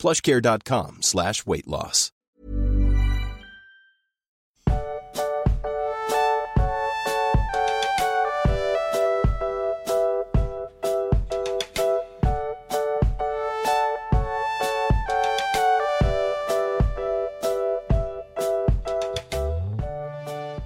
[0.00, 2.12] plushcare.com slash weight loss.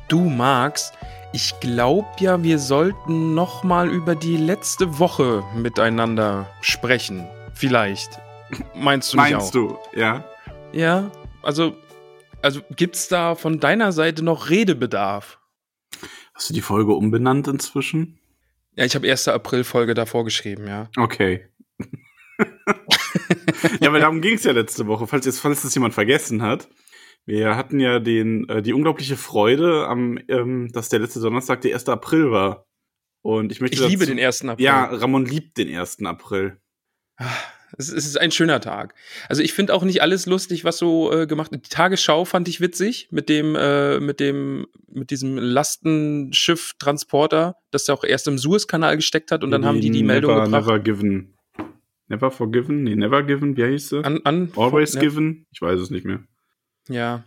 [0.08, 0.92] Du Max,
[1.32, 7.26] ich glaube ja, wir sollten noch mal über die letzte Woche miteinander sprechen.
[7.52, 8.20] Vielleicht.
[8.74, 9.52] Meinst du nicht Meinst auch?
[9.52, 10.24] du, ja?
[10.72, 11.10] Ja,
[11.42, 11.76] also,
[12.42, 15.38] also gibt's da von deiner Seite noch Redebedarf?
[16.34, 18.18] Hast du die Folge umbenannt inzwischen?
[18.76, 19.28] Ja, ich habe 1.
[19.28, 20.88] April-Folge davor geschrieben, ja.
[20.96, 21.46] Okay.
[23.80, 26.68] ja, weil darum ging es ja letzte Woche, falls, jetzt, falls das jemand vergessen hat.
[27.26, 31.74] Wir hatten ja den, äh, die unglaubliche Freude, am, ähm, dass der letzte Donnerstag der
[31.74, 31.88] 1.
[31.88, 32.66] April war.
[33.22, 34.42] Und ich möchte Ich liebe dazu- den 1.
[34.48, 34.64] April.
[34.64, 36.04] Ja, Ramon liebt den 1.
[36.04, 36.60] April.
[37.16, 37.26] Es
[37.78, 38.94] es ist ein schöner Tag.
[39.28, 41.66] Also ich finde auch nicht alles lustig, was so äh, gemacht wird.
[41.66, 47.94] Die Tagesschau fand ich witzig mit dem, äh, mit dem, mit diesem Lastenschiff-Transporter, das er
[47.94, 50.66] auch erst im Suezkanal gesteckt hat und dann haben die die Meldung never, gebracht.
[50.66, 51.30] Never given.
[52.08, 52.82] Never forgiven?
[52.82, 54.04] Nee, never given, wie hieß sie?
[54.04, 55.46] An, an, Always ja, given?
[55.52, 56.22] Ich weiß es nicht mehr.
[56.88, 57.24] Ja.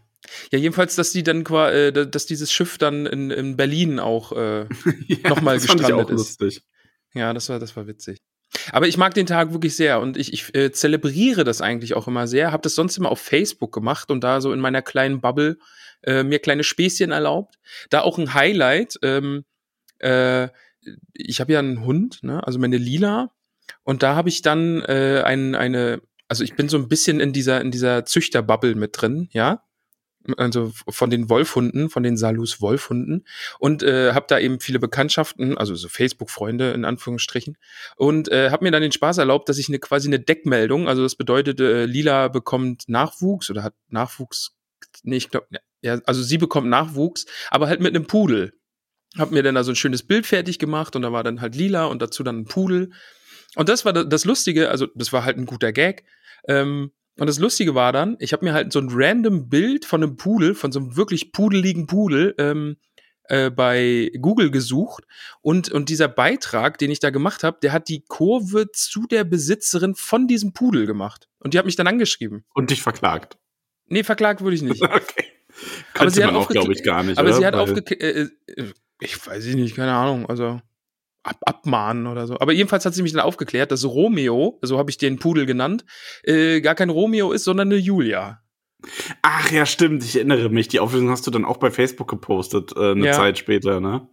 [0.52, 4.32] Ja, jedenfalls, dass die dann quasi, äh, dass dieses Schiff dann in, in Berlin auch,
[4.34, 4.68] äh,
[5.08, 6.40] ja, Nochmal gestrandet auch ist.
[6.40, 6.62] lustig.
[7.14, 8.20] ja, das war, das war witzig.
[8.72, 12.08] Aber ich mag den Tag wirklich sehr und ich, ich äh, zelebriere das eigentlich auch
[12.08, 12.52] immer sehr.
[12.52, 15.58] Habe das sonst immer auf Facebook gemacht und da so in meiner kleinen Bubble
[16.04, 17.60] äh, mir kleine Späßchen erlaubt.
[17.90, 19.00] Da auch ein Highlight.
[19.04, 19.46] Ähm,
[20.00, 20.50] äh,
[21.14, 22.46] ich habe ja einen Hund, ne?
[22.46, 23.32] also meine Lila.
[23.84, 27.34] Und da habe ich dann äh, ein, eine, also ich bin so ein bisschen in
[27.34, 29.64] dieser, in dieser Züchterbubble mit drin, ja.
[30.36, 33.26] Also von den Wolfhunden, von den Salus Wolfhunden
[33.60, 37.58] und äh, habe da eben viele Bekanntschaften, also so Facebook-Freunde in Anführungsstrichen
[37.96, 41.04] und äh, habe mir dann den Spaß erlaubt, dass ich eine quasi eine Deckmeldung, also
[41.04, 44.56] das bedeutet, äh, Lila bekommt Nachwuchs oder hat Nachwuchs,
[45.04, 45.48] nee, ich glaube,
[45.82, 48.54] ja, also sie bekommt Nachwuchs, aber halt mit einem Pudel.
[49.18, 51.56] Hab mir dann da so ein schönes Bild fertig gemacht und da war dann halt
[51.56, 52.92] Lila und dazu dann ein Pudel.
[53.56, 56.04] Und das war da- das Lustige, also das war halt ein guter Gag.
[56.48, 60.04] Ähm, und das Lustige war dann, ich habe mir halt so ein random Bild von
[60.04, 62.78] einem Pudel, von so einem wirklich pudeligen Pudel, ähm,
[63.30, 65.04] äh, bei Google gesucht
[65.42, 69.24] und, und dieser Beitrag, den ich da gemacht habe, der hat die Kurve zu der
[69.26, 71.28] Besitzerin von diesem Pudel gemacht.
[71.40, 72.46] Und die hat mich dann angeschrieben.
[72.54, 73.38] Und dich verklagt.
[73.88, 74.82] Nee, verklagt würde ich nicht.
[74.92, 75.26] Okay.
[75.94, 77.18] Aber Könnte sie hat man auch, aufgekl- glaube ich, gar nicht.
[77.18, 77.38] Aber oder?
[77.38, 78.30] sie hat aufgeklärt, äh,
[78.62, 80.62] äh, ich weiß ich nicht, keine Ahnung, also
[81.28, 82.40] ab, abmahnen oder so.
[82.40, 85.86] Aber jedenfalls hat sie mich dann aufgeklärt, dass Romeo, so habe ich den Pudel genannt,
[86.24, 88.42] äh, gar kein Romeo ist, sondern eine Julia.
[89.22, 90.68] Ach ja, stimmt, ich erinnere mich.
[90.68, 93.14] Die Auflösung hast du dann auch bei Facebook gepostet, äh, eine Ja.
[93.14, 94.08] Zeit später, ne?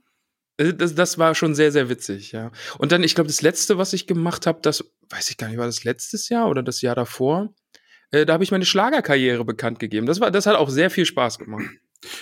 [0.57, 2.51] Äh, Das, das war schon sehr, sehr witzig, ja.
[2.79, 5.59] Und dann, ich glaube, das letzte, was ich gemacht habe, das, weiß ich gar nicht,
[5.59, 7.55] war das letztes Jahr oder das Jahr davor?
[8.11, 10.07] Äh, da habe ich meine Schlagerkarriere bekannt gegeben.
[10.07, 11.67] Das, war, das hat auch sehr viel Spaß gemacht.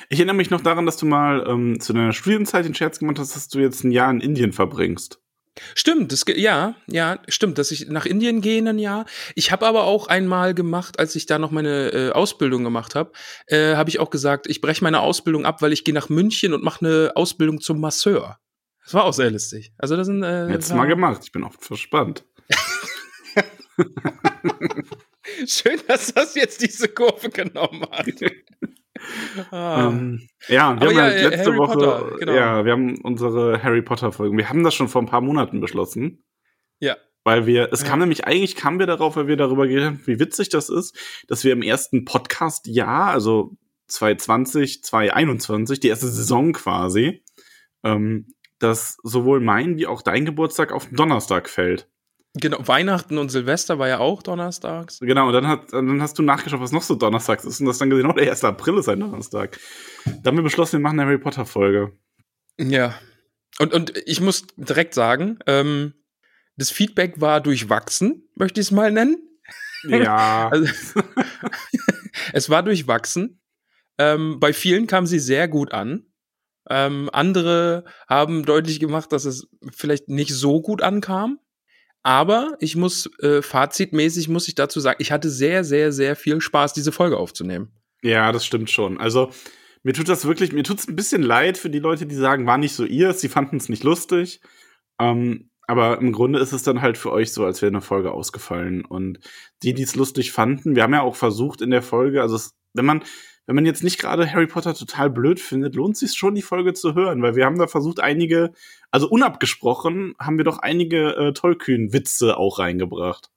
[0.09, 3.19] Ich erinnere mich noch daran, dass du mal ähm, zu deiner Studienzeit den Scherz gemacht
[3.19, 5.19] hast, dass du jetzt ein Jahr in Indien verbringst.
[5.75, 9.05] Stimmt, das, ja, ja, stimmt, dass ich nach Indien gehe in ein Jahr.
[9.35, 13.13] Ich habe aber auch einmal gemacht, als ich da noch meine äh, Ausbildung gemacht habe,
[13.49, 16.55] äh, habe ich auch gesagt, ich breche meine Ausbildung ab, weil ich gehe nach München
[16.55, 18.39] und mache eine Ausbildung zum Masseur.
[18.85, 19.73] Das war auch sehr lustig.
[19.77, 21.21] Also das sind äh, Jetzt mal gemacht.
[21.25, 22.25] Ich bin oft verspannt.
[25.47, 28.07] Schön, dass das jetzt diese Kurve genommen hat.
[29.51, 29.89] ah.
[29.89, 32.33] Ähm, ja, wir Aber haben ja, halt letzte Harry Woche, Potter, genau.
[32.33, 34.37] ja, wir haben unsere Harry Potter Folgen.
[34.37, 36.25] Wir haben das schon vor ein paar Monaten beschlossen.
[36.81, 36.97] ja.
[37.25, 37.89] Weil wir, es Ja.
[37.89, 40.99] kam nämlich, eigentlich kamen wir darauf, weil wir darüber geredet haben, wie witzig das ist,
[41.29, 43.53] dass wir im ersten Podcast-Jahr, also
[43.87, 47.23] 2020, 2021, die erste Saison quasi,
[47.85, 48.27] ähm,
[48.59, 51.89] dass sowohl mein wie auch dein Geburtstag auf Donnerstag fällt.
[52.35, 55.01] Genau, Weihnachten und Silvester war ja auch donnerstags.
[55.01, 57.77] Genau, und dann, hat, dann hast du nachgeschaut, was noch so donnerstags ist und das
[57.77, 58.45] dann gesehen, oh, der 1.
[58.45, 59.59] April ist ein Donnerstag.
[60.05, 61.93] Da haben wir beschlossen, wir machen eine Harry Potter-Folge.
[62.59, 62.95] Ja.
[63.59, 65.93] Und, und ich muss direkt sagen, ähm,
[66.57, 69.17] das Feedback war durchwachsen, möchte ich es mal nennen.
[69.85, 70.51] Ja.
[70.51, 70.73] Also,
[72.33, 73.41] es war durchwachsen.
[73.99, 76.07] Ähm, bei vielen kam sie sehr gut an.
[76.71, 81.39] Ähm, andere haben deutlich gemacht, dass es vielleicht nicht so gut ankam.
[82.03, 86.41] Aber ich muss, äh, fazitmäßig muss ich dazu sagen, ich hatte sehr, sehr, sehr viel
[86.41, 87.71] Spaß, diese Folge aufzunehmen.
[88.03, 88.99] Ja, das stimmt schon.
[88.99, 89.31] Also,
[89.85, 92.47] mir tut das wirklich, mir tut es ein bisschen leid für die Leute, die sagen,
[92.47, 94.41] war nicht so ihr, sie fanden es nicht lustig.
[95.01, 98.13] Ähm, aber im Grunde ist es dann halt für euch so, als wäre eine Folge
[98.13, 98.85] ausgefallen.
[98.85, 99.21] Und
[99.63, 102.55] die, die es lustig fanden, wir haben ja auch versucht in der Folge, also es,
[102.75, 103.05] wenn man,
[103.47, 106.75] wenn man jetzt nicht gerade Harry Potter total blöd findet, lohnt sich schon, die Folge
[106.75, 108.53] zu hören, weil wir haben da versucht, einige,
[108.91, 113.31] also unabgesprochen, haben wir doch einige äh, Tollkühn-Witze auch reingebracht.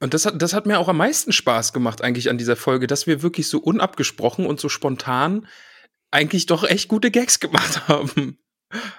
[0.00, 2.86] Und das hat, das hat mir auch am meisten Spaß gemacht eigentlich an dieser Folge,
[2.86, 5.46] dass wir wirklich so unabgesprochen und so spontan
[6.10, 8.38] eigentlich doch echt gute Gags gemacht haben.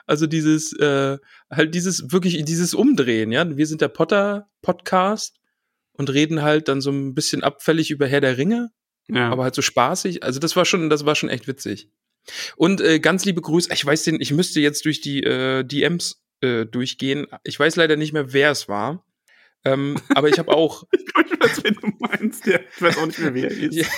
[0.08, 1.18] Also dieses, äh,
[1.50, 3.56] halt dieses, wirklich dieses Umdrehen, ja.
[3.56, 5.38] Wir sind der Potter-Podcast
[5.94, 8.72] und reden halt dann so ein bisschen abfällig über Herr der Ringe,
[9.10, 9.30] ja.
[9.30, 10.24] aber halt so spaßig.
[10.24, 11.90] Also das war schon, das war schon echt witzig.
[12.56, 16.24] Und äh, ganz liebe Grüße, ich weiß den, ich müsste jetzt durch die äh, DMs
[16.42, 17.28] äh, durchgehen.
[17.44, 19.06] Ich weiß leider nicht mehr, wer es war.
[19.66, 20.86] Ähm, aber ich habe auch.
[20.94, 22.46] ich weiß, wen du meinst.
[22.46, 23.90] Ja, ich weiß auch nicht mehr, wer er ist.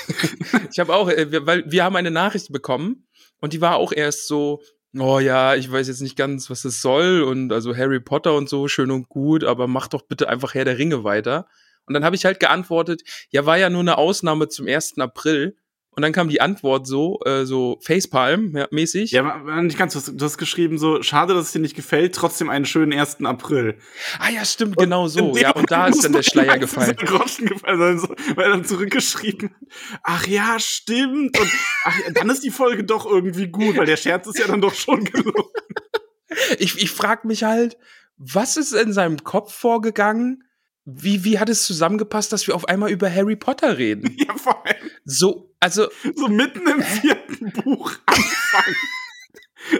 [0.71, 3.07] ich habe auch, äh, wir, weil wir haben eine Nachricht bekommen
[3.39, 4.61] und die war auch erst so,
[4.97, 8.49] oh ja, ich weiß jetzt nicht ganz, was das soll und also Harry Potter und
[8.49, 11.47] so, schön und gut, aber mach doch bitte einfach Herr der Ringe weiter.
[11.91, 14.97] Und dann habe ich halt geantwortet, ja, war ja nur eine Ausnahme zum 1.
[14.99, 15.57] April.
[15.93, 19.11] Und dann kam die Antwort so, äh, so Facepalm-mäßig.
[19.11, 22.49] Ja, war nicht ganz, du hast geschrieben so, schade, dass es dir nicht gefällt, trotzdem
[22.49, 23.25] einen schönen 1.
[23.25, 23.77] April.
[24.17, 25.35] Ah ja, stimmt, und genau so.
[25.35, 26.95] Ja, und da ist dann der Schleier gefallen.
[26.95, 31.37] Gefallen, so, weil er dann zurückgeschrieben hat, ach ja, stimmt.
[31.37, 31.51] Und
[31.83, 34.73] ach, dann ist die Folge doch irgendwie gut, weil der Scherz ist ja dann doch
[34.73, 35.49] schon gelungen.
[36.57, 37.77] ich, ich frag mich halt,
[38.15, 40.43] was ist in seinem Kopf vorgegangen?
[40.85, 44.15] Wie, wie hat es zusammengepasst, dass wir auf einmal über Harry Potter reden?
[44.21, 44.89] Ja, vor allem.
[45.05, 45.87] So, also.
[46.15, 48.75] So mitten im vierten Buch anfangen.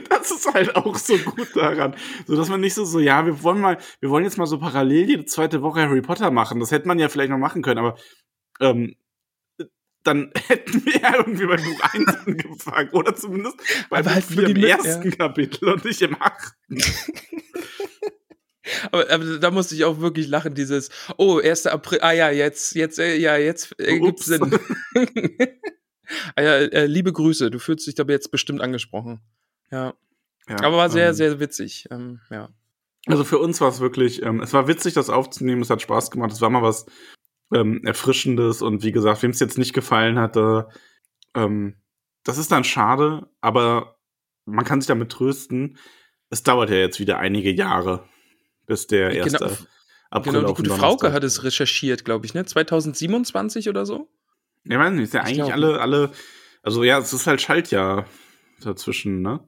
[0.10, 1.96] Das ist halt auch so gut daran.
[2.28, 4.60] So, dass man nicht so, so, ja, wir wollen mal, wir wollen jetzt mal so
[4.60, 6.60] parallel die zweite Woche Harry Potter machen.
[6.60, 7.98] Das hätte man ja vielleicht noch machen können, aber,
[8.60, 8.96] ähm,
[10.04, 12.90] dann hätten wir ja irgendwie bei Buch 1 angefangen.
[12.92, 13.58] Oder zumindest
[13.90, 15.16] bei Buch halt 4 im ersten ja.
[15.16, 16.78] Kapitel und nicht im achten.
[18.92, 21.68] Aber, aber, da musste ich auch wirklich lachen, dieses, oh, 1.
[21.68, 24.42] April, ah ja, jetzt, jetzt, äh, ja, jetzt äh, gibt's Sinn.
[26.36, 29.22] ah ja, äh, liebe Grüße, du fühlst dich aber jetzt bestimmt angesprochen.
[29.72, 29.94] Ja.
[30.48, 32.50] ja aber war sehr, ähm, sehr witzig, ähm, ja.
[33.08, 36.12] Also für uns war es wirklich, ähm, es war witzig, das aufzunehmen, es hat Spaß
[36.12, 36.86] gemacht, es war mal was
[37.54, 40.70] ähm, Erfrischendes und wie gesagt, wem es jetzt nicht gefallen hatte,
[41.36, 41.76] ähm,
[42.24, 43.98] das ist dann schade, aber
[44.46, 45.78] man kann sich damit trösten.
[46.30, 48.08] Es dauert ja jetzt wieder einige Jahre,
[48.66, 49.58] bis der erste genau,
[50.10, 52.46] April genau, die gute Frauke hat es recherchiert, glaube ich, ne?
[52.46, 54.10] 2027 oder so?
[54.66, 56.12] Ja, weiß nicht, ist ja ich eigentlich alle, alle,
[56.62, 58.06] also ja, es ist halt Schaltjahr
[58.62, 59.40] dazwischen, ne?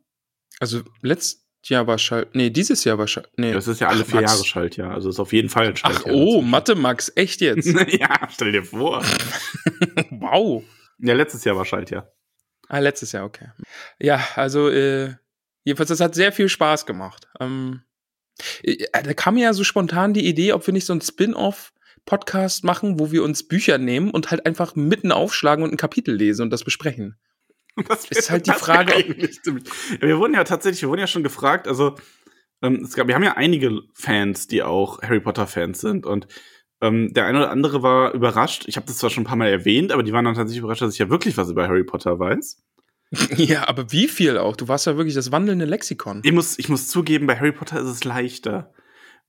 [0.60, 3.54] Also letztes Jahr war Schalt, nee, dieses Jahr war Schalt, nee.
[3.54, 4.34] Das ist ja alle Ach, vier Max.
[4.34, 6.06] Jahre Schaltjahr, also ist auf jeden Fall ein Schaltjahr.
[6.08, 7.68] Ach, oh, Mathe Max, echt jetzt?
[7.88, 9.04] ja, stell dir vor.
[10.12, 10.64] wow.
[11.00, 12.12] Ja, letztes Jahr war Schaltjahr.
[12.70, 13.50] Ah, letztes Jahr, okay.
[14.00, 15.16] Ja, also, äh,
[15.64, 17.28] jedenfalls, das hat sehr viel Spaß gemacht.
[17.40, 17.93] Ähm, äh,
[18.92, 23.00] da kam mir ja so spontan die Idee, ob wir nicht so ein Spin-off-Podcast machen,
[23.00, 26.50] wo wir uns Bücher nehmen und halt einfach mitten aufschlagen und ein Kapitel lesen und
[26.50, 27.18] das besprechen.
[27.88, 28.94] Das ist halt die Frage.
[30.00, 31.96] wir wurden ja tatsächlich, wir wurden ja schon gefragt, also
[32.62, 36.28] ähm, es gab, wir haben ja einige Fans, die auch Harry Potter-Fans sind und
[36.82, 38.66] ähm, der eine oder andere war überrascht.
[38.68, 40.82] Ich habe das zwar schon ein paar Mal erwähnt, aber die waren dann tatsächlich überrascht,
[40.82, 42.62] dass ich ja wirklich was über Harry Potter weiß.
[43.38, 44.56] Ja, aber wie viel auch?
[44.56, 46.22] Du warst ja wirklich das wandelnde Lexikon.
[46.24, 48.74] Ich muss, ich muss zugeben, bei Harry Potter ist es leichter.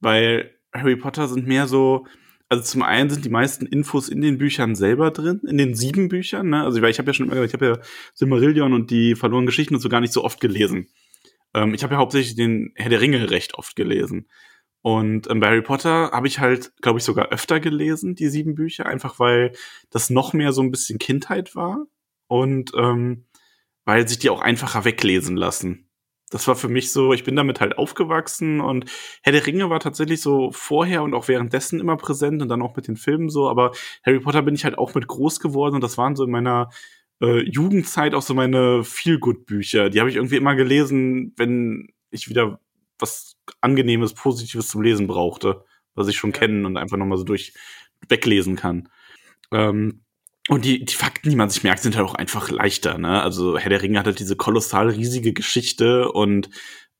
[0.00, 2.06] Weil Harry Potter sind mehr so,
[2.48, 6.08] also zum einen sind die meisten Infos in den Büchern selber drin, in den sieben
[6.08, 6.62] Büchern, ne?
[6.62, 7.78] Also ich habe ja schon immer ich habe ja
[8.14, 10.88] Silmarillion und die verlorenen Geschichten und so gar nicht so oft gelesen.
[11.54, 14.28] Ähm, ich habe ja hauptsächlich den Herr der Ringe recht oft gelesen.
[14.82, 18.54] Und ähm, bei Harry Potter habe ich halt, glaube ich, sogar öfter gelesen, die sieben
[18.54, 19.52] Bücher, einfach weil
[19.88, 21.86] das noch mehr so ein bisschen Kindheit war.
[22.26, 23.24] Und ähm,
[23.84, 25.88] weil sich die auch einfacher weglesen lassen.
[26.30, 28.90] Das war für mich so, ich bin damit halt aufgewachsen und
[29.22, 32.74] Herr der Ringe war tatsächlich so vorher und auch währenddessen immer präsent und dann auch
[32.74, 33.72] mit den Filmen so, aber
[34.04, 36.70] Harry Potter bin ich halt auch mit groß geworden und das waren so in meiner
[37.20, 39.90] äh, Jugendzeit auch so meine Feel-Good-Bücher.
[39.90, 42.58] Die habe ich irgendwie immer gelesen, wenn ich wieder
[42.98, 45.64] was Angenehmes, Positives zum Lesen brauchte,
[45.94, 46.38] was ich schon ja.
[46.38, 47.54] kennen und einfach nochmal so durch
[48.08, 48.88] weglesen kann.
[49.52, 50.03] Ähm,
[50.48, 53.22] und die, die Fakten, die man sich merkt, sind halt auch einfach leichter, ne?
[53.22, 56.50] Also Herr der Ringe hat halt diese kolossal riesige Geschichte und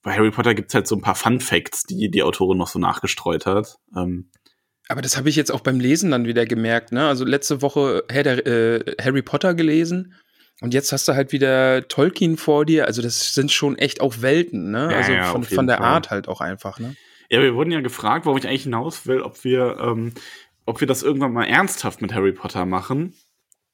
[0.02, 2.78] bei Harry Potter gibt's halt so ein paar Fun Facts, die die Autorin noch so
[2.78, 3.76] nachgestreut hat.
[3.96, 4.30] Ähm,
[4.88, 7.06] aber das habe ich jetzt auch beim Lesen dann wieder gemerkt, ne?
[7.06, 10.14] Also letzte Woche Herr der, äh, Harry Potter gelesen
[10.60, 12.86] und jetzt hast du halt wieder Tolkien vor dir.
[12.86, 14.88] Also das sind schon echt auch Welten, ne?
[14.90, 15.86] Ja, also ja, von, von der Fall.
[15.86, 16.96] Art halt auch einfach, ne?
[17.30, 20.12] Ja, wir wurden ja gefragt, worauf ich eigentlich hinaus will, ob wir, ähm,
[20.66, 23.14] ob wir das irgendwann mal ernsthaft mit Harry Potter machen.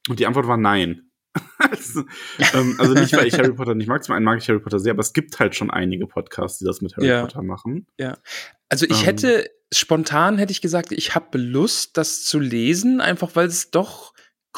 [0.08, 1.10] Und die Antwort war nein.
[1.58, 2.04] also,
[2.54, 4.80] ähm, also nicht, weil ich Harry Potter nicht mag, zum einen mag ich Harry Potter
[4.80, 7.20] sehr, aber es gibt halt schon einige Podcasts, die das mit Harry Ja.
[7.22, 7.86] Potter machen.
[7.98, 8.18] Ja.
[8.68, 9.04] Also ich Ähm.
[9.04, 14.12] hätte, spontan hätte ich gesagt, ich habe Lust, das zu lesen, einfach weil es doch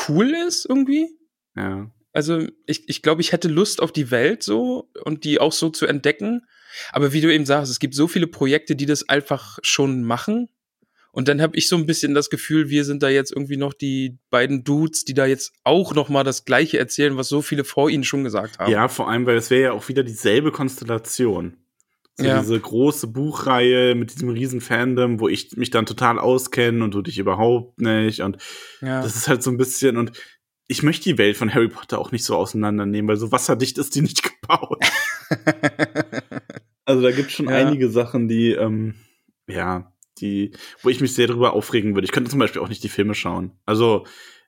[0.08, 1.08] cool ist irgendwie.
[1.56, 1.90] Ja.
[2.14, 5.68] Also ich, ich glaube, ich hätte Lust auf die Welt so und die auch so
[5.68, 6.46] zu entdecken.
[6.92, 10.48] Aber wie du eben sagst, es gibt so viele Projekte, die das einfach schon machen.
[11.14, 13.74] Und dann habe ich so ein bisschen das Gefühl, wir sind da jetzt irgendwie noch
[13.74, 17.64] die beiden Dudes, die da jetzt auch noch mal das Gleiche erzählen, was so viele
[17.64, 18.72] vor ihnen schon gesagt haben.
[18.72, 21.58] Ja, vor allem, weil es wäre ja auch wieder dieselbe Konstellation.
[22.16, 22.40] So Ja.
[22.40, 27.02] diese große Buchreihe mit diesem riesen Fandom, wo ich mich dann total auskenne und du
[27.02, 28.20] dich überhaupt nicht.
[28.22, 28.38] Und
[28.80, 29.02] ja.
[29.02, 30.12] das ist halt so ein bisschen, und
[30.66, 33.94] ich möchte die Welt von Harry Potter auch nicht so auseinandernehmen, weil so wasserdicht ist
[33.94, 34.82] die nicht gebaut.
[36.84, 37.52] Also da gibt es schon Ja.
[37.56, 38.94] einige Sachen, die, ähm,
[39.46, 39.91] ja,
[40.22, 40.52] die,
[40.82, 42.04] wo ich mich sehr drüber aufregen würde.
[42.06, 43.52] Ich könnte zum Beispiel auch nicht die Filme schauen.
[43.66, 44.06] Also,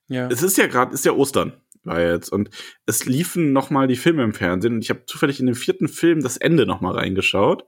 [0.09, 0.29] ja.
[0.29, 2.31] es ist ja gerade, ist ja Ostern, war jetzt.
[2.31, 2.51] Und
[2.87, 4.75] es liefen noch mal die Filme im Fernsehen.
[4.75, 7.67] Und ich habe zufällig in dem vierten Film das Ende noch mal reingeschaut.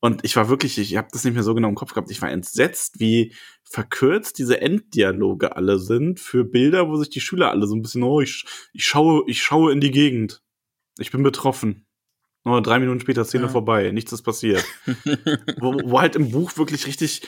[0.00, 2.10] Und ich war wirklich, ich habe das nicht mehr so genau im Kopf gehabt.
[2.10, 7.50] Ich war entsetzt, wie verkürzt diese Enddialoge alle sind für Bilder, wo sich die Schüler
[7.50, 10.40] alle so ein bisschen, oh, ich, ich schaue, ich schaue in die Gegend.
[10.98, 11.87] Ich bin betroffen.
[12.44, 13.48] Nur drei Minuten später Szene Ja.
[13.50, 14.64] vorbei, nichts ist passiert.
[15.60, 17.22] wo, wo halt im Buch wirklich richtig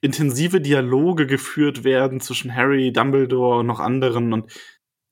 [0.00, 4.52] intensive Dialoge geführt werden zwischen Harry, Dumbledore und noch anderen und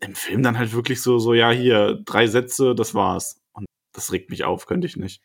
[0.01, 3.41] im Film dann halt wirklich so, so, ja, hier, drei Sätze, das war's.
[3.53, 5.23] Und das regt mich auf, könnte ich nicht.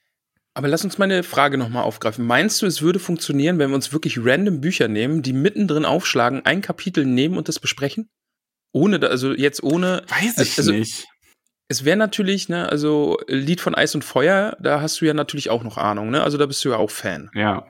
[0.53, 2.25] Aber lass uns meine Frage noch mal aufgreifen.
[2.25, 6.45] Meinst du, es würde funktionieren, wenn wir uns wirklich random Bücher nehmen, die mittendrin aufschlagen,
[6.45, 8.09] ein Kapitel nehmen und das besprechen?
[8.71, 10.03] Ohne, also jetzt ohne.
[10.07, 11.05] Weiß ich Also- nicht.
[11.69, 15.49] Es wäre natürlich, ne, also Lied von Eis und Feuer, da hast du ja natürlich
[15.49, 16.23] auch noch Ahnung, ne?
[16.23, 17.29] Also da bist du ja auch Fan.
[17.33, 17.65] Ja.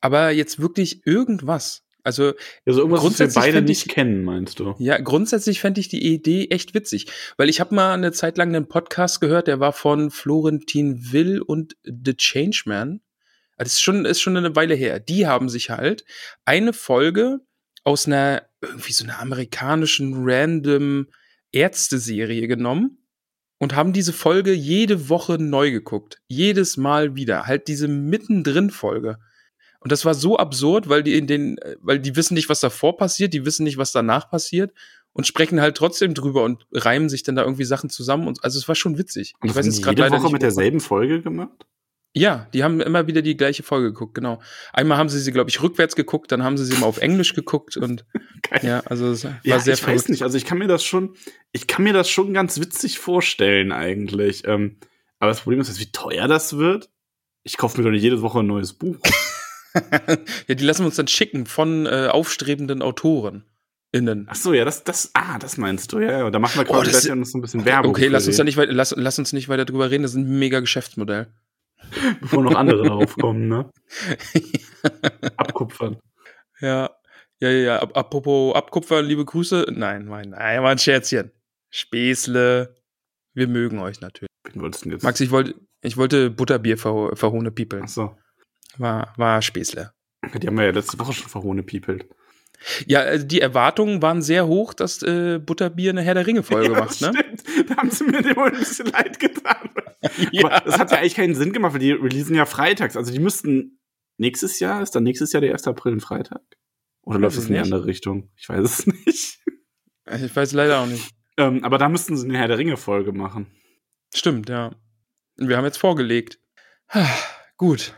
[0.00, 1.82] Aber jetzt wirklich irgendwas.
[2.02, 4.74] Also Also irgendwas, was wir Grundsätzlich beide find nicht ich- kennen, meinst du?
[4.78, 8.54] Ja, grundsätzlich fände ich die Idee echt witzig, weil ich habe mal eine Zeit lang
[8.54, 13.00] einen Podcast gehört, der war von Florentin Will und The Changeman.
[13.58, 15.00] Das ist schon, ist schon eine Weile her.
[15.00, 16.04] Die haben sich halt
[16.44, 17.40] eine Folge
[17.84, 21.08] aus einer irgendwie so einer amerikanischen random
[21.52, 22.98] Ärzte-Serie genommen
[23.58, 26.20] und haben diese Folge jede Woche neu geguckt.
[26.28, 27.46] Jedes Mal wieder.
[27.46, 29.18] Halt diese mittendrin-Folge.
[29.80, 32.96] Und das war so absurd, weil die in den, weil die wissen nicht, was davor
[32.96, 34.72] passiert, die wissen nicht, was danach passiert
[35.12, 38.26] und sprechen halt trotzdem drüber und reimen sich dann da irgendwie Sachen zusammen.
[38.26, 39.34] Und also es war schon witzig.
[39.40, 41.66] Und ich weiß jetzt gerade jede leider Woche nicht, mit derselben Folge gemacht?
[42.18, 44.40] Ja, die haben immer wieder die gleiche Folge geguckt, genau.
[44.72, 47.34] Einmal haben sie sie, glaube ich, rückwärts geguckt, dann haben sie sie mal auf Englisch
[47.34, 48.06] geguckt und
[48.42, 48.60] Geil.
[48.62, 50.00] ja, also es war Ja, sehr ich verrückt.
[50.04, 50.22] weiß nicht.
[50.22, 51.14] Also ich kann mir das schon,
[51.52, 54.44] ich kann mir das schon ganz witzig vorstellen eigentlich.
[54.46, 54.78] Ähm,
[55.18, 56.88] aber das Problem ist, wie teuer das wird.
[57.42, 58.96] Ich kaufe mir doch nicht jede Woche ein neues Buch.
[60.48, 63.44] ja, die lassen wir uns dann schicken von äh, aufstrebenden Autoren.
[63.92, 64.26] Innen.
[64.28, 66.30] Ach so, ja, das, das, ah, das meinst du, ja, ja.
[66.30, 67.90] Da machen wir Oh, quasi das- gleich noch so ein bisschen Werbung.
[67.90, 70.16] Okay, lass uns da nicht weiter, lass, lass uns nicht weiter drüber reden, das ist
[70.18, 71.28] ein mega Geschäftsmodell.
[72.20, 73.70] bevor noch andere drauf kommen, ne?
[75.36, 75.96] Abkupfern.
[76.60, 76.90] Ja,
[77.40, 77.82] ja, ja, ja.
[77.82, 79.66] Ap- Apropos Abkupfer, liebe Grüße.
[79.70, 81.30] Nein, mein, nein, war ein Scherzchen.
[81.70, 82.74] Späßle.
[83.34, 84.30] Wir mögen euch natürlich.
[84.50, 85.02] Wen wolltest du jetzt?
[85.02, 87.80] Max, ich wollte, ich wollte Butterbier ver, verhohne People.
[87.84, 88.16] Ach so.
[88.78, 89.92] War, war Späßle.
[90.40, 92.06] Die haben wir ja letzte Woche schon verhohne piepelt.
[92.86, 97.00] Ja, also die Erwartungen waren sehr hoch, dass äh, Butterbier eine Herr der Ringe-Folge macht,
[97.00, 97.12] ne?
[97.14, 97.70] Stimmt.
[97.70, 99.70] Da haben sie mir dem ein bisschen leid getan.
[100.42, 102.96] Aber das hat ja eigentlich keinen Sinn gemacht, weil die releasen ja freitags.
[102.96, 103.78] Also die müssten
[104.18, 105.66] nächstes Jahr, ist dann nächstes Jahr der 1.
[105.66, 106.42] April ein Freitag?
[107.02, 108.30] Oder läuft es in die andere Richtung?
[108.36, 109.38] Ich weiß es nicht.
[110.10, 111.10] Ich weiß leider auch nicht.
[111.36, 113.46] Ähm, aber da müssten sie eine Herr der Ringe-Folge machen.
[114.14, 114.74] Stimmt, ja.
[115.36, 116.38] Wir haben jetzt vorgelegt.
[116.88, 117.06] Ah,
[117.56, 117.94] Gut.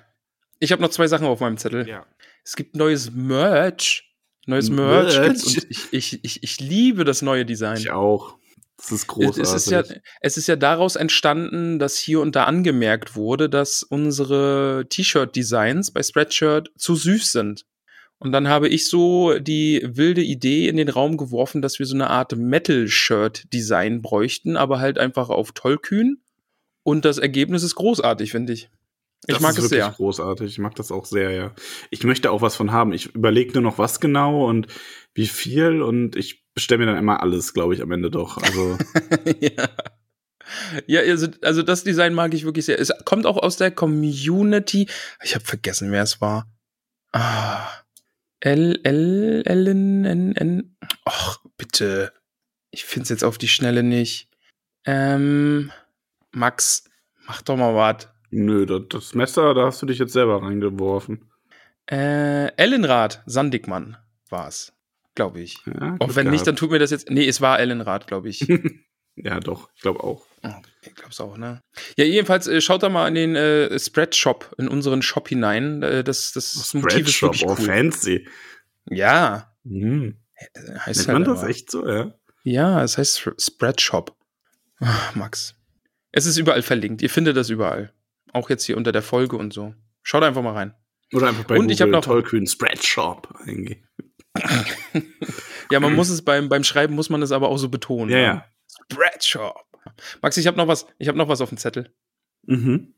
[0.61, 1.87] Ich habe noch zwei Sachen auf meinem Zettel.
[1.89, 2.07] Ja.
[2.45, 4.08] Es gibt neues Merch.
[4.49, 5.45] Neues Merch, Merch.
[5.45, 7.77] und ich, ich, ich, ich liebe das neue Design.
[7.77, 8.39] Ich auch.
[8.79, 9.43] Das ist großartig.
[9.43, 9.83] Es ist, ja,
[10.23, 16.03] es ist ja daraus entstanden, dass hier und da angemerkt wurde, dass unsere T-Shirt-Designs bei
[16.03, 17.67] Spreadshirt zu süß sind.
[18.19, 21.95] Und dann habe ich so die wilde Idee in den Raum geworfen, dass wir so
[21.95, 26.23] eine Art Metal-Shirt-Design bräuchten, aber halt einfach auf tollkühn.
[26.85, 28.71] Und das Ergebnis ist großartig, finde ich.
[29.27, 29.93] Ich das mag ist es wirklich sehr.
[29.93, 30.51] großartig.
[30.53, 31.55] Ich mag das auch sehr, ja.
[31.91, 32.93] Ich möchte auch was von haben.
[32.93, 34.69] Ich überlege nur noch, was genau und
[35.15, 38.39] wie viel und ich bestelle mir dann immer alles, glaube ich, am Ende doch.
[38.39, 38.79] Also,
[39.41, 39.69] ja.
[40.87, 42.81] Ja, also, also das Design mag ich wirklich sehr.
[42.81, 44.89] Es kommt auch aus der Community.
[45.23, 46.51] Ich habe vergessen, wer es war.
[47.13, 47.69] Ah.
[48.41, 50.77] L, L, L, N, N, N.
[51.05, 52.13] Ach, bitte.
[52.71, 54.29] Ich find's jetzt auf die Schnelle nicht.
[54.87, 55.73] Ähm,
[56.31, 56.85] Max,
[57.27, 58.09] mach doch mal was.
[58.31, 61.31] Nö, das, das Messer, da hast du dich jetzt selber reingeworfen.
[61.91, 63.97] Äh, Ellenrad, Sandigmann
[64.29, 64.73] war's,
[65.15, 65.59] glaube ich.
[65.67, 66.59] Ja, Auch wenn nicht, dann gehabt.
[66.59, 67.09] tut mir das jetzt.
[67.11, 68.47] Nee, es war Ellenrad, glaube ich.
[69.21, 70.25] Ja, doch, ich glaube auch.
[70.83, 71.61] Ich glaube es auch, ne?
[71.97, 75.83] Ja, jedenfalls äh, schaut da mal in den äh, Spread-Shop, in unseren Shop hinein.
[75.83, 77.57] Äh, das, das Motiv ist wirklich oh, cool.
[77.57, 78.29] fancy.
[78.89, 79.53] Ja.
[79.65, 80.19] Hm.
[80.87, 81.51] Heißt Nennt man halt das aber.
[81.51, 82.15] echt so, ja?
[82.45, 84.17] Ja, es heißt Sp- Spreadshop.
[84.79, 85.57] Ah, Max.
[86.13, 87.03] Es ist überall verlinkt.
[87.03, 87.93] Ihr findet das überall.
[88.33, 89.75] Auch jetzt hier unter der Folge und so.
[90.03, 90.75] Schaut einfach mal rein.
[91.13, 93.87] Oder einfach bei Und Google ich noch- tollkühn Spreadshop eingehen.
[95.71, 98.11] Ja, man muss es beim, beim Schreiben muss man es aber auch so betonen.
[98.11, 98.23] Ja, ne?
[98.23, 98.45] ja.
[98.91, 99.67] Spreadshop.
[100.23, 101.95] Max, ich habe noch was, ich habe noch was auf dem Zettel.
[102.47, 102.95] Mhm.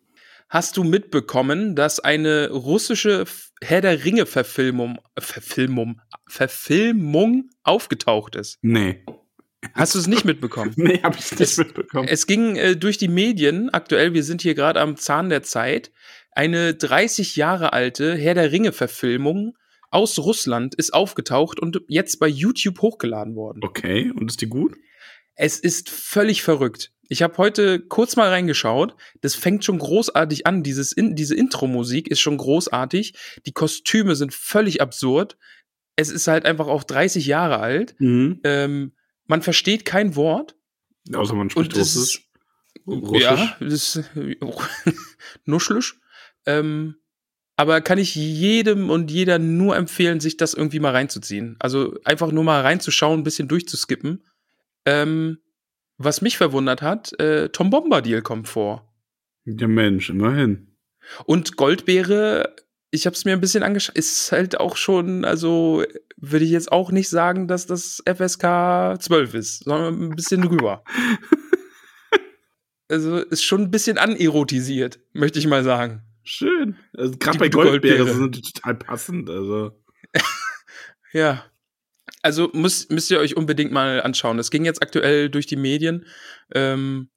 [0.49, 3.25] Hast du mitbekommen, dass eine russische
[3.61, 8.59] Herr der Ringe Verfilmung, Verfilmung, Verfilmung aufgetaucht ist?
[8.63, 9.05] Nee.
[9.75, 10.73] Hast du es nicht mitbekommen?
[10.77, 12.09] Nee, hab ich nicht Es- mitbekommen.
[12.09, 15.91] Es ging äh, durch die Medien, aktuell, wir sind hier gerade am Zahn der Zeit,
[16.33, 19.57] eine 30 Jahre alte Herr der Ringe-Verfilmung
[19.91, 23.61] aus Russland ist aufgetaucht und jetzt bei YouTube hochgeladen worden.
[23.65, 24.77] okay, und ist die gut?
[25.35, 26.93] Es ist völlig verrückt.
[27.09, 28.95] Ich habe heute kurz mal reingeschaut.
[29.21, 30.63] Das fängt schon großartig an.
[30.63, 33.15] Dieses in, diese Intro-Musik ist schon großartig.
[33.47, 35.37] Die Kostüme sind völlig absurd.
[35.97, 37.97] Es ist halt einfach auch 30 Jahre alt.
[37.99, 38.41] Mhm.
[38.45, 38.93] Ähm,
[39.31, 40.57] man versteht kein Wort.
[41.15, 42.29] Außer man spricht Russisch.
[42.85, 43.23] Russisch.
[43.23, 44.11] ja, das ist
[45.45, 46.01] nuschlisch.
[46.47, 46.97] Ähm,
[47.57, 51.55] aber kann ich jedem und jeder nur empfehlen, sich das irgendwie mal reinzuziehen.
[51.61, 54.27] Also einfach nur mal reinzuschauen, ein bisschen durchzuskippen.
[54.85, 55.39] Ähm,
[55.97, 58.93] was mich verwundert hat, äh, Tom Bombadil kommt vor.
[59.45, 60.75] Der Mensch, immerhin.
[61.25, 62.57] Und Goldbeere,
[62.91, 65.85] ich habe es mir ein bisschen angeschaut, ist halt auch schon, also
[66.17, 70.85] würde ich jetzt auch nicht sagen, dass das FSK 12 ist, sondern ein bisschen drüber.
[72.89, 76.03] also ist schon ein bisschen anerotisiert, möchte ich mal sagen.
[76.23, 76.77] Schön.
[76.97, 79.31] Also, Gerade bei Goldbeere sind total passend.
[79.31, 79.73] Also.
[81.13, 81.45] Ja.
[82.23, 84.37] Also müsst, müsst ihr euch unbedingt mal anschauen.
[84.37, 86.07] Das ging jetzt aktuell durch die Medien.
[86.55, 87.09] Ähm,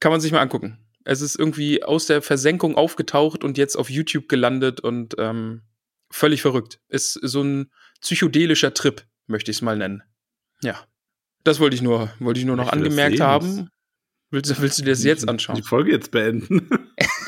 [0.00, 0.78] kann man sich mal angucken.
[1.04, 5.62] Es ist irgendwie aus der Versenkung aufgetaucht und jetzt auf YouTube gelandet und ähm,
[6.10, 6.80] völlig verrückt.
[6.88, 10.02] Ist so ein psychedelischer Trip, möchte ich es mal nennen.
[10.62, 10.84] Ja.
[11.44, 13.70] Das wollte ich nur, wollte ich nur noch Ich angemerkt haben.
[14.30, 15.56] Willst, du- willst du dir das jetzt anschauen?
[15.56, 16.68] Die Folge jetzt beenden.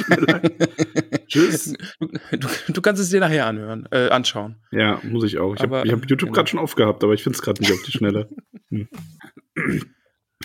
[1.26, 1.72] Tschüss.
[1.98, 4.56] Du, du, kannst es dir nachher anhören, äh, anschauen.
[4.70, 5.54] Ja, muss ich auch.
[5.54, 6.32] Ich habe hab YouTube genau.
[6.32, 8.28] gerade schon aufgehabt, aber ich finde es gerade nicht auf die Schnelle.
[8.68, 8.88] Hm.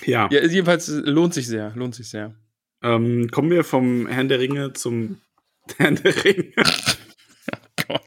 [0.06, 2.36] ja, Ja, jedenfalls äh, lohnt sich sehr, lohnt sich sehr.
[2.84, 5.22] Ähm, kommen wir vom Herrn der Ringe zum
[5.78, 6.54] Herrn der Ringe.
[7.88, 8.02] Gott.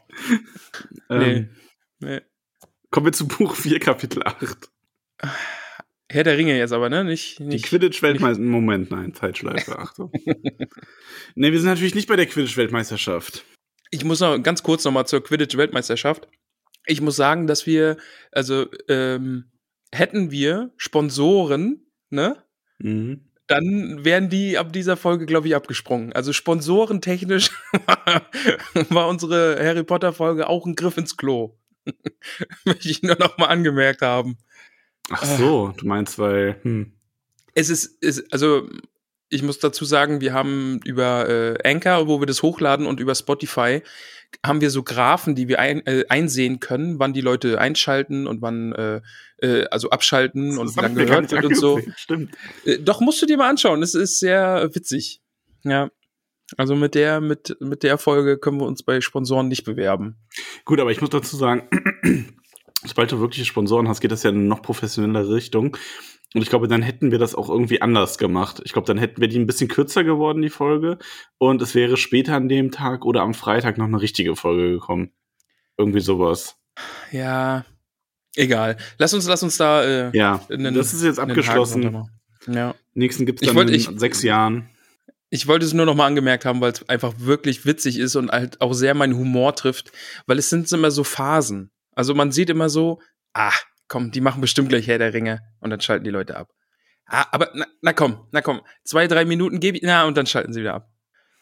[1.09, 1.49] ähm,
[1.99, 2.21] Nee.
[2.89, 4.69] Kommen wir zu Buch 4, Kapitel 8.
[6.09, 7.03] Herr der Ringe jetzt aber, ne?
[7.03, 8.39] Nicht, Die nicht Quidditch-Weltmeisterschaft.
[8.49, 10.11] Moment, nein, Zeitschleife, Achtung.
[11.35, 13.45] ne, wir sind natürlich nicht bei der Quidditch-Weltmeisterschaft.
[13.91, 16.27] Ich muss noch ganz kurz noch mal zur Quidditch-Weltmeisterschaft.
[16.87, 17.97] Ich muss sagen, dass wir,
[18.31, 19.51] also ähm,
[19.93, 22.43] hätten wir Sponsoren, ne?
[22.79, 23.30] Mhm.
[23.51, 26.13] Dann wären die ab dieser Folge, glaube ich, abgesprungen.
[26.13, 27.51] Also sponsorentechnisch
[28.89, 31.57] war, unsere Harry Potter-Folge auch ein Griff ins Klo.
[32.65, 34.37] Möchte ich nur noch mal angemerkt haben.
[35.09, 36.59] Ach so, du meinst, weil.
[36.61, 36.93] Hm.
[37.53, 38.69] Es ist, ist also
[39.27, 43.15] ich muss dazu sagen, wir haben über äh, Anchor, wo wir das hochladen, und über
[43.15, 43.81] Spotify
[44.45, 48.41] haben wir so Graphen, die wir ein, äh, einsehen können, wann die Leute einschalten und
[48.41, 49.01] wann äh,
[49.41, 51.79] äh, also abschalten und wie lange gar gehört wird und so.
[51.95, 52.35] Stimmt.
[52.65, 53.83] Äh, doch musst du dir mal anschauen.
[53.83, 55.21] Es ist sehr witzig.
[55.63, 55.89] Ja.
[56.57, 60.17] Also mit der mit mit der Folge können wir uns bei Sponsoren nicht bewerben.
[60.65, 61.69] Gut, aber ich muss dazu sagen,
[62.85, 65.77] sobald du wirkliche Sponsoren hast, geht das ja in eine noch professionellere Richtung.
[66.33, 68.61] Und ich glaube, dann hätten wir das auch irgendwie anders gemacht.
[68.63, 70.97] Ich glaube, dann hätten wir die ein bisschen kürzer geworden, die Folge.
[71.37, 75.11] Und es wäre später an dem Tag oder am Freitag noch eine richtige Folge gekommen.
[75.77, 76.57] Irgendwie sowas.
[77.11, 77.65] Ja,
[78.35, 78.77] egal.
[78.97, 82.07] Lass uns lass uns da äh, Ja, einen- das ist jetzt abgeschlossen.
[82.47, 82.75] Ja.
[82.93, 84.69] Nächsten gibt's Ich dann wollt- in ich- sechs Jahren.
[85.29, 88.31] Ich wollte es nur noch mal angemerkt haben, weil es einfach wirklich witzig ist und
[88.31, 89.91] halt auch sehr meinen Humor trifft,
[90.25, 91.71] weil es sind immer so Phasen.
[91.93, 92.99] Also man sieht immer so,
[93.33, 93.53] ah,
[93.87, 96.49] komm, die machen bestimmt gleich Herr der Ringe und dann schalten die Leute ab.
[97.05, 100.25] Ah, aber na, na komm, na komm, zwei, drei Minuten gebe ich, na, und dann
[100.25, 100.89] schalten sie wieder ab.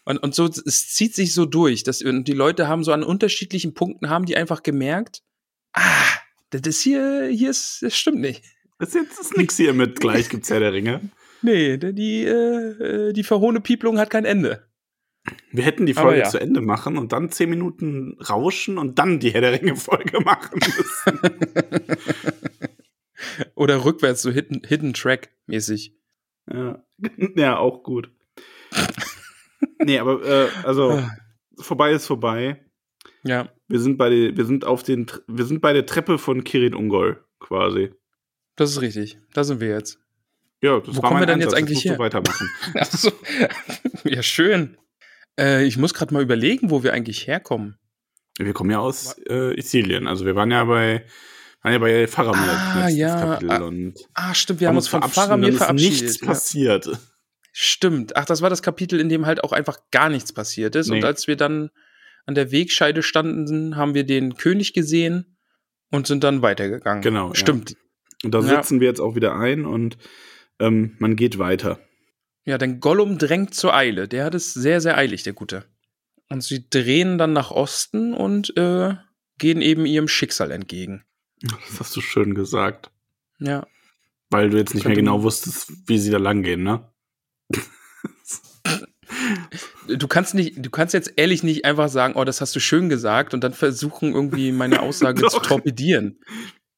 [0.06, 3.04] Und, und so, es zieht sich so durch, dass und die Leute haben so an
[3.04, 5.22] unterschiedlichen Punkten haben die einfach gemerkt,
[5.74, 5.82] ah,
[6.52, 8.44] das hier, hier ist, das stimmt nicht.
[8.80, 11.02] Das ist ist nix hier mit gleich gibt's ja der Ringe.
[11.42, 14.68] Nee, die, äh, die verhohene Pieplung hat kein Ende.
[15.54, 16.28] Wir hätten die Folge ja.
[16.28, 20.60] zu Ende machen und dann zehn Minuten rauschen und dann die Herr der Ringe-Folge machen
[20.60, 21.20] müssen.
[23.56, 25.96] Oder rückwärts, so Hidden, Hidden Track mäßig.
[26.52, 26.84] ja.
[27.38, 28.12] ja, auch gut.
[29.82, 31.02] nee, aber äh, also
[31.58, 32.66] vorbei ist vorbei.
[33.24, 36.44] Ja, Wir sind bei der, wir sind auf den, wir sind bei der Treppe von
[36.44, 37.92] Kirin Ungol quasi.
[38.56, 39.18] das ist richtig.
[39.34, 40.00] Da sind wir jetzt.
[40.62, 41.52] Ja, das Wo war kommen mein wir denn Einsatz.
[41.54, 42.00] jetzt eigentlich her?
[42.00, 42.50] weitermachen.
[42.78, 43.12] Ach so.
[44.06, 44.78] ja, schön.
[45.40, 47.78] Äh, ich muss gerade mal überlegen, wo wir eigentlich herkommen.
[48.38, 50.08] Wir kommen ja aus äh, Sizilien.
[50.08, 51.06] Also wir waren ja bei,
[51.62, 53.20] waren ja bei Faramir Ah, ja.
[53.20, 56.02] Kapitel Ah, und Ah, stimmt, wir haben uns von Faramir verabschiedet.
[56.04, 56.28] nichts ja.
[56.28, 56.90] passiert.
[57.52, 58.16] Stimmt.
[58.16, 60.90] Ach, das war das Kapitel, in dem halt auch einfach gar nichts passiert ist.
[60.90, 60.98] Nee.
[60.98, 61.70] Und als wir dann
[62.30, 65.36] an der Wegscheide standen, haben wir den König gesehen
[65.90, 67.02] und sind dann weitergegangen.
[67.02, 67.36] Genau, ja.
[67.36, 67.76] Stimmt.
[68.24, 68.62] Und da Ja.
[68.62, 69.98] sitzen wir jetzt auch wieder ein und
[70.60, 71.80] ähm, man geht weiter.
[72.46, 74.08] Ja, denn Gollum drängt zur Eile.
[74.08, 75.66] Der hat es sehr, sehr eilig, der Gute.
[76.30, 78.94] Und sie drehen dann nach Osten und äh,
[79.40, 81.04] gehen eben ihrem Schicksal entgegen.
[81.42, 82.92] Das hast du schön gesagt.
[83.40, 83.66] Ja.
[84.30, 86.88] Weil du jetzt nicht mehr genau wusstest, wie sie da lang gehen, ne?
[89.88, 92.90] Du kannst nicht, du kannst jetzt ehrlich nicht einfach sagen, oh, das hast du schön
[92.90, 96.20] gesagt und dann versuchen irgendwie meine Aussage zu torpedieren.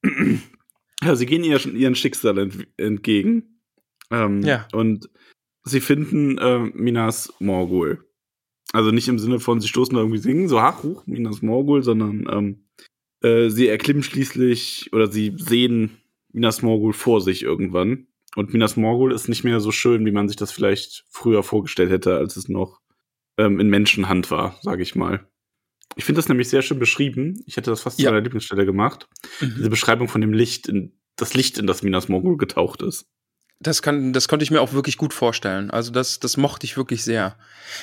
[1.03, 3.59] Ja, sie gehen ihr, ihren Schicksal ent entgegen.
[4.11, 4.67] Ähm, Ja.
[4.71, 5.09] Und
[5.63, 8.05] sie finden äh, Minas Morgul.
[8.71, 11.83] Also nicht im Sinne von, sie stoßen da irgendwie singen, so ach, huch, Minas Morgul,
[11.83, 12.65] sondern ähm,
[13.21, 15.97] äh, sie erklimmen schließlich oder sie sehen
[16.31, 18.07] Minas Morgul vor sich irgendwann.
[18.35, 21.91] Und Minas Morgul ist nicht mehr so schön, wie man sich das vielleicht früher vorgestellt
[21.91, 22.79] hätte, als es noch
[23.37, 25.27] ähm, in Menschenhand war, sage ich mal.
[25.97, 27.43] Ich finde das nämlich sehr schön beschrieben.
[27.45, 28.05] Ich hätte das fast Ja.
[28.05, 29.09] zu meiner Lieblingsstelle gemacht
[29.41, 33.07] diese Beschreibung von dem Licht, in, das Licht, in das Minas Morgul getaucht ist.
[33.59, 35.69] Das, kann, das konnte ich mir auch wirklich gut vorstellen.
[35.69, 37.37] Also das, das mochte ich wirklich sehr.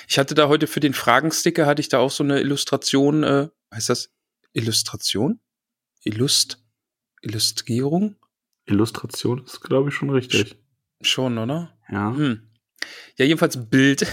[0.09, 3.49] Ich hatte da heute für den Fragensticker, hatte ich da auch so eine Illustration, äh,
[3.73, 4.11] heißt das
[4.55, 5.41] Illustration?
[6.03, 6.65] Illust?
[7.21, 8.17] Illustrierung?
[8.69, 10.57] Illustration ist, glaube ich, schon richtig.
[11.01, 11.75] Schon, oder?
[11.91, 12.15] Ja.
[12.15, 12.43] Hm.
[13.17, 14.07] Ja, jedenfalls Bild.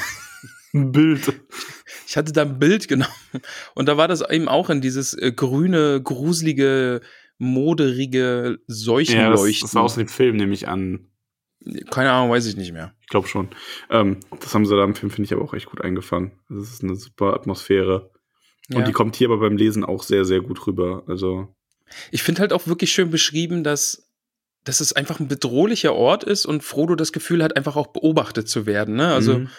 [0.73, 1.33] Ein Bild.
[2.07, 3.11] Ich hatte da ein Bild genommen.
[3.73, 7.01] Und da war das eben auch in dieses äh, grüne, gruselige,
[7.39, 9.61] moderige Ja, das, Seuchenleuchten.
[9.67, 11.07] das war aus dem Film, nehme ich an.
[11.89, 12.93] Keine Ahnung, weiß ich nicht mehr.
[13.01, 13.49] Ich glaube schon.
[13.89, 16.31] Ähm, das haben sie da im Film, finde ich, aber auch echt gut eingefangen.
[16.47, 18.11] Das ist eine super Atmosphäre.
[18.69, 18.77] Ja.
[18.77, 21.03] Und die kommt hier aber beim Lesen auch sehr, sehr gut rüber.
[21.07, 21.55] Also,
[22.11, 24.04] Ich finde halt auch wirklich schön beschrieben, dass,
[24.65, 28.49] dass es einfach ein bedrohlicher Ort ist und Frodo das Gefühl hat, einfach auch beobachtet
[28.49, 28.95] zu werden.
[28.95, 29.13] Ne?
[29.13, 29.49] Also, mhm.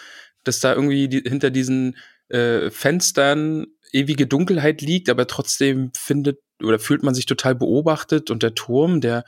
[0.43, 1.97] dass da irgendwie die, hinter diesen
[2.29, 8.43] äh, Fenstern ewige Dunkelheit liegt, aber trotzdem findet oder fühlt man sich total beobachtet und
[8.43, 9.23] der Turm, der,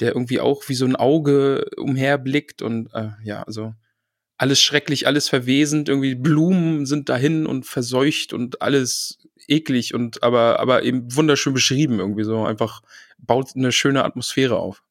[0.00, 3.74] der irgendwie auch wie so ein Auge umherblickt und äh, ja, also
[4.36, 10.58] alles schrecklich, alles verwesend, irgendwie Blumen sind dahin und verseucht und alles eklig und aber,
[10.58, 12.82] aber eben wunderschön beschrieben irgendwie so einfach
[13.18, 14.82] baut eine schöne Atmosphäre auf.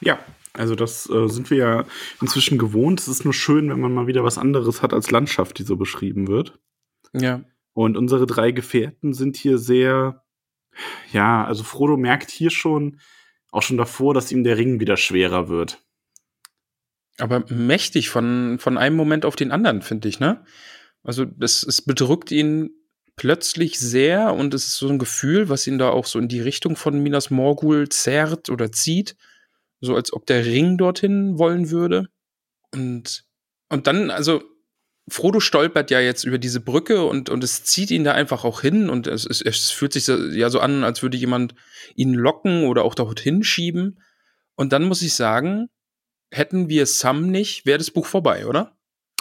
[0.00, 0.18] Ja,
[0.52, 1.84] also das äh, sind wir ja
[2.20, 3.00] inzwischen gewohnt.
[3.00, 5.76] Es ist nur schön, wenn man mal wieder was anderes hat als Landschaft, die so
[5.76, 6.58] beschrieben wird.
[7.12, 7.44] Ja.
[7.72, 10.24] Und unsere drei Gefährten sind hier sehr,
[11.12, 13.00] ja, also Frodo merkt hier schon,
[13.52, 15.82] auch schon davor, dass ihm der Ring wieder schwerer wird.
[17.18, 20.44] Aber mächtig von, von einem Moment auf den anderen, finde ich, ne?
[21.02, 22.70] Also, das, es bedrückt ihn
[23.16, 26.40] plötzlich sehr und es ist so ein Gefühl, was ihn da auch so in die
[26.40, 29.16] Richtung von Minas Morgul zerrt oder zieht.
[29.80, 32.08] So als ob der Ring dorthin wollen würde.
[32.72, 33.24] Und,
[33.68, 34.42] und dann, also,
[35.08, 38.60] Frodo stolpert ja jetzt über diese Brücke und, und es zieht ihn da einfach auch
[38.60, 41.54] hin und es, es, es fühlt sich so, ja so an, als würde jemand
[41.96, 44.02] ihn locken oder auch dorthin schieben.
[44.54, 45.68] Und dann muss ich sagen,
[46.30, 48.76] hätten wir Sam nicht, wäre das Buch vorbei, oder?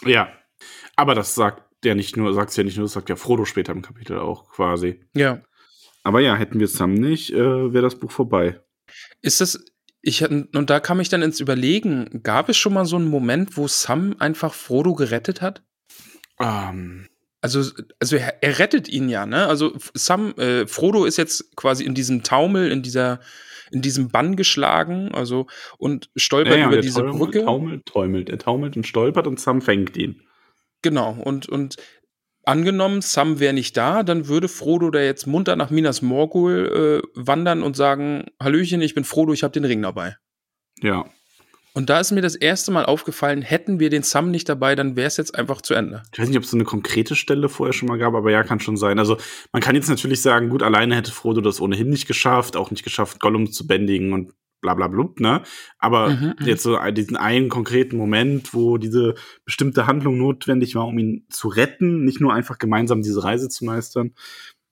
[0.05, 0.31] Ja.
[0.95, 3.71] Aber das sagt der nicht nur, sagt's ja nicht nur, das sagt ja Frodo später
[3.71, 5.01] im Kapitel auch quasi.
[5.15, 5.41] Ja.
[6.03, 8.61] Aber ja, hätten wir Sam nicht, äh, wäre das Buch vorbei.
[9.21, 9.63] Ist das,
[10.01, 13.57] ich, und da kam ich dann ins Überlegen, gab es schon mal so einen Moment,
[13.57, 15.63] wo Sam einfach Frodo gerettet hat?
[16.41, 17.07] Ähm,
[17.41, 17.63] Also,
[17.99, 19.47] also er, er rettet ihn ja, ne?
[19.47, 23.21] Also Sam, äh, Frodo ist jetzt quasi in diesem Taumel, in dieser,
[23.71, 27.45] in diesem Bann geschlagen, also und stolpert ja, ja, über diese taumelt, Brücke.
[27.45, 28.29] Taumelt, taumelt.
[28.29, 30.21] Er taumelt und stolpert und Sam fängt ihn.
[30.81, 31.75] Genau, und, und
[32.49, 37.07] angenommen, Sam wäre nicht da, dann würde Frodo da jetzt munter nach Minas Morgul äh,
[37.13, 40.17] wandern und sagen, Hallöchen, ich bin Frodo, ich habe den Ring dabei.
[40.81, 41.05] Ja.
[41.73, 44.95] Und da ist mir das erste Mal aufgefallen, hätten wir den Sam nicht dabei, dann
[44.95, 46.01] wäre es jetzt einfach zu Ende.
[46.11, 48.43] Ich weiß nicht, ob es so eine konkrete Stelle vorher schon mal gab, aber ja,
[48.43, 48.97] kann schon sein.
[48.97, 49.17] Also
[49.53, 52.83] man kann jetzt natürlich sagen, gut, alleine hätte Frodo das ohnehin nicht geschafft, auch nicht
[52.83, 55.41] geschafft, Gollum zu bändigen und bla bla blub, ne?
[55.77, 56.45] Aber Mhm, mhm.
[56.45, 61.47] jetzt so diesen einen konkreten Moment, wo diese bestimmte Handlung notwendig war, um ihn zu
[61.47, 64.13] retten, nicht nur einfach gemeinsam diese Reise zu meistern.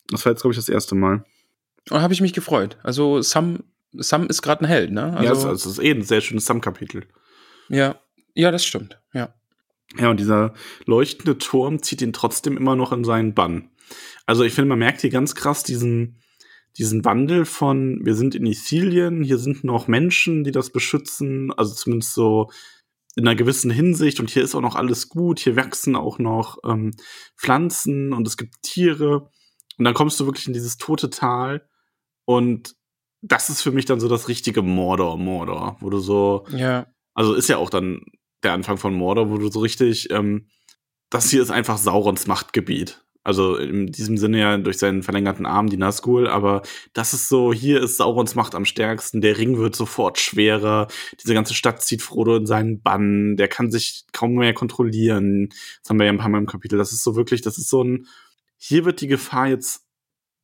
[0.10, 1.26] Das war jetzt, glaube ich, das erste Mal.
[1.90, 2.78] Und habe ich mich gefreut.
[2.84, 5.14] Also Sam, Sam ist gerade ein Held, ne?
[5.22, 7.06] ja, das, Also, das ist eh ein sehr schönes Sam-Kapitel.
[7.70, 7.96] ja,
[8.34, 9.00] ja, das stimmt.
[9.14, 9.34] Ja.
[9.98, 10.54] Ja, und dieser
[10.86, 13.72] leuchtende Turm zieht ihn trotzdem immer noch in seinen Bann.
[14.26, 16.20] Also ich finde, man merkt hier ganz krass diesen,
[16.78, 21.74] diesen Wandel von, wir sind in Isilien, hier sind noch Menschen, die das beschützen, also
[21.74, 22.50] zumindest so
[23.16, 26.60] in einer gewissen Hinsicht und hier ist auch noch alles gut, hier wachsen auch noch
[26.64, 26.94] ähm,
[27.36, 29.32] Pflanzen und es gibt Tiere
[29.78, 31.68] und dann kommst du wirklich in dieses tote Tal
[32.26, 32.76] und
[33.22, 36.86] das ist für mich dann so das richtige Mordor, Mordor, wo du so, Ja.
[37.16, 38.02] also ist ja auch dann
[38.44, 40.48] der Anfang von Mordor, wo du so richtig, ähm,
[41.10, 43.04] das hier ist einfach Saurons Machtgebiet.
[43.28, 46.62] Also in diesem Sinne ja durch seinen verlängerten Arm die Nazgul, aber
[46.94, 50.88] das ist so, hier ist Saurons Macht am stärksten, der Ring wird sofort schwerer,
[51.22, 55.50] diese ganze Stadt zieht Frodo in seinen Bann, der kann sich kaum mehr kontrollieren.
[55.82, 56.78] Das haben wir ja ein paar Mal im Kapitel.
[56.78, 58.08] Das ist so wirklich, das ist so ein,
[58.56, 59.84] hier wird die Gefahr jetzt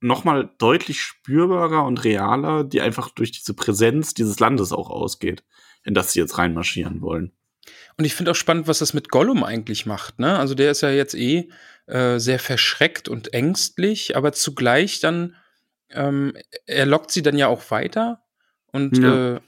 [0.02, 5.46] nochmal deutlich spürbarer und realer, die einfach durch diese Präsenz dieses Landes auch ausgeht,
[5.86, 7.32] in das sie jetzt reinmarschieren wollen.
[7.98, 10.20] Und ich finde auch spannend, was das mit Gollum eigentlich macht.
[10.20, 10.38] Ne?
[10.38, 11.50] Also der ist ja jetzt eh
[11.88, 15.36] äh, sehr verschreckt und ängstlich, aber zugleich dann,
[15.90, 16.34] ähm,
[16.66, 18.22] er lockt sie dann ja auch weiter
[18.72, 19.36] und Ja.
[19.36, 19.40] äh,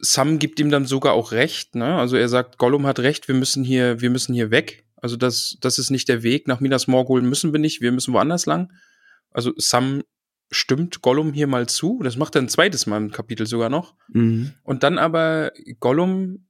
[0.00, 1.76] Sam gibt ihm dann sogar auch recht.
[1.76, 1.94] Ne?
[1.96, 4.84] Also er sagt, Gollum hat recht, wir müssen hier, wir müssen hier weg.
[4.96, 6.46] Also das, das ist nicht der Weg.
[6.46, 8.70] Nach Minas Morgul müssen wir nicht, wir müssen woanders lang.
[9.30, 10.02] Also Sam
[10.50, 12.00] stimmt Gollum hier mal zu.
[12.02, 13.94] Das macht er ein zweites Mal im Kapitel sogar noch.
[14.62, 16.48] Und dann aber Gollum,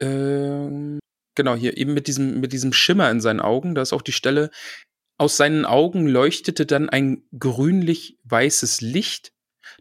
[0.00, 0.98] ähm,
[1.36, 4.12] genau, hier eben mit diesem, mit diesem Schimmer in seinen Augen, da ist auch die
[4.12, 4.50] Stelle,
[5.18, 9.32] aus seinen Augen leuchtete dann ein grünlich-weißes Licht,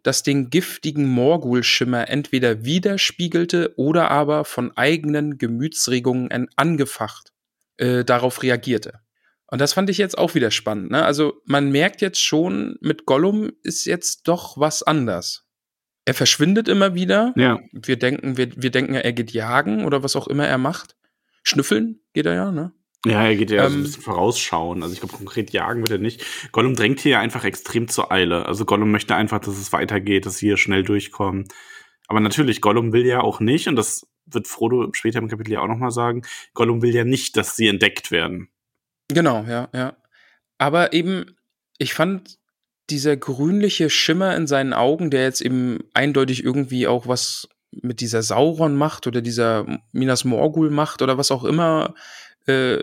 [0.03, 7.31] das den giftigen Morgul-Schimmer entweder widerspiegelte oder aber von eigenen Gemütsregungen an- angefacht
[7.77, 8.99] äh, darauf reagierte.
[9.47, 10.91] Und das fand ich jetzt auch wieder spannend.
[10.91, 11.03] Ne?
[11.05, 15.43] Also man merkt jetzt schon, mit Gollum ist jetzt doch was anders.
[16.05, 17.33] Er verschwindet immer wieder.
[17.35, 20.95] Ja, Wir denken, wir, wir denken, er geht jagen oder was auch immer er macht.
[21.45, 22.73] Schnüffeln geht er ja, ne?
[23.05, 24.83] ja, er geht ja so Ähm, ein bisschen vorausschauen.
[24.83, 26.25] Also ich glaube, konkret jagen wird er nicht.
[26.51, 28.45] Gollum drängt hier ja einfach extrem zur Eile.
[28.47, 31.47] Also Gollum möchte einfach, dass es weitergeht, dass sie hier schnell durchkommen.
[32.07, 35.61] Aber natürlich, Gollum will ja auch nicht, und das wird Frodo später im Kapitel ja
[35.61, 38.49] auch nochmal sagen, Gollum will ja nicht, dass sie entdeckt werden.
[39.07, 39.95] Genau, ja, ja.
[40.57, 41.35] Aber eben,
[41.77, 42.39] ich fand
[42.89, 47.49] dieser grünliche Schimmer in seinen Augen, der jetzt eben eindeutig irgendwie auch was
[47.81, 51.93] mit dieser Sauron macht oder dieser Minas Morgul macht oder was auch immer
[52.47, 52.79] äh,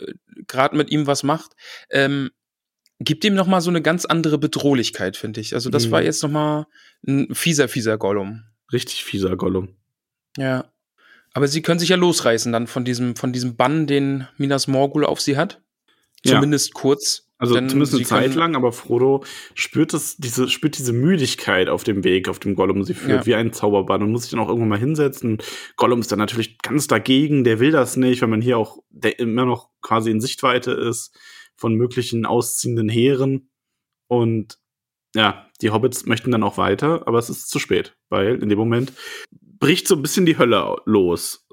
[0.49, 1.53] gerade mit ihm was macht,
[1.91, 2.31] ähm,
[2.99, 5.55] gibt ihm noch mal so eine ganz andere Bedrohlichkeit, finde ich.
[5.55, 5.91] Also das Mhm.
[5.93, 6.67] war jetzt noch mal
[7.07, 8.45] ein fieser, fieser Gollum.
[8.73, 9.77] Richtig fieser Gollum.
[10.37, 10.65] Ja.
[11.35, 15.05] Aber sie können sich ja losreißen dann von diesem, von diesem Bann, den Minas Morgul
[15.05, 15.61] auf sie hat.
[16.25, 16.35] Ja.
[16.35, 17.29] Zumindest kurz.
[17.43, 19.25] Also denn zumindest eine Zeit lang, aber Frodo
[19.55, 23.27] spürt das, diese, spürt diese Müdigkeit auf dem Weg, auf dem Gollum sie führt, Ja.
[23.27, 25.39] wie ein Zauberbann und muss sich dann auch irgendwann mal hinsetzen.
[25.77, 29.19] Gollum ist dann natürlich ganz dagegen, der will das nicht, weil man hier auch der
[29.19, 31.19] immer noch quasi in Sichtweite ist
[31.57, 33.51] von möglichen ausziehenden Heeren.
[34.07, 34.59] Und
[35.15, 38.59] ja, die Hobbits möchten dann auch weiter, aber es ist zu spät, weil in dem
[38.59, 38.93] Moment
[39.33, 41.47] bricht so ein bisschen die Hölle los.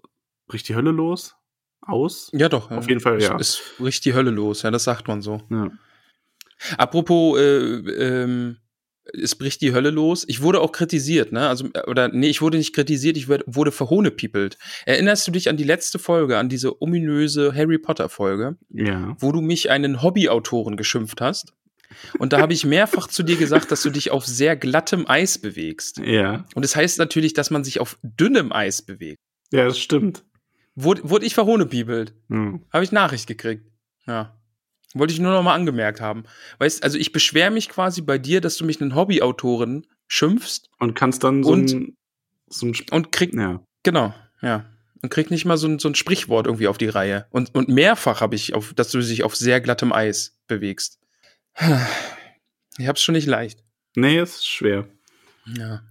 [0.48, 1.36] Bricht die Hölle los?
[1.82, 2.30] Aus?
[2.34, 2.70] Ja, doch.
[2.72, 2.90] Auf ja.
[2.90, 3.38] jeden Fall, Es- ja.
[3.40, 5.42] Es bricht die Hölle los, ja, das sagt man so.
[5.50, 5.72] Ja.
[6.78, 8.58] Apropos, äh, ähm,
[9.14, 10.24] es bricht die Hölle los.
[10.28, 11.48] Ich wurde auch kritisiert, ne?
[11.48, 14.58] Also, äh, oder nee, ich wurde nicht kritisiert, ich wurde verhohnepiepelt.
[14.86, 19.16] Erinnerst du dich an die letzte Folge, an diese ominöse Harry Potter-Folge, Ja.
[19.20, 21.54] wo du mich einen Hobbyautoren geschimpft hast?
[22.20, 25.40] Und da habe ich mehrfach zu dir gesagt, dass du dich auf sehr glattem Eis
[25.40, 25.98] bewegst.
[25.98, 26.46] Ja.
[26.54, 29.18] Und es das heißt natürlich, dass man sich auf dünnem Eis bewegt.
[29.52, 30.24] Ja, das stimmt.
[30.76, 32.14] Wurde, wurde ich verhohnepiepelt?
[32.30, 32.66] Hm.
[32.72, 33.66] Habe ich Nachricht gekriegt.
[34.06, 34.36] Ja.
[34.94, 36.24] Wollte ich nur noch mal angemerkt haben.
[36.58, 40.96] Weißt, also ich beschwere mich quasi bei dir, dass du mich einen Hobbyautoren schimpfst Und
[40.96, 41.96] kannst dann so Und- ein,
[42.48, 43.64] so ein Sp- und krieg, ja.
[43.84, 44.66] genau, ja.
[45.02, 47.28] Und krieg nicht mal so ein, so ein Sprichwort irgendwie auf die Reihe.
[47.30, 51.00] Und, und mehrfach habe ich, auf, dass du dich auf sehr glattem Eis bewegst.
[52.78, 53.64] Ich hab's schon nicht leicht.
[53.96, 54.88] Nee, es ist schwer.
[55.46, 55.84] Ja.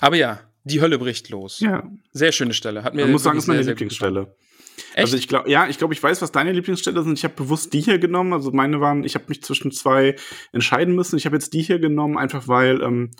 [0.00, 1.60] Aber ja, die Hölle bricht los.
[1.60, 1.90] Ja.
[2.12, 2.84] Sehr schöne Stelle.
[2.84, 4.36] Hat mir Man muss sagen, das ist meine sehr, sehr Lieblingsstelle.
[4.94, 4.98] Echt?
[4.98, 7.18] Also ich glaube, ja, ich glaube, ich weiß, was deine Lieblingsstelle sind.
[7.18, 8.32] Ich habe bewusst die hier genommen.
[8.32, 10.16] Also meine waren, ich habe mich zwischen zwei
[10.52, 11.16] entscheiden müssen.
[11.16, 13.10] Ich habe jetzt die hier genommen, einfach weil ähm,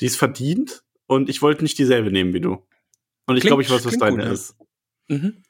[0.00, 2.66] die ist verdient und ich wollte nicht dieselbe nehmen wie du.
[3.26, 4.32] Und ich glaube, ich weiß, was deine gut, ja.
[4.32, 4.56] ist.
[5.08, 5.42] mhm.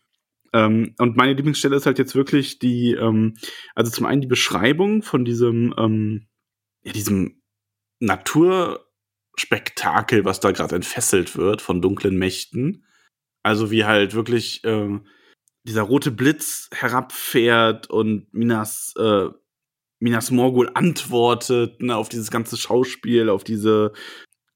[0.54, 3.36] Ähm, und meine Lieblingsstelle ist halt jetzt wirklich die, ähm,
[3.74, 6.26] also zum einen die Beschreibung von diesem, ähm,
[6.82, 7.42] ja, diesem
[9.32, 12.84] Naturspektakel, was da gerade entfesselt wird von dunklen Mächten.
[13.42, 15.06] Also wie halt wirklich ähm,
[15.64, 19.28] dieser rote Blitz herabfährt und Minas, äh,
[20.00, 23.92] Minas Morgul antwortet ne, auf dieses ganze Schauspiel, auf diese,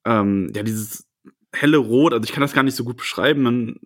[0.04, 1.08] ähm, ja, dieses
[1.52, 2.12] helle Rot.
[2.12, 3.42] Also ich kann das gar nicht so gut beschreiben.
[3.42, 3.80] Man,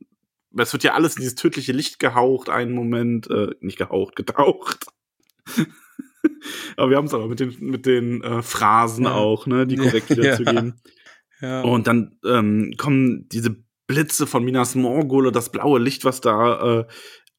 [0.57, 4.87] es wird ja alles in dieses tödliche Licht gehaucht, einen Moment, äh, nicht gehaucht, getaucht.
[6.77, 9.15] aber wir haben es aber mit den, mit den äh, Phrasen Ja.
[9.15, 10.81] auch, ne, die korrekt wiederzugeben.
[11.41, 11.63] ja.
[11.63, 13.57] Und dann ähm, kommen diese
[13.87, 16.87] Blitze von Minas Morgul und das blaue Licht, was da äh,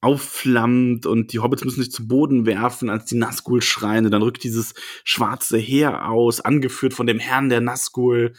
[0.02, 4.06] aufflammt und die Hobbits müssen sich zu Boden werfen, als die Nazgul schreien.
[4.06, 8.34] Und dann rückt dieses schwarze Heer aus, angeführt von dem Herrn der Nazgul.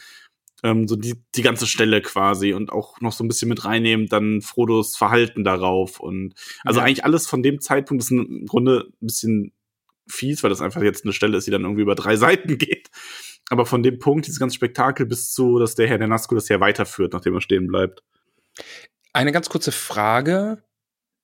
[0.61, 4.07] Ähm, so die, die ganze Stelle quasi und auch noch so ein bisschen mit reinnehmen,
[4.07, 5.99] dann Frodos Verhalten darauf.
[5.99, 6.85] Und also ja.
[6.85, 9.53] eigentlich alles von dem Zeitpunkt ist im Grunde ein bisschen
[10.07, 12.89] fies, weil das einfach jetzt eine Stelle ist, die dann irgendwie über drei Seiten geht.
[13.49, 16.49] Aber von dem Punkt, dieses ganze Spektakel bis zu, dass der Herr der Nazgul das
[16.49, 18.03] ja weiterführt, nachdem er stehen bleibt.
[19.11, 20.63] Eine ganz kurze Frage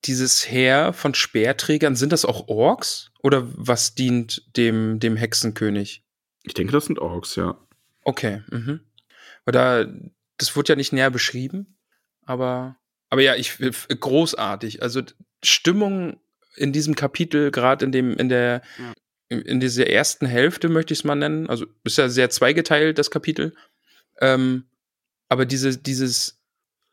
[0.05, 3.11] dieses Heer von Speerträgern, sind das auch Orks?
[3.21, 6.03] Oder was dient dem, dem Hexenkönig?
[6.43, 7.57] Ich denke, das sind Orks, ja.
[8.03, 8.81] Okay, mhm.
[9.45, 9.85] Weil da,
[10.37, 11.77] das wurde ja nicht näher beschrieben,
[12.25, 12.77] aber,
[13.09, 14.81] aber ja, ich, großartig.
[14.81, 15.01] Also
[15.43, 16.19] Stimmung
[16.55, 18.93] in diesem Kapitel, gerade in dem, in der, ja.
[19.29, 21.47] in, in dieser ersten Hälfte möchte ich es mal nennen.
[21.47, 23.53] Also ist ja sehr zweigeteilt, das Kapitel.
[24.21, 24.65] Ähm,
[25.29, 26.41] aber diese, dieses,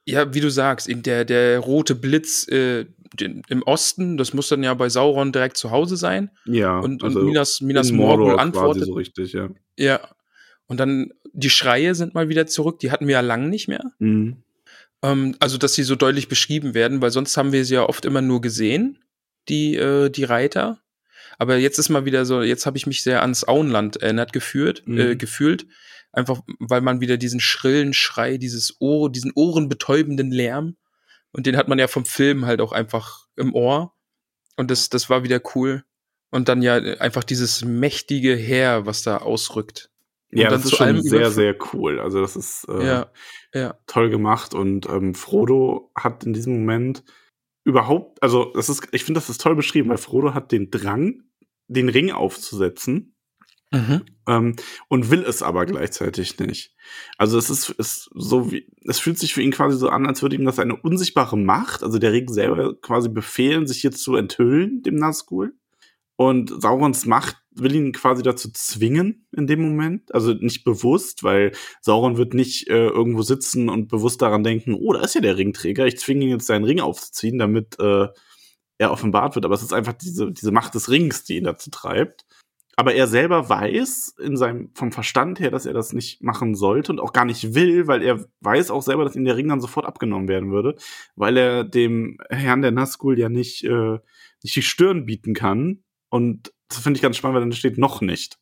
[0.05, 2.87] ja, wie du sagst, eben der, der rote Blitz äh,
[3.19, 6.31] den, im Osten, das muss dann ja bei Sauron direkt zu Hause sein.
[6.45, 6.79] Ja.
[6.79, 8.87] Und, also und Minas, Minas Morgul antwortet.
[8.87, 9.49] So richtig, ja.
[9.77, 10.01] Ja.
[10.67, 13.93] Und dann die Schreie sind mal wieder zurück, die hatten wir ja lang nicht mehr.
[13.99, 14.43] Mhm.
[15.03, 18.05] Ähm, also, dass sie so deutlich beschrieben werden, weil sonst haben wir sie ja oft
[18.05, 18.99] immer nur gesehen,
[19.49, 20.81] die, äh, die Reiter.
[21.39, 24.85] Aber jetzt ist mal wieder so, jetzt habe ich mich sehr ans Auenland erinnert geführt,
[24.87, 24.99] äh, mhm.
[24.99, 25.67] äh, gefühlt.
[26.13, 30.77] Einfach, weil man wieder diesen schrillen Schrei, dieses Ohr, diesen ohrenbetäubenden Lärm
[31.37, 33.93] und den hat man ja vom Film halt auch einfach im Ohr.
[34.57, 35.85] Und das, das war wieder cool.
[36.31, 39.91] Und dann ja einfach dieses mächtige Heer, was da ausrückt.
[40.33, 42.01] Und ja, das ist schon sehr, sehr cool.
[42.01, 43.13] Also das ist äh, ja,
[43.53, 43.79] ja.
[43.87, 44.55] toll gemacht.
[44.55, 47.05] Und ähm, Frodo hat in diesem Moment
[47.67, 51.23] überhaupt, also das ist, ich finde, das ist toll beschrieben, weil Frodo hat den Drang,
[51.69, 53.17] den Ring aufzusetzen
[53.73, 54.03] Mhm.
[54.29, 54.57] Ähm,
[54.89, 56.75] und will es aber gleichzeitig nicht.
[57.19, 60.23] Also es ist, ist so wie, es fühlt sich für ihn quasi so an, als
[60.23, 64.15] würde ihm das eine unsichtbare Macht, also der Ring selber quasi befehlen, sich jetzt zu
[64.17, 65.55] enthüllen, dem Nazgul.
[66.17, 70.15] Und Saurons Macht will ihn quasi dazu zwingen in dem Moment.
[70.15, 74.93] Also nicht bewusst, weil Sauron wird nicht äh, irgendwo sitzen und bewusst daran denken, oh,
[74.93, 78.09] da ist ja der Ringträger, ich zwinge ihn jetzt seinen Ring aufzuziehen, damit äh,
[78.79, 79.45] er offenbart wird.
[79.45, 82.27] Aber es ist einfach diese, diese Macht des Rings, die ihn dazu treibt.
[82.79, 86.93] Aber er selber weiß in seinem, vom Verstand her, dass er das nicht machen sollte
[86.93, 89.63] und auch gar nicht will, weil er weiß auch selber, dass ihm der Ring dann
[89.63, 90.77] sofort abgenommen werden würde,
[91.15, 93.99] weil er dem Herrn der Nazgul ja nicht, äh,
[94.43, 95.85] nicht die Stirn bieten kann.
[96.09, 98.39] Und das finde ich ganz spannend, weil dann steht noch nicht.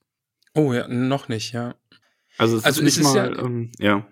[0.55, 1.74] Oh ja, noch nicht, ja.
[2.38, 4.07] Also es also ist nicht es ist mal, ja, ähm, ja.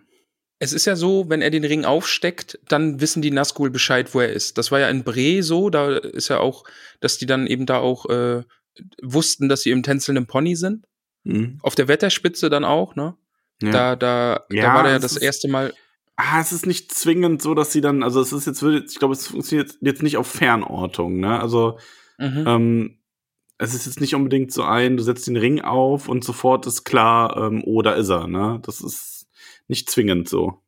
[0.59, 4.21] Es ist ja so, wenn er den Ring aufsteckt, dann wissen die Nazgul Bescheid, wo
[4.21, 4.59] er ist.
[4.59, 6.65] Das war ja in Bre so, da ist ja auch,
[7.01, 8.43] dass die dann eben da auch äh,
[9.03, 10.87] wussten, dass sie im tänzelnden Pony sind.
[11.25, 11.59] Mhm.
[11.63, 13.17] Auf der Wetterspitze dann auch, ne?
[13.61, 13.71] Ja.
[13.71, 15.73] Da, da, ja, da war der ja das erste Mal.
[16.17, 19.15] Ah, es ist nicht zwingend so, dass sie dann, also es ist jetzt, ich glaube,
[19.15, 21.41] es funktioniert jetzt nicht auf Fernortung, ne?
[21.41, 21.79] Also,
[22.19, 22.45] mhm.
[22.47, 22.99] ähm,
[23.59, 26.85] es ist jetzt nicht unbedingt so ein, du setzt den Ring auf und sofort ist
[26.85, 28.61] klar, ähm, oh, da ist er, ne?
[28.65, 29.29] Das ist
[29.69, 30.63] nicht zwingend so.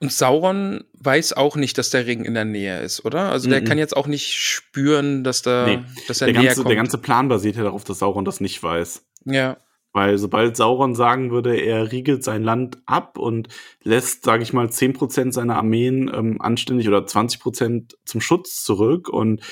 [0.00, 3.30] Und Sauron weiß auch nicht, dass der Ring in der Nähe ist, oder?
[3.30, 3.68] Also der mm -mm.
[3.68, 5.80] kann jetzt auch nicht spüren, dass da, nee.
[6.08, 6.70] dass er der näher ganze, kommt.
[6.70, 9.06] Der ganze Plan basiert ja darauf, dass Sauron das nicht weiß.
[9.26, 9.56] Ja.
[9.92, 13.48] Weil sobald Sauron sagen würde, er riegelt sein Land ab und
[13.82, 19.42] lässt, sage ich mal, 10% seiner Armeen ähm, anständig oder 20% zum Schutz zurück und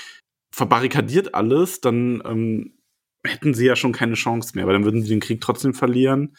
[0.51, 2.79] verbarrikadiert alles, dann ähm,
[3.25, 6.37] hätten sie ja schon keine Chance mehr, weil dann würden sie den Krieg trotzdem verlieren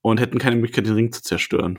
[0.00, 1.78] und hätten keine Möglichkeit, den Ring zu zerstören.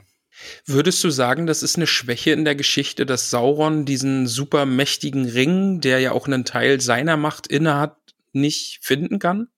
[0.64, 5.26] Würdest du sagen, das ist eine Schwäche in der Geschichte, dass Sauron diesen super mächtigen
[5.26, 7.96] Ring, der ja auch einen Teil seiner Macht innehat,
[8.32, 9.48] nicht finden kann?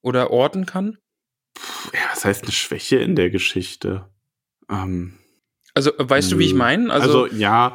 [0.00, 0.98] Oder orten kann?
[1.92, 4.08] Ja, was heißt eine Schwäche in der Geschichte?
[4.70, 5.18] Ähm,
[5.74, 6.92] also, weißt du, wie ich meine?
[6.92, 7.74] Also, also, ja,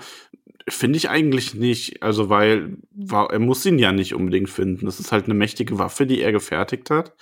[0.67, 2.03] finde ich eigentlich nicht.
[2.03, 2.77] Also, weil
[3.09, 4.85] er muss ihn ja nicht unbedingt finden.
[4.85, 7.15] Das ist halt eine mächtige Waffe, die er gefertigt hat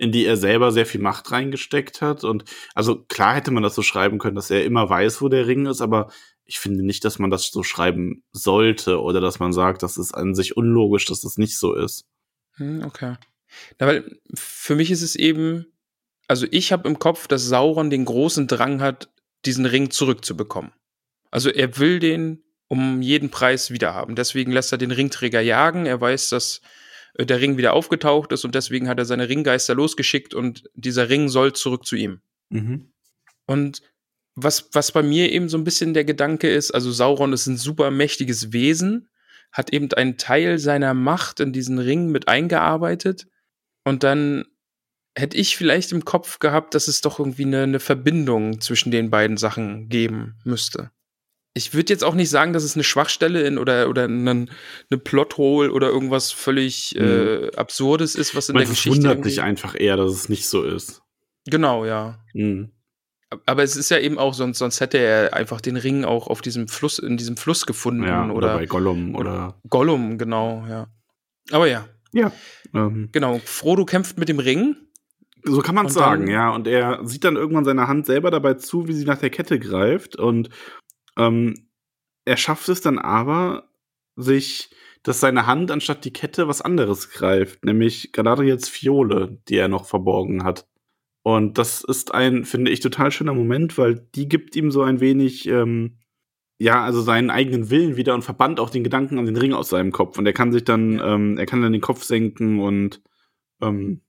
[0.00, 2.24] in die er selber sehr viel Macht reingesteckt hat.
[2.24, 5.46] Und also klar hätte man das so schreiben können, dass er immer weiß, wo der
[5.46, 6.10] Ring ist, aber
[6.46, 10.14] ich finde nicht, dass man das so schreiben sollte oder dass man sagt, das ist
[10.14, 12.06] an sich unlogisch, dass das nicht so ist.
[12.54, 13.16] Hm, okay.
[13.78, 15.66] Na, weil für mich ist es eben,
[16.28, 19.10] also ich habe im Kopf, dass Sauron den großen Drang hat,
[19.44, 20.72] diesen Ring zurückzubekommen.
[21.30, 24.14] Also er will den um jeden Preis wiederhaben.
[24.14, 25.86] Deswegen lässt er den Ringträger jagen.
[25.86, 26.60] Er weiß, dass
[27.14, 31.08] äh, der Ring wieder aufgetaucht ist und deswegen hat er seine Ringgeister losgeschickt und dieser
[31.08, 32.20] Ring soll zurück zu ihm.
[32.48, 32.92] Mhm.
[33.46, 33.82] Und
[34.36, 37.56] was, was bei mir eben so ein bisschen der Gedanke ist, also Sauron ist ein
[37.56, 39.08] super mächtiges Wesen,
[39.50, 43.26] hat eben einen Teil seiner Macht in diesen Ring mit eingearbeitet
[43.82, 44.44] und dann
[45.16, 49.10] hätte ich vielleicht im Kopf gehabt, dass es doch irgendwie eine, eine Verbindung zwischen den
[49.10, 50.92] beiden Sachen geben müsste.
[51.54, 54.98] Ich würde jetzt auch nicht sagen, dass es eine Schwachstelle in, oder, oder eine, eine
[55.02, 57.04] Plothole oder irgendwas völlig Mhm.
[57.04, 58.98] äh, Absurdes ist, was in Weil der es Geschichte.
[58.98, 61.02] wundert irgendwie- dich einfach eher, dass es nicht so ist.
[61.46, 62.18] Genau, ja.
[62.34, 62.70] Mhm.
[63.46, 66.40] Aber es ist ja eben auch, sonst, sonst hätte er einfach den Ring auch auf
[66.40, 68.02] diesem Fluss, in diesem Fluss gefunden.
[68.04, 69.60] Ja, oder, oder bei Gollum oder.
[69.68, 70.88] Gollum, genau, ja.
[71.52, 72.32] Aber ja, Ja.
[72.74, 73.40] Ähm, genau.
[73.44, 74.74] Frodo kämpft mit dem Ring.
[75.44, 76.50] so kann man es sagen, ja.
[76.50, 79.58] Und er sieht dann irgendwann seine Hand selber dabei zu, wie sie nach der Kette
[79.60, 80.16] greift.
[80.16, 80.50] Und
[81.16, 81.54] ähm,
[82.24, 83.70] er schafft es dann aber,
[84.16, 84.70] sich,
[85.02, 89.86] dass seine Hand anstatt die Kette was anderes greift, nämlich Galadriels Fiole, die er noch
[89.86, 90.66] verborgen hat.
[91.22, 95.00] Und das ist ein, finde ich, total schöner Moment, weil die gibt ihm so ein
[95.00, 95.98] wenig, ähm,
[96.58, 99.70] ja, also seinen eigenen Willen wieder und verbannt auch den Gedanken an den Ring aus
[99.70, 100.18] seinem Kopf.
[100.18, 103.02] Und er kann sich dann, ähm, er kann dann den Kopf senken und
[103.62, 104.02] ähm,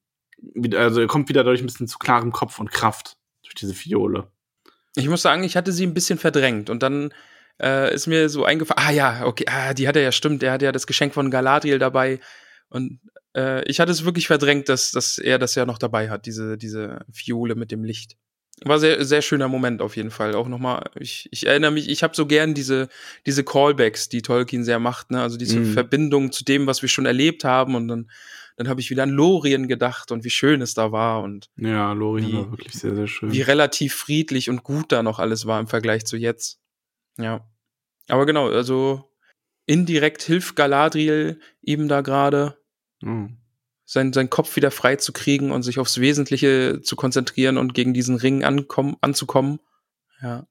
[0.75, 4.31] also er kommt wieder dadurch ein bisschen zu klarem Kopf und Kraft durch diese Fiole.
[4.95, 7.13] Ich muss sagen, ich hatte sie ein bisschen verdrängt und dann
[7.61, 10.51] äh, ist mir so eingefallen, ah ja, okay, ah, die hat er ja, stimmt, der
[10.51, 12.19] hat ja das Geschenk von Galadriel dabei
[12.69, 12.99] und
[13.35, 16.57] äh, ich hatte es wirklich verdrängt, dass, dass er das ja noch dabei hat, diese,
[16.57, 18.17] diese Fiole mit dem Licht.
[18.63, 20.35] War sehr, sehr schöner Moment auf jeden Fall.
[20.35, 22.89] Auch nochmal, ich, ich erinnere mich, ich habe so gern diese,
[23.25, 25.21] diese Callbacks, die Tolkien sehr macht, ne?
[25.21, 25.73] Also diese Mhm.
[25.73, 27.73] Verbindung zu dem, was wir schon erlebt haben.
[27.73, 28.11] Und dann,
[28.61, 31.93] dann habe ich wieder an Lorien gedacht und wie schön es da war und Ja,
[31.93, 33.31] Lorien Wie- war wirklich sehr, sehr schön.
[33.31, 36.59] wie relativ friedlich und gut da noch alles war im Vergleich zu jetzt.
[37.17, 37.47] Ja.
[38.07, 39.09] Aber genau, also
[39.65, 42.57] indirekt hilft Galadriel ihm da gerade,
[43.01, 43.37] Mhm.
[43.85, 47.93] sein, seinen Kopf wieder frei zu kriegen und sich aufs Wesentliche zu konzentrieren und gegen
[47.93, 49.59] diesen Ring ankommen, anzukommen.
[50.21, 50.45] Ja.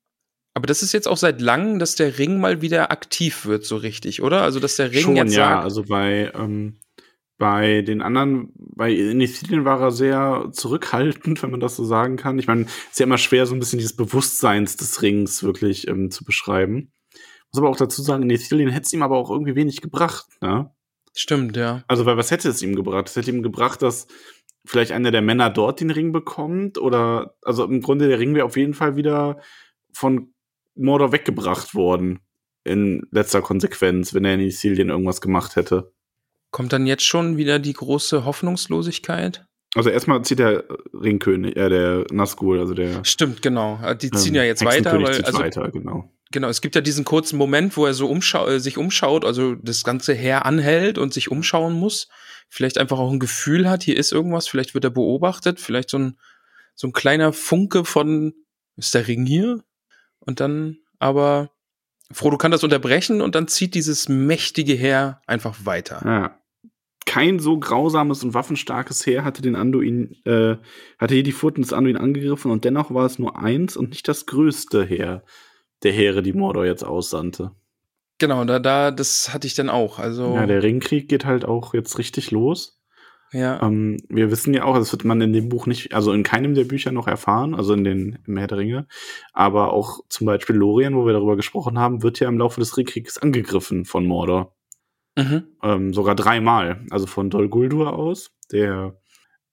[0.52, 3.76] Aber das ist jetzt auch seit langem, dass der Ring mal wieder aktiv wird, so
[3.76, 4.42] richtig, oder?
[4.42, 5.48] Also, dass der Ring Schon, jetzt ja.
[5.52, 6.80] sagt, Also bei, ähm,
[7.40, 12.38] bei den anderen, bei Inithilien war er sehr zurückhaltend, wenn man das so sagen kann.
[12.38, 15.88] Ich meine, es ist ja immer schwer, so ein bisschen dieses Bewusstseins des Rings wirklich
[15.88, 16.92] ähm, zu beschreiben.
[17.50, 20.70] Muss aber auch dazu sagen, Inithilien hätte es ihm aber auch irgendwie wenig gebracht, ne?
[21.16, 21.82] stimmt, ja.
[21.88, 23.08] Also, weil was hätte es ihm gebracht?
[23.08, 24.06] Es hätte ihm gebracht, dass
[24.64, 28.44] vielleicht einer der Männer dort den Ring bekommt oder, also im Grunde der Ring wäre
[28.44, 29.40] auf jeden Fall wieder
[29.92, 30.32] von
[30.76, 32.20] Mordor weggebracht worden.
[32.62, 35.92] In letzter Konsequenz, wenn er in Isilien irgendwas gemacht hätte.
[36.50, 39.44] Kommt dann jetzt schon wieder die große Hoffnungslosigkeit?
[39.74, 43.78] Also erstmal zieht der Ringkönig, äh, der Nazgul, also der Stimmt, genau.
[43.94, 46.12] Die ziehen ähm, ja jetzt weiter, weil, also, weiter, genau.
[46.32, 49.54] Genau, es gibt ja diesen kurzen Moment, wo er so umschau äh, sich umschaut, also
[49.56, 52.08] das ganze Heer anhält und sich umschauen muss.
[52.48, 55.98] Vielleicht einfach auch ein Gefühl hat, hier ist irgendwas, vielleicht wird er beobachtet, vielleicht so
[55.98, 56.18] ein,
[56.74, 58.34] so ein kleiner Funke von,
[58.76, 59.62] ist der Ring hier?
[60.18, 61.50] Und dann aber,
[62.12, 66.02] Frodo kann das unterbrechen und dann zieht dieses mächtige Heer einfach weiter.
[66.04, 66.39] Ja.
[67.10, 70.58] Kein so grausames und waffenstarkes Heer hatte den Anduin, äh,
[70.96, 74.06] hatte hier die Furten des Anduin angegriffen und dennoch war es nur eins und nicht
[74.06, 75.24] das größte Heer
[75.82, 77.50] der Heere, die Mordor jetzt aussandte.
[78.18, 79.98] Genau, da, da, das hatte ich dann auch.
[79.98, 82.80] Also, Ja, der Ringkrieg geht halt auch jetzt richtig los.
[83.32, 86.22] ja, Ähm, wir wissen ja auch, das wird man in dem Buch nicht, also in
[86.22, 88.86] keinem der Bücher noch erfahren, also in den im Herr der Ringe,
[89.32, 92.76] aber auch zum Beispiel Lorien, wo wir darüber gesprochen haben, wird ja im Laufe des
[92.76, 94.54] Ringkrieges angegriffen von Mordor.
[95.24, 95.42] Mhm.
[95.62, 96.84] Ähm, sogar dreimal.
[96.90, 98.96] Also von Dol Guldur aus, der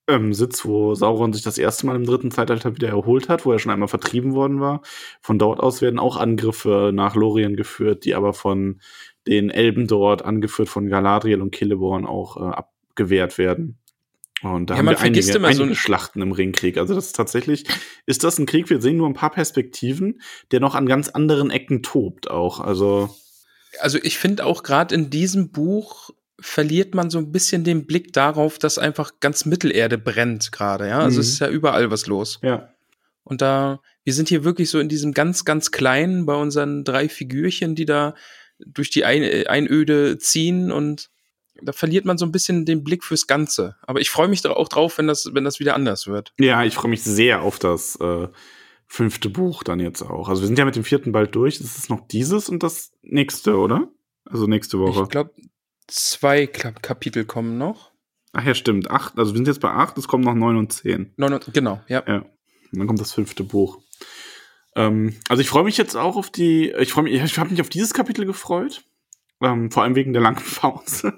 [0.08, 3.52] ähm, Sitz, wo Sauron sich das erste Mal im dritten Zeitalter wieder erholt hat, wo
[3.52, 4.82] er schon einmal vertrieben worden war.
[5.22, 8.80] Von dort aus werden auch Angriffe nach Lorien geführt, die aber von
[9.28, 13.78] den Elben dort, angeführt von Galadriel und Celeborn, auch äh, abgewehrt werden.
[14.44, 16.78] Und da Ja, haben wir einige, so einige ein- Schlachten im Ringkrieg.
[16.78, 17.66] Also das ist tatsächlich,
[18.06, 21.50] ist das ein Krieg, wir sehen nur ein paar Perspektiven, der noch an ganz anderen
[21.50, 22.60] Ecken tobt auch.
[22.60, 23.10] Also
[23.80, 26.10] also ich finde auch gerade in diesem Buch
[26.40, 31.00] verliert man so ein bisschen den Blick darauf, dass einfach ganz Mittelerde brennt gerade, ja.
[31.00, 31.22] Also Mhm.
[31.22, 32.40] es ist ja überall was los.
[32.44, 32.70] ja,
[33.24, 37.10] Und da, wir sind hier wirklich so in diesem ganz, ganz kleinen bei unseren drei
[37.10, 38.14] Figürchen, die da
[38.60, 41.10] durch die Ein äh, Einöde ziehen und
[41.62, 43.76] da verliert man so ein bisschen den Blick fürs Ganze.
[43.82, 46.32] Aber ich freue mich da auch drauf, wenn das, wenn das wieder anders wird.
[46.40, 48.28] Ja, ich freue mich sehr auf das äh,
[48.88, 50.30] fünfte Buch dann jetzt auch.
[50.30, 51.60] Also wir sind ja mit dem vierten bald durch.
[51.60, 53.90] Das ist noch dieses und das nächste, oder?
[54.26, 55.04] Also nächste Woche.
[55.04, 55.32] Ich glaube,
[55.88, 57.92] zwei Kap Kapitel kommen noch.
[58.34, 58.90] Ach ja, stimmt.
[58.92, 61.14] Acht, also wir sind jetzt bei acht, es kommen noch neun und zehn.
[61.18, 62.04] Neun und, genau, ja.
[62.08, 62.18] Ja.
[62.72, 63.80] Und dann kommt das fünfte Buch.
[64.76, 67.62] Ähm, also ich freue mich jetzt auch auf die, ich freue mich, ich habe mich
[67.62, 68.84] auf dieses Kapitel gefreut.
[69.42, 71.14] Ähm, vor allem wegen der langen Pause.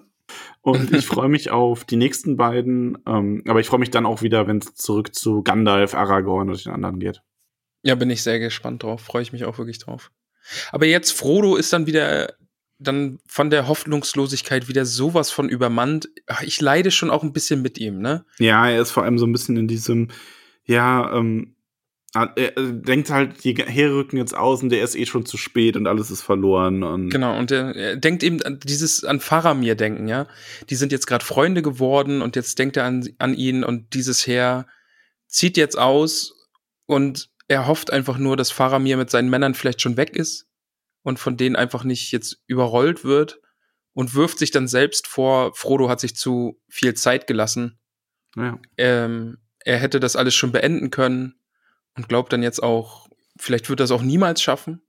[0.61, 2.97] Und ich freue mich auf die nächsten beiden.
[3.05, 6.65] Ähm, aber ich freue mich dann auch wieder, wenn es zurück zu Gandalf, Aragorn und
[6.65, 7.21] den anderen geht.
[7.83, 9.01] Ja, bin ich sehr gespannt drauf.
[9.01, 10.11] Freue ich mich auch wirklich drauf.
[10.71, 12.33] Aber jetzt Frodo ist dann wieder
[12.81, 16.07] dann von der Hoffnungslosigkeit wieder sowas von übermannt.
[16.27, 18.25] Ach, Ich leide schon auch ein bisschen mit ihm, ne?
[18.39, 20.09] Ja, er ist vor allem so ein bisschen in diesem,
[20.63, 21.55] ja, ähm,
[22.15, 25.37] Ah, er denkt halt, die Heere rücken jetzt aus und der ist eh schon zu
[25.37, 26.81] spät und alles ist verloren.
[26.81, 30.25] Und genau, und er, er denkt eben an dieses an Faramir denken, ja.
[30.71, 34.25] Die sind jetzt gerade Freunde geworden und jetzt denkt er an, an ihn und dieses
[34.25, 34.65] Heer
[35.27, 36.33] zieht jetzt aus
[36.87, 40.47] und er hofft einfach nur, dass Faramir mit seinen Männern vielleicht schon weg ist
[41.01, 43.41] und von denen einfach nicht jetzt überrollt wird
[43.93, 47.79] und wirft sich dann selbst vor, Frodo hat sich zu viel Zeit gelassen.
[48.37, 48.59] Ja.
[48.77, 51.39] Ähm, er hätte das alles schon beenden können
[51.97, 54.83] und glaubt dann jetzt auch, vielleicht wird das auch niemals schaffen.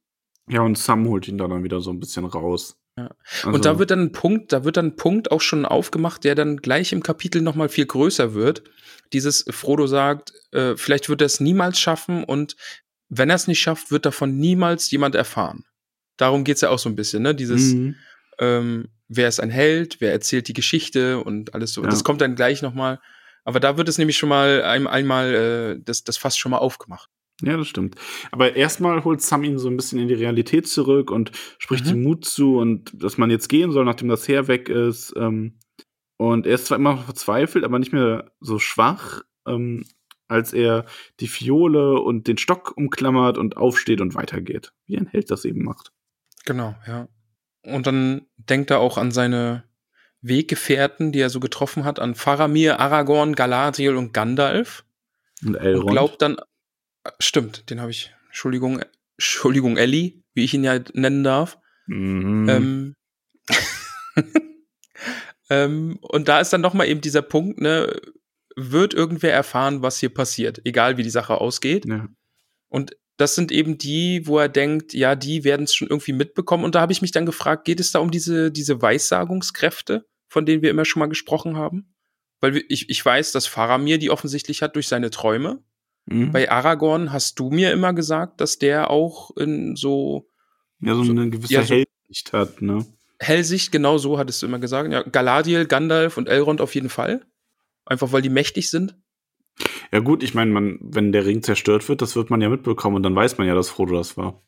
[0.47, 2.79] Ja, und Sam holt ihn dann wieder so ein bisschen raus.
[2.99, 3.11] Ja.
[3.43, 6.25] Also, und da wird dann ein Punkt, da wird dann ein Punkt auch schon aufgemacht,
[6.25, 8.65] der dann gleich im Kapitel noch mal viel größer wird.
[9.13, 12.57] Dieses Frodo sagt, äh, vielleicht wird er es niemals schaffen und
[13.09, 15.65] wenn er es nicht schafft, wird davon niemals jemand erfahren.
[16.17, 17.35] Darum geht's ja auch so ein bisschen, ne?
[17.35, 17.97] Dieses, mhm.
[18.39, 21.83] ähm, wer ist ein Held, wer erzählt die Geschichte und alles so.
[21.83, 21.89] Ja.
[21.89, 23.01] Das kommt dann gleich noch mal
[23.45, 26.59] aber da wird es nämlich schon mal ein, einmal äh, das, das fast schon mal
[26.59, 27.09] aufgemacht.
[27.43, 27.97] Ja, das stimmt.
[28.33, 31.93] Aber erstmal holt Sam ihn so ein bisschen in die Realität zurück und spricht mhm.
[31.93, 35.15] ihm Mut zu und dass man jetzt gehen soll, nachdem das Heer weg ist.
[35.17, 35.59] Ähm,
[36.21, 39.87] und er ist zwar immer noch verzweifelt, aber nicht mehr so schwach, ähm,
[40.29, 40.85] als er
[41.19, 44.75] die Fiole und den Stock umklammert und aufsteht und weitergeht.
[44.85, 45.93] Wie ein Held das eben macht.
[46.45, 47.09] Genau, ja.
[47.63, 49.65] Und dann denkt er auch an seine
[50.21, 54.85] Weggefährten, die er so getroffen hat, an Faramir, Aragorn, Galadriel und Gandalf.
[55.43, 55.85] Und Elrond.
[55.85, 56.37] Und glaubt dann,
[57.19, 58.83] stimmt, den habe ich, Entschuldigung,
[59.17, 61.57] Entschuldigung, Ellie, wie ich ihn ja nennen darf.
[61.87, 62.47] Mhm.
[62.51, 62.95] Ähm,
[65.51, 68.01] ähm, und da ist dann noch mal eben dieser Punkt, ne,
[68.57, 71.85] wird irgendwer erfahren, was hier passiert, egal wie die Sache ausgeht.
[71.87, 72.09] Ja.
[72.69, 76.65] Und das sind eben die, wo er denkt, ja, die werden es schon irgendwie mitbekommen.
[76.65, 80.47] Und da habe ich mich dann gefragt, geht es da um diese, diese Weissagungskräfte, von
[80.47, 81.95] denen wir immer schon mal gesprochen haben?
[82.41, 85.63] Weil ich, ich weiß, dass Faramir die offensichtlich hat durch seine Träume.
[86.07, 86.33] Mhm.
[86.33, 90.29] Bei Aragorn hast du mir immer gesagt, dass der auch in so.
[90.81, 92.87] Ja, so eine gewisse ja, so Hellsicht hat, ne?
[93.21, 94.91] Hellsicht, genau so hattest du immer gesagt.
[94.91, 97.27] Ja, Galadriel, Gandalf und Elrond auf jeden Fall.
[97.85, 98.97] Einfach weil die mächtig sind.
[99.93, 103.03] Ja gut, ich meine, wenn der Ring zerstört wird, das wird man ja mitbekommen und
[103.03, 104.43] dann weiß man ja, dass Frodo das war.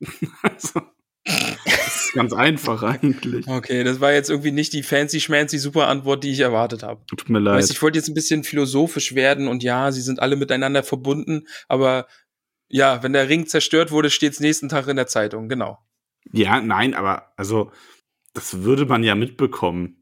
[0.42, 0.82] also,
[1.24, 3.46] das ist ganz einfach eigentlich.
[3.46, 7.02] Okay, das war jetzt irgendwie nicht die fancy schmancy super Antwort, die ich erwartet habe.
[7.06, 7.58] Tut mir leid.
[7.58, 11.46] Weißt, ich wollte jetzt ein bisschen philosophisch werden und ja, sie sind alle miteinander verbunden,
[11.68, 12.06] aber
[12.68, 15.78] ja, wenn der Ring zerstört wurde, steht es nächsten Tag in der Zeitung, genau.
[16.32, 17.72] Ja, nein, aber also
[18.32, 20.00] das würde man ja mitbekommen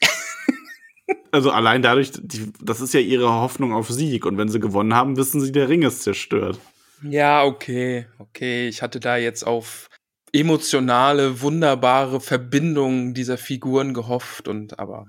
[1.32, 4.26] also allein dadurch, die, das ist ja ihre Hoffnung auf Sieg.
[4.26, 6.58] Und wenn sie gewonnen haben, wissen sie, der Ring ist zerstört.
[7.02, 8.68] Ja, okay, okay.
[8.68, 9.88] Ich hatte da jetzt auf
[10.32, 15.06] emotionale, wunderbare Verbindungen dieser Figuren gehofft und aber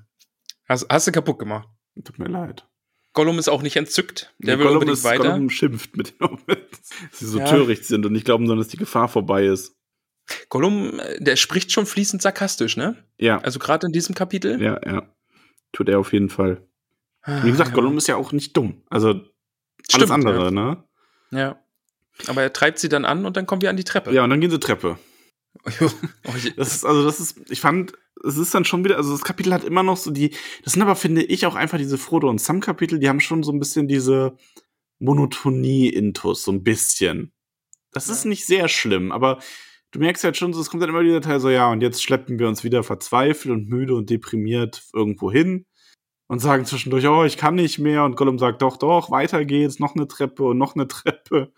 [0.67, 1.67] hast, hast du kaputt gemacht.
[2.03, 2.67] Tut mir leid.
[3.13, 4.33] Gollum ist auch nicht entzückt.
[4.39, 5.29] Der nee, will Gollum unbedingt ist, weiter.
[5.29, 7.45] Gollum schimpft mit dem, dass sie so ja.
[7.45, 9.74] töricht sind und nicht glauben sollen, dass die Gefahr vorbei ist.
[10.49, 12.95] Gollum, der spricht schon fließend sarkastisch, ne?
[13.17, 13.39] Ja.
[13.39, 14.61] Also gerade in diesem Kapitel.
[14.61, 15.13] Ja, ja.
[15.71, 16.67] Tut er auf jeden Fall.
[17.25, 17.75] Wie gesagt, ja.
[17.75, 18.83] Gollum ist ja auch nicht dumm.
[18.89, 19.29] Also alles
[19.89, 20.51] Stimmt, andere, ja.
[20.51, 20.83] ne?
[21.31, 21.59] Ja.
[22.27, 24.13] Aber er treibt sie dann an und dann kommen wir an die Treppe.
[24.13, 24.97] Ja, und dann gehen sie Treppe.
[26.57, 29.53] das ist, also, das ist, ich fand, es ist dann schon wieder, also das Kapitel
[29.53, 30.31] hat immer noch so die,
[30.63, 33.51] das sind aber, finde ich, auch einfach diese Frodo und Sam-Kapitel, die haben schon so
[33.51, 34.37] ein bisschen diese
[34.99, 37.33] Monotonie-Intus, so ein bisschen.
[37.91, 38.13] Das ja.
[38.13, 39.39] ist nicht sehr schlimm, aber
[39.95, 42.37] du merkst halt schon, es kommt dann immer wieder Teil so, ja, und jetzt schleppen
[42.37, 45.65] wir uns wieder verzweifelt und müde und deprimiert irgendwo hin
[46.27, 48.03] und sagen zwischendurch, oh, ich kann nicht mehr.
[48.03, 51.53] Und Gollum sagt, doch, doch, weiter geht's, noch eine Treppe und noch eine Treppe.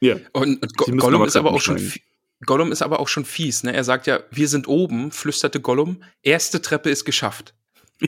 [0.00, 0.16] Ja.
[0.34, 1.92] Und, und Go Gollum ist aber auch schon,
[2.44, 3.72] Gollum ist aber auch schon fies, ne?
[3.72, 7.54] Er sagt ja, wir sind oben, flüsterte Gollum, erste Treppe ist geschafft.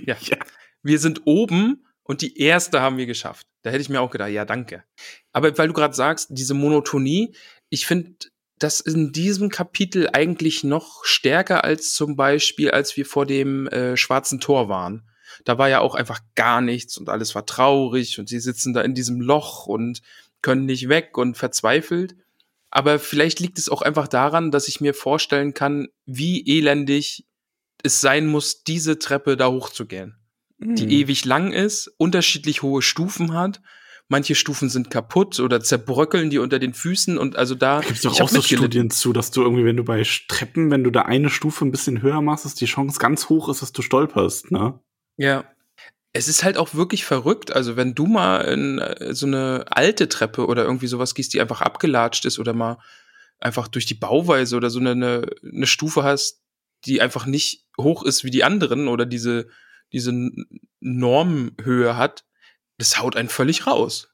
[0.06, 0.16] Ja.
[0.22, 0.38] ja.
[0.82, 3.46] Wir sind oben und die erste haben wir geschafft.
[3.60, 4.84] Da hätte ich mir auch gedacht, ja, danke.
[5.32, 7.34] Aber weil du gerade sagst, diese Monotonie,
[7.68, 8.14] ich finde,
[8.62, 13.96] das in diesem Kapitel eigentlich noch stärker als zum Beispiel, als wir vor dem äh,
[13.96, 15.08] schwarzen Tor waren.
[15.44, 18.82] Da war ja auch einfach gar nichts und alles war traurig und sie sitzen da
[18.82, 20.02] in diesem Loch und
[20.42, 22.16] können nicht weg und verzweifelt.
[22.70, 27.26] Aber vielleicht liegt es auch einfach daran, dass ich mir vorstellen kann, wie elendig
[27.82, 30.16] es sein muss, diese Treppe da hochzugehen.
[30.58, 30.76] Mhm.
[30.76, 33.60] Die ewig lang ist, unterschiedlich hohe Stufen hat
[34.12, 38.02] manche Stufen sind kaputt oder zerbröckeln die unter den Füßen und also da gibt es
[38.02, 41.02] doch auch so Studien zu, dass du irgendwie, wenn du bei Treppen, wenn du da
[41.02, 44.52] eine Stufe ein bisschen höher machst, dass die Chance ganz hoch ist, dass du stolperst,
[44.52, 44.78] ne?
[45.16, 45.44] Ja.
[46.12, 47.52] Es ist halt auch wirklich verrückt.
[47.56, 51.40] Also, wenn du mal in äh, so eine alte Treppe oder irgendwie sowas gehst, die
[51.40, 52.76] einfach abgelatscht ist oder mal
[53.40, 56.42] einfach durch die Bauweise oder so eine, eine Stufe hast,
[56.84, 59.48] die einfach nicht hoch ist wie die anderen oder diese,
[59.90, 60.12] diese
[60.80, 62.24] Normhöhe hat,
[62.82, 64.08] das haut einen völlig raus.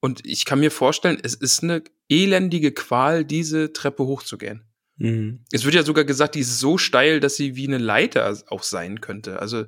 [0.00, 4.62] Und ich kann mir vorstellen, es ist eine elendige Qual, diese Treppe hochzugehen.
[4.96, 5.44] Mhm.
[5.50, 8.62] Es wird ja sogar gesagt, die ist so steil, dass sie wie eine Leiter auch
[8.62, 9.40] sein könnte.
[9.40, 9.64] Also,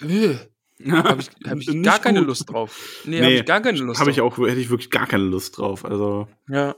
[0.00, 0.34] äh,
[0.90, 2.28] habe ich, hab ich gar keine gut.
[2.28, 3.02] Lust drauf.
[3.04, 4.38] Nee, Nee, habe ich gar keine Lust Habe ich drauf.
[4.38, 5.84] auch, hätte ich wirklich gar keine Lust drauf.
[5.84, 6.74] Also, Ja.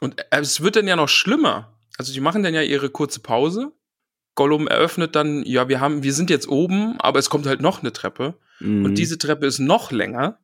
[0.00, 1.78] Und äh, es wird dann ja noch schlimmer.
[1.98, 3.72] Also die machen dann ja ihre kurze Pause.
[4.34, 7.80] Gollum eröffnet dann, ja, wir haben, wir sind jetzt oben, aber es kommt halt noch
[7.82, 8.38] eine Treppe.
[8.62, 8.84] Mhm.
[8.84, 10.38] Und diese Treppe ist noch länger.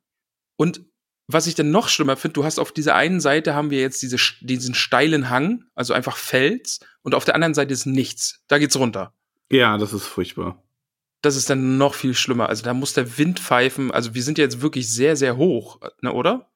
[0.57, 0.83] Und
[1.27, 4.01] was ich dann noch schlimmer finde, du hast auf dieser einen Seite haben wir jetzt
[4.03, 8.43] diese, diesen steilen Hang, also einfach Fels, und auf der anderen Seite ist nichts.
[8.49, 9.13] Da geht's runter.
[9.51, 10.63] ja, das ist furchtbar.
[11.21, 12.49] Das ist dann noch viel schlimmer.
[12.49, 13.91] Also da muss der Wind pfeifen.
[13.91, 16.49] Also wir sind ja jetzt wirklich sehr, sehr hoch, ne, oder?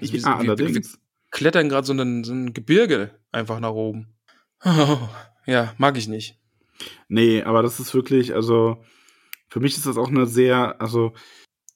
[0.00, 0.98] Also wir, ja, sind- wir, wir allerdings.
[1.30, 4.08] klettern gerade so, ein- so ein Gebirge einfach nach oben.
[4.64, 4.98] Oh,
[5.46, 6.38] ja, mag ich nicht.
[7.08, 8.82] Nee, aber das ist wirklich, also
[9.50, 11.12] für mich ist das auch eine sehr, also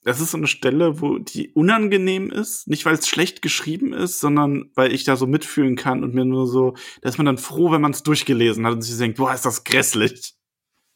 [0.03, 4.19] das ist so eine Stelle, wo die unangenehm ist, nicht weil es schlecht geschrieben ist,
[4.19, 7.39] sondern weil ich da so mitfühlen kann und mir nur so, da ist man dann
[7.39, 10.35] froh, wenn man es durchgelesen hat und sich denkt, boah, ist das grässlich.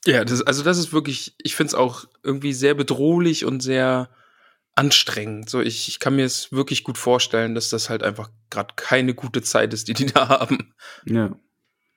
[0.06, 4.10] Ja, das, also das ist wirklich, ich finde es auch irgendwie sehr bedrohlich und sehr
[4.76, 5.50] anstrengend.
[5.50, 9.16] So, ich, ich kann mir es wirklich gut vorstellen, dass das halt einfach gerade keine
[9.16, 10.74] gute Zeit ist, die die da haben.
[11.06, 11.36] Ja.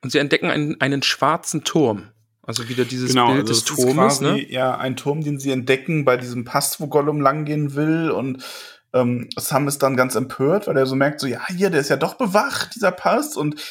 [0.01, 2.11] Und sie entdecken einen, einen schwarzen Turm.
[2.45, 4.51] Also wieder dieses Genau, Bild also des Turmes, quasi, ne?
[4.51, 8.45] Ja, ein Turm, den sie entdecken bei diesem Pass, wo Gollum langgehen will und
[8.93, 11.89] ähm, Sam ist dann ganz empört, weil er so merkt, so, ja, hier, der ist
[11.89, 13.63] ja doch bewacht, dieser Pass und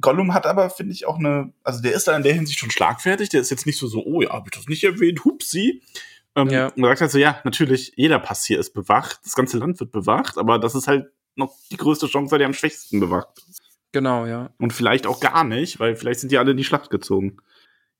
[0.00, 2.70] Gollum hat aber, finde ich, auch eine, also der ist da in der Hinsicht schon
[2.70, 5.82] schlagfertig, der ist jetzt nicht so so, oh ja, hab ich das nicht erwähnt, hupsi.
[6.36, 6.68] Ähm, Ja.
[6.68, 9.80] Und er sagt halt so, ja, natürlich, jeder Pass hier ist bewacht, das ganze Land
[9.80, 13.30] wird bewacht, aber das ist halt noch die größte Chance, weil der am schwächsten bewacht
[13.48, 13.62] ist.
[13.92, 14.50] Genau, ja.
[14.58, 17.38] Und vielleicht auch gar nicht, weil vielleicht sind die alle in die Schlacht gezogen.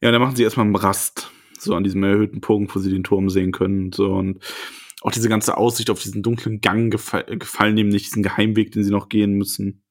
[0.01, 3.05] Ja, dann machen sie erstmal einen Rast, so an diesem erhöhten Punkt, wo sie den
[3.05, 4.13] Turm sehen können und so.
[4.13, 4.43] Und
[5.03, 8.85] auch diese ganze Aussicht auf diesen dunklen Gang gefa gefallen ihm nicht, diesen Geheimweg, den
[8.85, 9.83] sie noch gehen müssen.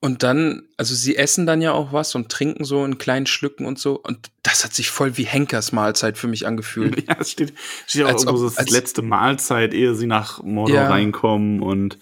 [0.00, 3.66] Und dann, also sie essen dann ja auch was und trinken so in kleinen Schlücken
[3.66, 4.00] und so.
[4.00, 7.04] Und das hat sich voll wie Henkers Mahlzeit für mich angefühlt.
[7.08, 7.52] Ja, es steht,
[7.86, 10.88] steht auch Als irgendwo ob- so das als- letzte Mahlzeit, ehe sie nach Mordor Ja.
[10.88, 11.60] reinkommen.
[11.62, 11.98] Und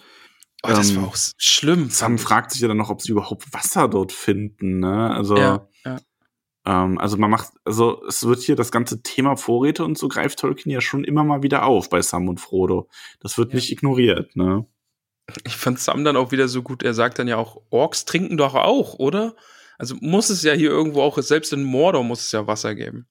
[0.63, 1.91] Oh, das Ähm, war auch schlimm.
[1.91, 4.81] Sam fragt sich ja dann noch, ob sie überhaupt Wasser dort finden.
[4.81, 5.11] Ne?
[5.15, 5.99] Also, Ja, ja.
[6.67, 10.41] Ähm, also man macht, also es wird hier das ganze Thema Vorräte und so greift
[10.41, 12.89] Tolkien ja schon immer mal wieder auf bei Sam und Frodo.
[13.21, 13.57] Das wird Ja.
[13.57, 14.67] nicht ignoriert, ne?
[15.45, 16.83] Ich fand Sam dann auch wieder so gut.
[16.83, 19.35] Er sagt dann ja auch, Orks trinken doch auch, oder?
[19.79, 23.07] Also muss es ja hier irgendwo auch, selbst in Mordor muss es ja Wasser geben.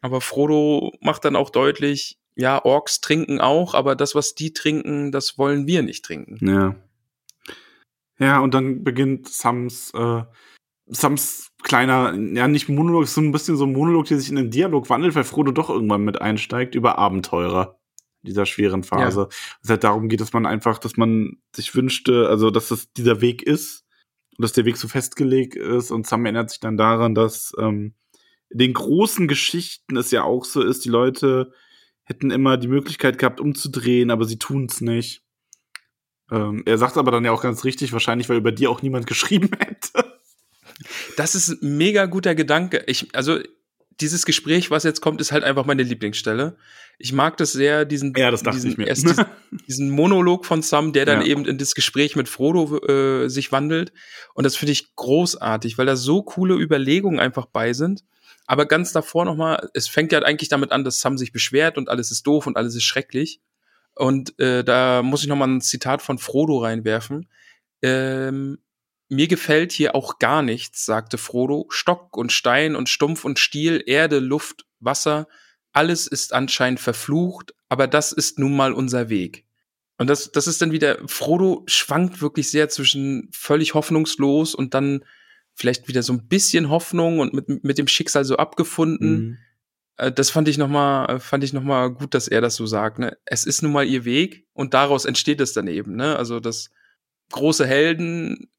[0.00, 5.10] Aber Frodo macht dann auch deutlich, ja, Orks trinken auch, aber das, was die trinken,
[5.10, 6.38] das wollen wir nicht trinken.
[6.46, 6.76] Ja.
[8.18, 10.22] Ja, und dann beginnt Sams, äh,
[10.86, 14.50] Sams kleiner, ja, nicht Monolog, so ein bisschen so ein Monolog, der sich in einen
[14.50, 17.78] Dialog wandelt, weil Frodo doch irgendwann mit einsteigt über Abenteurer
[18.22, 19.28] dieser schweren Phase.
[19.62, 23.20] Es halt darum geht, dass man einfach, dass man sich wünschte, also dass das dieser
[23.20, 23.84] Weg ist
[24.36, 27.94] und dass der Weg so festgelegt ist und Sam erinnert sich dann daran, dass ähm,
[28.50, 31.52] in den großen Geschichten es ja auch so ist, die Leute
[32.04, 35.24] hätten immer die Möglichkeit gehabt, umzudrehen, aber sie tun es nicht.
[36.30, 39.06] Ähm, er sagt aber dann ja auch ganz richtig, wahrscheinlich, weil über die auch niemand
[39.08, 40.05] geschrieben hätte.
[41.16, 42.84] Das ist ein mega guter Gedanke.
[42.86, 43.38] Ich, also,
[44.00, 46.56] dieses Gespräch, was jetzt kommt, ist halt einfach meine Lieblingsstelle.
[46.98, 49.24] Ich mag das sehr, diesen, Ja, das diesen, erst diesen,
[49.68, 51.26] diesen Monolog von Sam, der dann Ja.
[51.26, 53.92] eben in das Gespräch mit Frodo äh, sich wandelt.
[54.34, 58.04] Und das finde ich großartig, weil da so coole Überlegungen einfach bei sind.
[58.46, 61.88] Aber ganz davor nochmal, es fängt ja eigentlich damit an, dass Sam sich beschwert und
[61.88, 63.40] alles ist doof und alles ist schrecklich.
[63.94, 67.28] Und äh, da muss ich nochmal ein Zitat von Frodo reinwerfen.
[67.82, 68.58] Ähm,
[69.08, 71.66] mir gefällt hier auch gar nichts, sagte Frodo.
[71.70, 75.28] Stock und Stein und Stumpf und Stiel, Erde, Luft, Wasser,
[75.72, 79.44] alles ist anscheinend verflucht, aber das ist nun mal unser Weg.
[79.98, 85.04] Und das, das ist dann wieder, Frodo schwankt wirklich sehr zwischen völlig hoffnungslos und dann
[85.54, 89.10] vielleicht wieder so ein bisschen Hoffnung und mit, mit dem Schicksal so abgefunden.
[89.10, 89.38] Mhm.
[89.96, 92.66] Äh, Das fand ich noch mal, fand ich noch mal gut, dass er das so
[92.66, 92.98] sagt.
[92.98, 93.16] Ne?
[93.24, 95.96] Es ist nun mal ihr Weg und daraus entsteht es dann eben.
[95.96, 96.16] Ne?
[96.16, 96.70] Also das
[97.32, 98.50] große Helden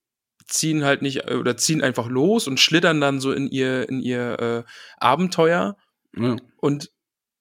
[0.47, 3.99] ziehen halt nicht äh, oder ziehen einfach los und schlittern dann so in ihr in
[4.01, 4.63] ihr äh,
[4.97, 5.77] Abenteuer
[6.15, 6.35] Ja.
[6.57, 6.91] und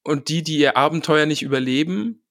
[0.03, 2.23] und die, die ihr Abenteuer nicht überleben,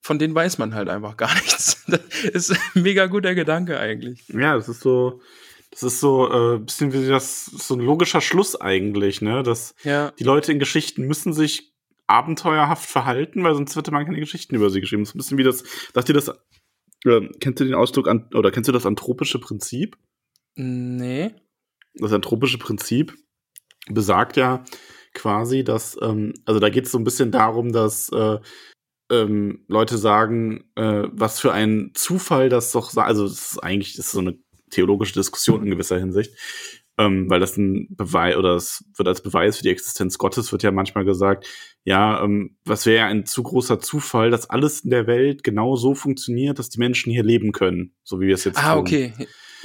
[0.00, 1.84] von denen weiß man halt einfach gar nichts.
[1.88, 4.28] Das ist ein mega guter Gedanke eigentlich.
[4.28, 5.20] ja, das ist so,
[5.70, 9.42] das ist so äh, bisschen wie das, so ein logischer Schluss eigentlich, ne?
[9.42, 11.72] Dass Ja, die Leute in Geschichten müssen sich
[12.06, 15.02] abenteuerhaft verhalten, weil sonst hätte man keine Geschichten über sie geschrieben.
[15.02, 15.64] Das ist ein bisschen wie das,
[15.94, 16.28] sagt ihr das,
[17.06, 19.96] äh, kennst du den Ausdruck an, oder kennst du das anthropische Prinzip?
[20.56, 21.34] Nee.
[21.94, 23.14] Das anthropische Prinzip
[23.88, 24.64] besagt ja
[25.12, 28.38] quasi, dass, ähm, also da geht es so ein bisschen darum, dass äh,
[29.12, 34.06] ähm, Leute sagen, äh, was für ein Zufall das doch, also das ist eigentlich das
[34.06, 34.38] ist so eine
[34.70, 36.32] theologische Diskussion in gewisser Hinsicht,
[36.98, 40.62] ähm, weil das ein Beweis oder es wird als Beweis für die Existenz Gottes wird
[40.64, 41.46] ja manchmal gesagt,
[41.84, 45.76] ja, ähm, was wäre ja ein zu großer Zufall, dass alles in der Welt genau
[45.76, 48.80] so funktioniert, dass die Menschen hier leben können, so wie wir es jetzt Ah, tun.
[48.80, 49.12] okay.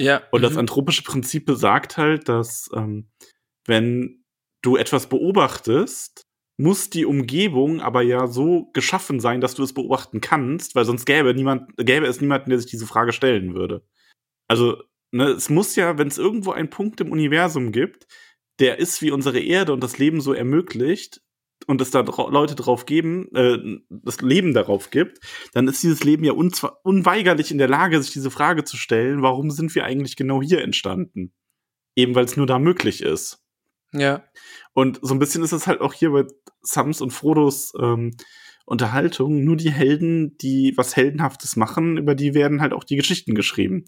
[0.00, 0.22] Ja.
[0.30, 0.60] Und das mhm.
[0.60, 3.10] anthropische Prinzip besagt halt, dass ähm,
[3.66, 4.24] wenn
[4.62, 6.26] du etwas beobachtest,
[6.56, 11.06] muss die Umgebung aber ja so geschaffen sein, dass du es beobachten kannst, weil sonst
[11.06, 13.82] gäbe niemand, gäbe es niemanden, der sich diese Frage stellen würde.
[14.48, 18.06] Also, ne, es muss ja, wenn es irgendwo einen Punkt im Universum gibt,
[18.58, 21.22] der ist wie unsere Erde und das Leben so ermöglicht
[21.70, 23.56] und es da Leute drauf geben, äh,
[23.88, 25.20] das Leben darauf gibt,
[25.52, 29.52] dann ist dieses Leben ja unweigerlich in der Lage, sich diese Frage zu stellen, warum
[29.52, 31.32] sind wir eigentlich genau hier entstanden?
[31.94, 33.38] Eben weil es nur da möglich ist.
[33.92, 34.24] Ja.
[34.72, 36.24] Und so ein bisschen ist es halt auch hier bei
[36.60, 38.16] Sams und Frodos ähm,
[38.64, 39.44] Unterhaltung.
[39.44, 43.84] Nur die Helden, die was Heldenhaftes machen, über die werden halt auch die Geschichten geschrieben.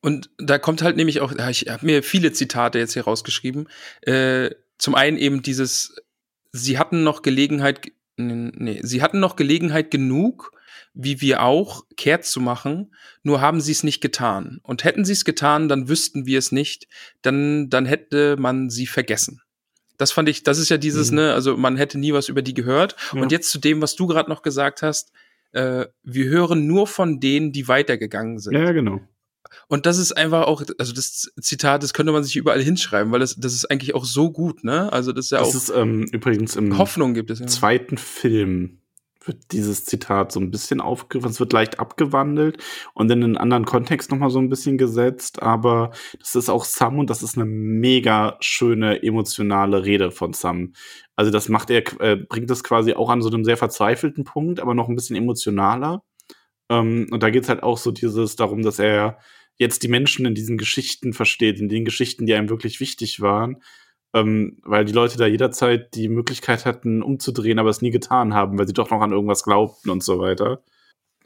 [0.00, 3.68] Und da kommt halt nämlich auch, ich habe mir viele Zitate jetzt hier rausgeschrieben.
[4.00, 5.94] Äh, zum einen eben dieses,
[6.52, 10.52] sie hatten noch Gelegenheit, nee, sie hatten noch Gelegenheit genug,
[10.94, 14.60] wie wir auch, kehrt zu machen, nur haben sie es nicht getan.
[14.62, 16.86] Und hätten sie es getan, dann wüssten wir es nicht,
[17.22, 19.40] dann, dann hätte man sie vergessen.
[19.96, 21.16] Das fand ich, das ist ja dieses, Mhm.
[21.16, 22.96] ne, also man hätte nie was über die gehört.
[23.14, 23.22] Ja.
[23.22, 25.12] Und jetzt zu dem, was du gerade noch gesagt hast,
[25.52, 28.54] äh, wir hören nur von denen, die weitergegangen sind.
[28.54, 29.00] Ja, genau.
[29.68, 33.20] Und das ist einfach auch, also das Zitat, das könnte man sich überall hinschreiben, weil
[33.20, 34.92] das, das ist eigentlich auch so gut, ne?
[34.92, 37.46] Also das ist ja Das auch ist ähm, übrigens im Hoffnung gibt es ja.
[37.46, 38.78] zweiten Film
[39.26, 42.62] wird dieses Zitat so ein bisschen aufgegriffen, es wird leicht abgewandelt
[42.94, 46.98] und in einen anderen Kontext nochmal so ein bisschen gesetzt, aber das ist auch Sam
[46.98, 50.72] und das ist eine mega schöne emotionale Rede von Sam.
[51.16, 54.60] Also das macht er, äh, bringt das quasi auch an so einem sehr verzweifelten Punkt,
[54.60, 56.02] aber noch ein bisschen emotionaler.
[56.72, 59.18] Ähm, und da geht's halt auch so dieses darum, dass er
[59.58, 63.62] jetzt die Menschen in diesen Geschichten versteht, in den Geschichten, die einem wirklich wichtig waren
[64.14, 68.58] ähm, weil die Leute da jederzeit die Möglichkeit hatten, umzudrehen, aber es nie getan haben,
[68.58, 70.62] weil sie doch noch an irgendwas glaubten und so weiter.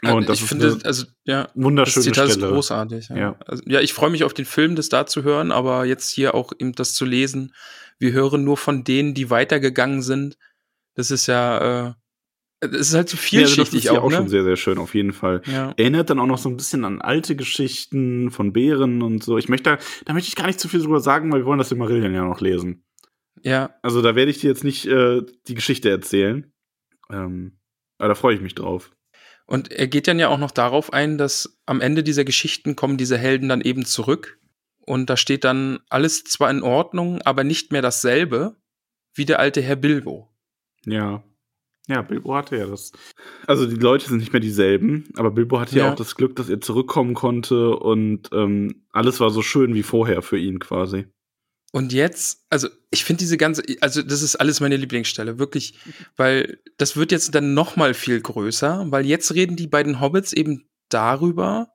[0.03, 2.47] Und das ich finde, also ja, das wunderschöne Zitat Stelle.
[2.47, 3.09] ist großartig.
[3.09, 3.39] Ja, Ja.
[3.47, 6.35] Also, ja ich freue mich auf den Film, das da zu hören, aber jetzt hier
[6.35, 7.55] auch eben das zu lesen.
[7.99, 10.37] Wir hören nur von denen, die weitergegangen sind.
[10.95, 11.93] Das ist ja, äh,
[12.61, 14.31] es ist halt so Ja, also das vielschichtig ist ja auch, auch schon ne?
[14.31, 15.43] sehr, sehr schön, auf jeden Fall.
[15.47, 15.75] Ja.
[15.77, 19.39] Erinnert dann auch noch so ein bisschen an alte Geschichten von Bären und so.
[19.39, 21.59] Ich möchte, da, da möchte ich gar nicht zu viel drüber sagen, weil wir wollen
[21.59, 22.85] das Silmarillion ja noch lesen.
[23.43, 26.53] ja, Also da werde ich dir jetzt nicht äh, die Geschichte erzählen.
[27.11, 27.59] Ähm,
[27.99, 28.91] aber da freue ich mich drauf.
[29.47, 32.97] Und er geht dann ja auch noch darauf ein, dass am Ende dieser Geschichten kommen
[32.97, 34.41] diese Helden dann eben zurück.
[34.81, 38.57] Und da steht dann alles zwar in Ordnung, aber nicht mehr dasselbe
[39.15, 40.31] wie der alte Herr Bilbo.
[40.85, 41.25] Ja.
[41.89, 42.91] Ja, Bilbo hatte ja das.
[43.47, 45.93] Also die Leute sind nicht mehr dieselben, aber Bilbo hatte ja, Ja.
[45.93, 50.23] auch das Glück, dass er zurückkommen konnte und ähm, alles war so schön wie vorher
[50.23, 51.07] für ihn quasi.
[51.73, 55.79] Und jetzt, also ich finde diese ganze, also das ist alles meine Lieblingsstelle, wirklich,
[56.17, 60.33] weil das wird jetzt dann noch mal viel größer, weil jetzt reden die beiden Hobbits
[60.33, 61.69] eben darüber,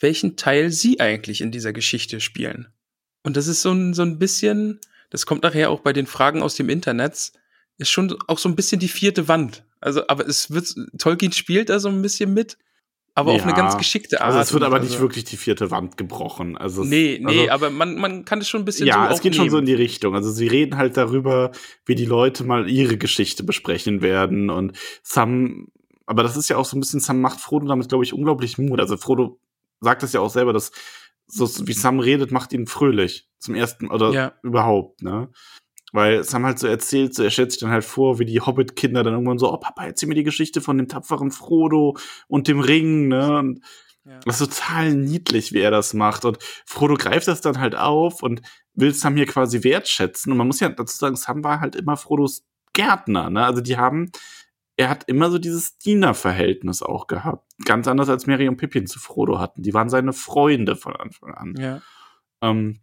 [0.00, 2.68] welchen Teil sie eigentlich in dieser Geschichte spielen.
[3.24, 4.80] Und das ist so ein, so ein bisschen,
[5.10, 7.32] das kommt nachher auch bei den Fragen aus dem Internet,
[7.78, 9.64] ist schon auch so ein bisschen die vierte Wand.
[9.80, 12.56] Also, aber es wird, Tolkien spielt da so ein bisschen mit,
[13.14, 13.44] aber auf Ja.
[13.44, 14.28] eine ganz geschickte Art.
[14.28, 16.56] Also es wird aber also, nicht wirklich die vierte Wand gebrochen.
[16.56, 19.14] Also es- Nee, nee, also, aber man, man kann es schon ein bisschen ja, so
[19.14, 20.14] es geht schon so in die Richtung.
[20.14, 21.50] Also sie reden halt darüber,
[21.84, 25.68] wie die Leute mal ihre Geschichte besprechen werden und Sam,
[26.06, 28.56] aber das ist ja auch so ein bisschen, Sam macht Frodo damit, glaube ich, unglaublich
[28.58, 28.80] Mut.
[28.80, 29.40] Also Frodo
[29.80, 30.70] sagt das ja auch selber, dass
[31.26, 33.28] so wie Sam redet, macht ihn fröhlich.
[33.38, 34.32] Zum ersten, oder Ja.
[34.42, 35.28] überhaupt, ne?
[35.92, 39.02] Weil Sam halt so erzählt, so er stellt sich dann halt vor, wie die Hobbit-Kinder
[39.02, 41.96] dann irgendwann so, oh Papa, erzähl mir die Geschichte von dem tapferen Frodo
[42.28, 43.38] und dem Ring, ne?
[43.38, 43.60] Und
[44.04, 44.18] Ja.
[44.24, 46.24] das ist total niedlich, wie er das macht.
[46.24, 48.40] Und Frodo greift das dann halt auf und
[48.74, 50.32] will Sam hier quasi wertschätzen.
[50.32, 53.44] Und man muss ja dazu sagen, Sam war halt immer Frodos Gärtner, ne?
[53.44, 54.10] Also die haben,
[54.78, 57.46] er hat immer so dieses Dienerverhältnis auch gehabt.
[57.66, 59.62] Ganz anders als Mary und Pippin zu Frodo hatten.
[59.62, 61.54] Die waren seine Freunde von Anfang an.
[61.58, 61.82] Ja.
[62.40, 62.80] Ähm,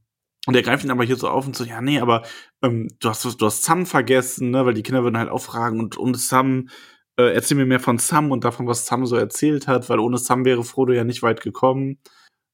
[0.47, 2.23] und er greift ihn aber hier so auf und so, ja, nee, aber
[2.63, 4.65] ähm, du hast du hast Sam vergessen, ne?
[4.65, 6.69] Weil die Kinder würden halt auch fragen und, und Sam,
[7.17, 10.17] äh, erzähl mir mehr von Sam und davon, was Sam so erzählt hat, weil ohne
[10.17, 11.99] Sam wäre Frodo ja nicht weit gekommen.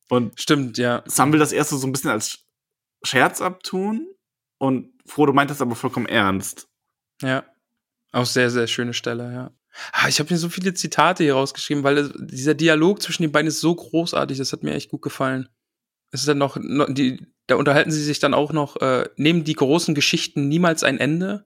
[0.09, 1.03] Und Stimmt, ja.
[1.05, 2.43] Sam will das erste so ein bisschen als
[3.03, 4.07] Scherz abtun
[4.59, 6.67] und Frodo meint das aber vollkommen ernst.
[7.21, 7.43] Ja.
[8.11, 9.51] Auch sehr, sehr schöne Stelle, ja.
[9.91, 13.31] Ah, Ich habe mir so viele Zitate hier rausgeschrieben, weil es- dieser Dialog zwischen den
[13.31, 15.49] beiden ist so großartig, das hat mir echt gut gefallen.
[16.15, 16.57] Es ist dann noch,
[16.89, 20.97] die, da unterhalten sie sich dann auch noch, äh, nehmen die großen Geschichten niemals ein
[20.97, 21.45] Ende?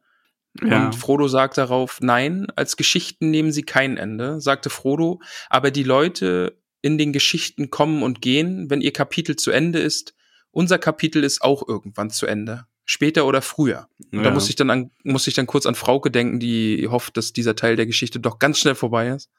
[0.64, 0.86] Ja.
[0.86, 5.84] Und Frodo sagt darauf, nein, als Geschichten nehmen sie kein Ende, sagte Frodo, aber die
[5.84, 10.14] Leute in den Geschichten kommen und gehen, wenn ihr Kapitel zu Ende ist.
[10.52, 12.66] Unser Kapitel ist auch irgendwann zu Ende.
[12.86, 13.88] Später oder früher.
[14.12, 14.24] Ja.
[14.24, 17.34] Da muss ich dann an, muss ich dann kurz an Frauke denken, die hofft, dass
[17.34, 19.30] dieser Teil der Geschichte doch ganz schnell vorbei ist.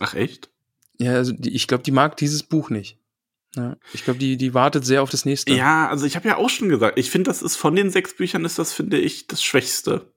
[0.00, 0.50] Ach echt?
[0.98, 2.98] Ja, also die, ich glaube, die mag dieses Buch nicht.
[3.56, 5.54] Ja, ich glaube, die, die wartet sehr auf das nächste.
[5.54, 8.14] Ja, also ich habe ja auch schon gesagt, ich finde, das ist von den sechs
[8.14, 10.12] Büchern ist das, finde ich, das Schwächste.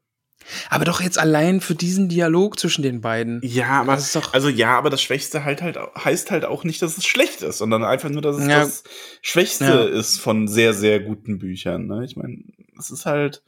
[0.70, 3.40] Aber doch jetzt allein für diesen Dialog zwischen den beiden.
[3.44, 7.06] Ja, aber also ja, aber das Schwächste halt halt heißt halt auch nicht, dass es
[7.06, 8.62] schlecht ist, sondern einfach nur, dass es ja.
[8.62, 8.84] das
[9.22, 9.84] Schwächste ja.
[9.84, 11.88] ist von sehr sehr guten Büchern.
[11.88, 12.04] Ne?
[12.06, 12.44] Ich meine,
[12.78, 13.44] es ist halt.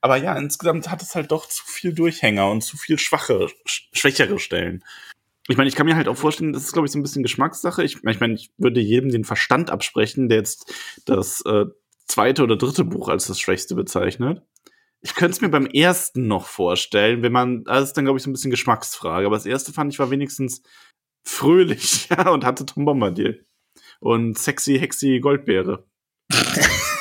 [0.00, 4.40] Aber ja, insgesamt hat es halt doch zu viel Durchhänger und zu viel schwache, schwächere
[4.40, 4.84] Stellen.
[5.48, 7.22] Ich meine, ich kann mir halt auch vorstellen, das ist, glaube ich, so ein bisschen
[7.22, 7.82] Geschmackssache.
[7.82, 10.72] Ich, ich meine, ich würde jedem den Verstand absprechen, der jetzt
[11.04, 11.64] das äh,
[12.06, 14.42] zweite oder dritte Buch als das Schwächste bezeichnet.
[15.00, 18.22] Ich könnte es mir beim ersten noch vorstellen, wenn man, das ist dann, glaube ich,
[18.22, 19.26] so ein bisschen Geschmacksfrage.
[19.26, 20.62] Aber das erste fand ich war wenigstens
[21.24, 23.44] fröhlich, ja, und hatte Tom Bombadil.
[23.98, 25.84] Und sexy, hexy Goldbeere.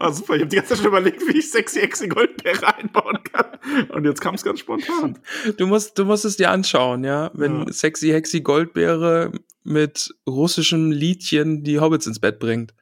[0.00, 0.34] Ah, super.
[0.34, 3.49] Ich habe die ganze Zeit schon überlegt, wie ich sexy Hexy Goldbeere einbauen kann.
[3.90, 5.18] Und jetzt kam es ganz spontan.
[5.56, 7.30] Du musst, du musst es dir anschauen, ja.
[7.34, 7.72] Wenn ja.
[7.72, 9.32] sexy Hexy Goldbeere
[9.62, 12.74] mit russischem Liedchen die Hobbits ins Bett bringt.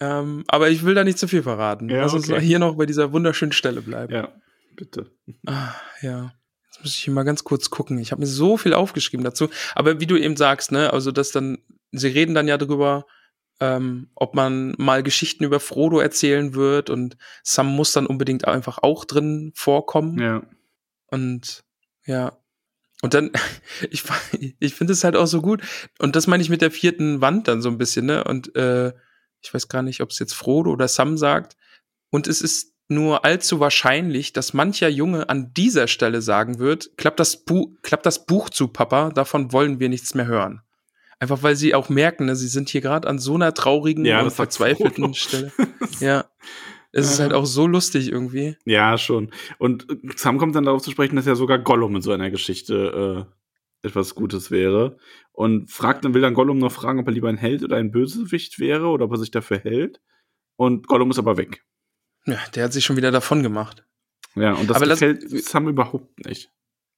[0.00, 1.88] Ähm, aber ich will da nicht zu viel verraten.
[1.88, 2.40] Ja, Lass uns okay.
[2.40, 4.12] hier noch bei dieser wunderschönen Stelle bleiben.
[4.12, 4.32] Ja,
[4.74, 5.10] bitte.
[5.46, 6.32] Ah, ja.
[6.66, 7.98] Jetzt muss ich hier mal ganz kurz gucken.
[7.98, 9.48] Ich habe mir so viel aufgeschrieben dazu.
[9.74, 11.58] Aber wie du eben sagst, ne, also das dann,
[11.92, 13.06] sie reden dann ja drüber,
[13.60, 18.78] ähm, ob man mal Geschichten über Frodo erzählen wird und Sam muss dann unbedingt einfach
[18.82, 20.18] auch drin vorkommen.
[20.18, 20.42] Ja.
[21.06, 21.62] Und
[22.06, 22.32] ja.
[23.02, 23.30] Und dann,
[23.90, 24.04] ich,
[24.58, 25.62] ich finde es halt auch so gut.
[25.98, 28.24] Und das meine ich mit der vierten Wand dann so ein bisschen, ne?
[28.24, 28.92] Und äh,
[29.42, 31.56] ich weiß gar nicht, ob es jetzt Frodo oder Sam sagt.
[32.10, 37.20] Und es ist nur allzu wahrscheinlich, dass mancher Junge an dieser Stelle sagen wird, klappt
[37.20, 40.62] das, Bu klappt das Buch zu, Papa, davon wollen wir nichts mehr hören.
[41.20, 44.22] Einfach weil sie auch merken, ne, sie sind hier gerade an so einer traurigen ja,
[44.22, 45.52] und verzweifelten Stelle.
[46.00, 46.24] ja.
[46.92, 48.56] Es ist halt auch so lustig irgendwie.
[48.64, 49.30] Ja, schon.
[49.58, 53.28] Und Sam kommt dann darauf zu sprechen, dass ja sogar Gollum in so einer Geschichte
[53.82, 54.96] äh, etwas Gutes wäre.
[55.32, 57.92] Und fragt dann, will dann Gollum noch fragen, ob er lieber ein Held oder ein
[57.92, 60.00] Bösewicht wäre oder ob er sich dafür hält.
[60.56, 61.64] Und Gollum ist aber weg.
[62.26, 63.86] Ja, der hat sich schon wieder davon gemacht.
[64.34, 66.50] Ja, und das aber gefällt Sam überhaupt nicht.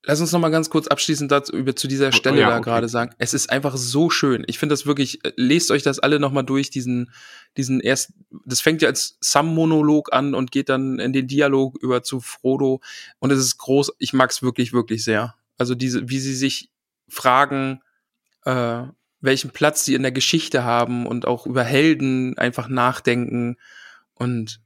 [0.05, 2.57] Lass uns noch mal ganz kurz abschließend dazu, über, zu dieser Stelle oh, ja, da
[2.57, 2.64] okay.
[2.64, 3.14] gerade sagen.
[3.18, 4.42] Es ist einfach so schön.
[4.48, 7.12] Ich finde das wirklich, äh, lest euch das alle noch mal durch, diesen,
[7.57, 8.12] diesen erst,
[8.44, 12.80] das fängt ja als Sam-Monolog an und geht dann in den Dialog über zu Frodo.
[13.20, 15.36] Und es ist groß, ich mag es wirklich, wirklich sehr.
[15.57, 16.70] Also diese, wie sie sich
[17.09, 17.80] fragen,
[18.44, 18.82] äh,
[19.20, 23.57] welchen Platz sie in der Geschichte haben und auch über Helden einfach nachdenken.
[24.14, 24.61] Und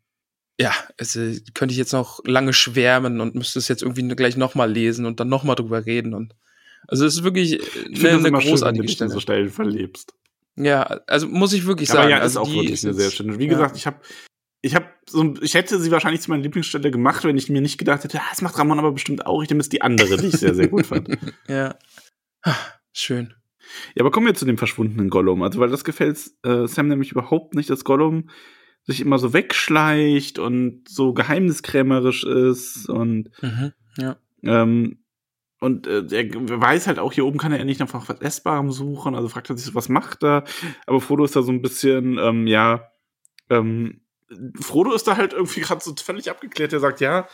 [0.59, 4.71] ja, äh, könnte ich jetzt noch lange schwärmen und müsste es jetzt irgendwie gleich nochmal
[4.71, 6.15] lesen und dann nochmal drüber reden.
[6.15, 6.35] Und
[6.89, 9.11] also es ist wirklich eine, eine großartige schön, Stelle.
[9.11, 10.15] so Stellen verlebst.
[10.57, 12.05] Ja, also muss ich wirklich sagen.
[12.05, 13.39] Aber ja, ist also auch wirklich eine sehr schöne.
[13.39, 13.51] Wie ja.
[13.51, 13.99] gesagt, ich habe
[14.63, 17.79] ich habe so, ich hätte sie wahrscheinlich zu meiner Lieblingsstelle gemacht, wenn ich mir nicht
[17.79, 19.43] gedacht hätte, ah, das macht Ramon aber bestimmt auch.
[19.43, 21.09] Ich nehme es die andere, die ich sehr, sehr gut fand.
[21.49, 21.77] ja.
[22.93, 23.35] Schön.
[23.95, 25.43] Ja, aber kommen wir zu dem verschwundenen Gollum.
[25.43, 28.31] Also, weil das gefällt äh, Sam nämlich überhaupt nicht, dass Gollum
[28.87, 34.17] sich immer so wegschleicht und so geheimniskrämerisch ist und mhm, ja.
[34.45, 34.99] ähm,
[35.59, 39.15] und äh, er weiß halt auch, hier oben kann er nicht nach was Essbarem suchen,
[39.15, 40.45] also fragt er sich, was macht er?
[40.87, 42.91] Aber Frodo ist da so ein bisschen, ähm, ja,
[43.51, 44.03] ähm,
[44.61, 46.73] Frodo ist da halt irgendwie gerade so völlig abgeklärt.
[46.73, 47.29] Er sagt, ja,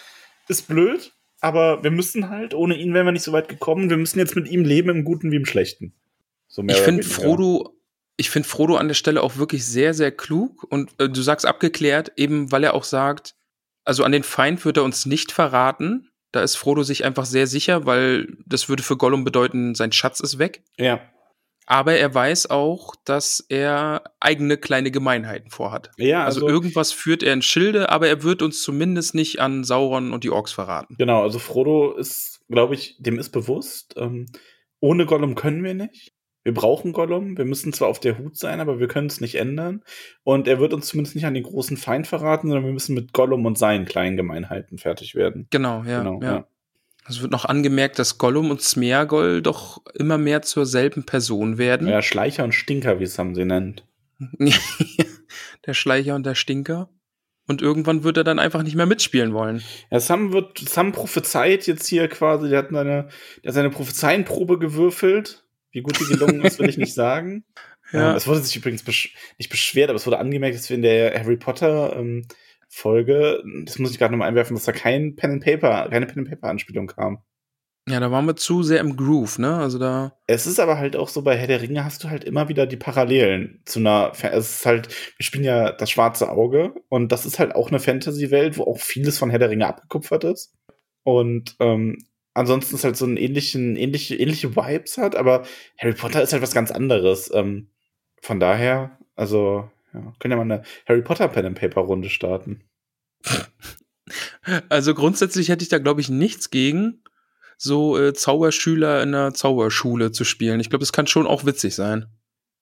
[0.48, 3.90] ist blöd, aber wir müssen halt, ohne ihn wären wir nicht so weit gekommen.
[3.90, 5.94] Wir müssen jetzt mit ihm leben, im Guten wie im Schlechten.
[6.46, 7.74] So ich finde Frodo,
[8.22, 11.44] ich finde Frodo an der Stelle auch wirklich sehr, sehr klug und äh, du sagst
[11.44, 13.34] abgeklärt, eben weil er auch sagt,
[13.84, 16.08] also an den Feind wird er uns nicht verraten.
[16.30, 20.20] Da ist Frodo sich einfach sehr sicher, weil das würde für Gollum bedeuten, sein Schatz
[20.20, 20.62] ist weg.
[20.78, 21.00] Ja.
[21.66, 25.90] Aber er weiß auch, dass er eigene kleine Gemeinheiten vorhat.
[25.96, 29.64] Ja, also, also irgendwas führt er in Schilde, aber er wird uns zumindest nicht an
[29.64, 30.94] Sauron und die Orks verraten.
[30.96, 34.26] Genau, also Frodo ist, glaube ich, dem ist bewusst, ähm,
[34.78, 36.12] ohne Gollum können wir nicht.
[36.44, 37.38] Wir brauchen Gollum.
[37.38, 39.82] Wir müssen zwar auf der Hut sein, aber wir können es nicht ändern.
[40.24, 43.12] Und er wird uns zumindest nicht an den großen Feind verraten, sondern wir müssen mit
[43.12, 45.46] Gollum und seinen kleinen Gemeinheiten fertig werden.
[45.50, 45.98] Genau, ja.
[45.98, 46.32] Genau, ja.
[46.32, 46.46] ja.
[47.08, 51.88] Es wird noch angemerkt, dass Gollum und Smeagol doch immer mehr zur selben Person werden.
[51.88, 53.84] Ja, Schleicher und Stinker, wie es Sam sie nennt.
[55.66, 56.88] der Schleicher und der Stinker.
[57.48, 59.62] Und irgendwann wird er dann einfach nicht mehr mitspielen wollen.
[59.90, 63.08] Ja, Sam wird, Sam prophezeit jetzt hier quasi, der hat seine,
[63.42, 65.41] der hat seine Prophezeienprobe gewürfelt.
[65.72, 67.44] Wie gut die gelungen ist, will ich nicht sagen.
[67.92, 68.10] Ja.
[68.10, 70.82] Ähm, es wurde sich übrigens besch nicht beschwert, aber es wurde angemerkt, dass wir in
[70.82, 72.26] der Harry Potter ähm,
[72.68, 76.20] Folge, das muss ich gerade nochmal einwerfen, dass da kein Pen and Paper, keine Pen
[76.20, 77.22] and Paper Anspielung kam.
[77.88, 79.56] Ja, da waren wir zu sehr im Groove, ne?
[79.56, 80.16] Also da.
[80.28, 82.64] Es ist aber halt auch so, bei Herr der Ringe hast du halt immer wieder
[82.64, 87.26] die Parallelen zu einer, es ist halt, wir spielen ja das schwarze Auge und das
[87.26, 90.54] ist halt auch eine Fantasy-Welt, wo auch vieles von Herr der Ringe abgekupfert ist.
[91.02, 91.98] Und ähm,
[92.34, 95.44] ansonsten ist halt so ein ähnlichen, ähnliche, ähnliche Vibes hat, aber
[95.78, 97.30] Harry Potter ist halt was ganz anderes.
[97.32, 97.68] Ähm,
[98.20, 102.62] von daher, also, ja, können ja mal eine Harry Potter Pen and Paper Runde starten.
[104.68, 107.02] Also grundsätzlich hätte ich da, glaube ich, nichts gegen
[107.56, 110.58] so äh, Zauberschüler in einer Zauberschule zu spielen.
[110.58, 112.06] Ich glaube, das kann schon auch witzig sein.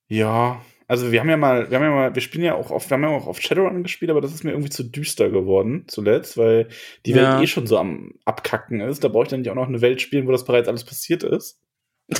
[0.06, 0.60] Ja,
[0.90, 2.96] also wir haben ja mal, wir haben ja mal, wir spielen ja auch oft, wir
[2.96, 6.36] haben ja auch auf Shadowrun gespielt, aber das ist mir irgendwie zu düster geworden zuletzt,
[6.36, 6.68] weil
[7.06, 7.40] die Welt Ja.
[7.40, 9.04] eh schon so am Abkacken ist.
[9.04, 11.22] Da brauche ich dann nicht auch noch eine Welt spielen, wo das bereits alles passiert
[11.22, 11.60] ist.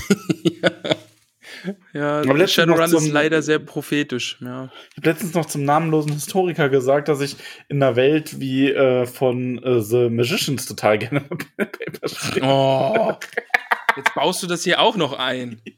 [0.62, 0.70] ja,
[1.92, 4.38] ja Aber Shadowrun noch ist zum- leider sehr prophetisch.
[4.40, 4.70] Ja.
[4.92, 7.36] Ich habe letztens noch zum namenlosen Historiker gesagt, dass ich
[7.68, 11.20] in einer Welt wie äh, von äh, The Magicians total gerne
[11.56, 12.46] Paper spiele.
[12.46, 13.12] Oh,
[14.01, 15.61] jetzt baust du das hier auch noch ein.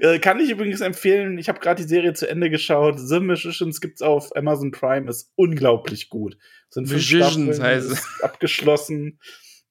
[0.00, 1.36] Äh, kann ich übrigens empfehlen.
[1.36, 2.98] Ich habe gerade die Serie zu Ende geschaut.
[2.98, 5.06] The Magicians gibt's auf Amazon Prime.
[5.10, 6.38] Ist unglaublich gut.
[6.70, 8.06] Sind Magicians heißt es.
[8.22, 9.18] abgeschlossen.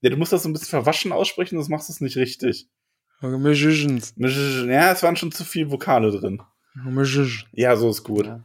[0.01, 2.67] Ja, du musst das so ein bisschen verwaschen aussprechen, sonst machst du es nicht richtig.
[3.21, 4.13] Magicians.
[4.17, 6.41] Magician- Ja, es waren schon zu viele Vokale drin.
[6.75, 7.45] Magicians.
[7.53, 8.27] Ja, so ist gut.
[8.27, 8.43] Ja.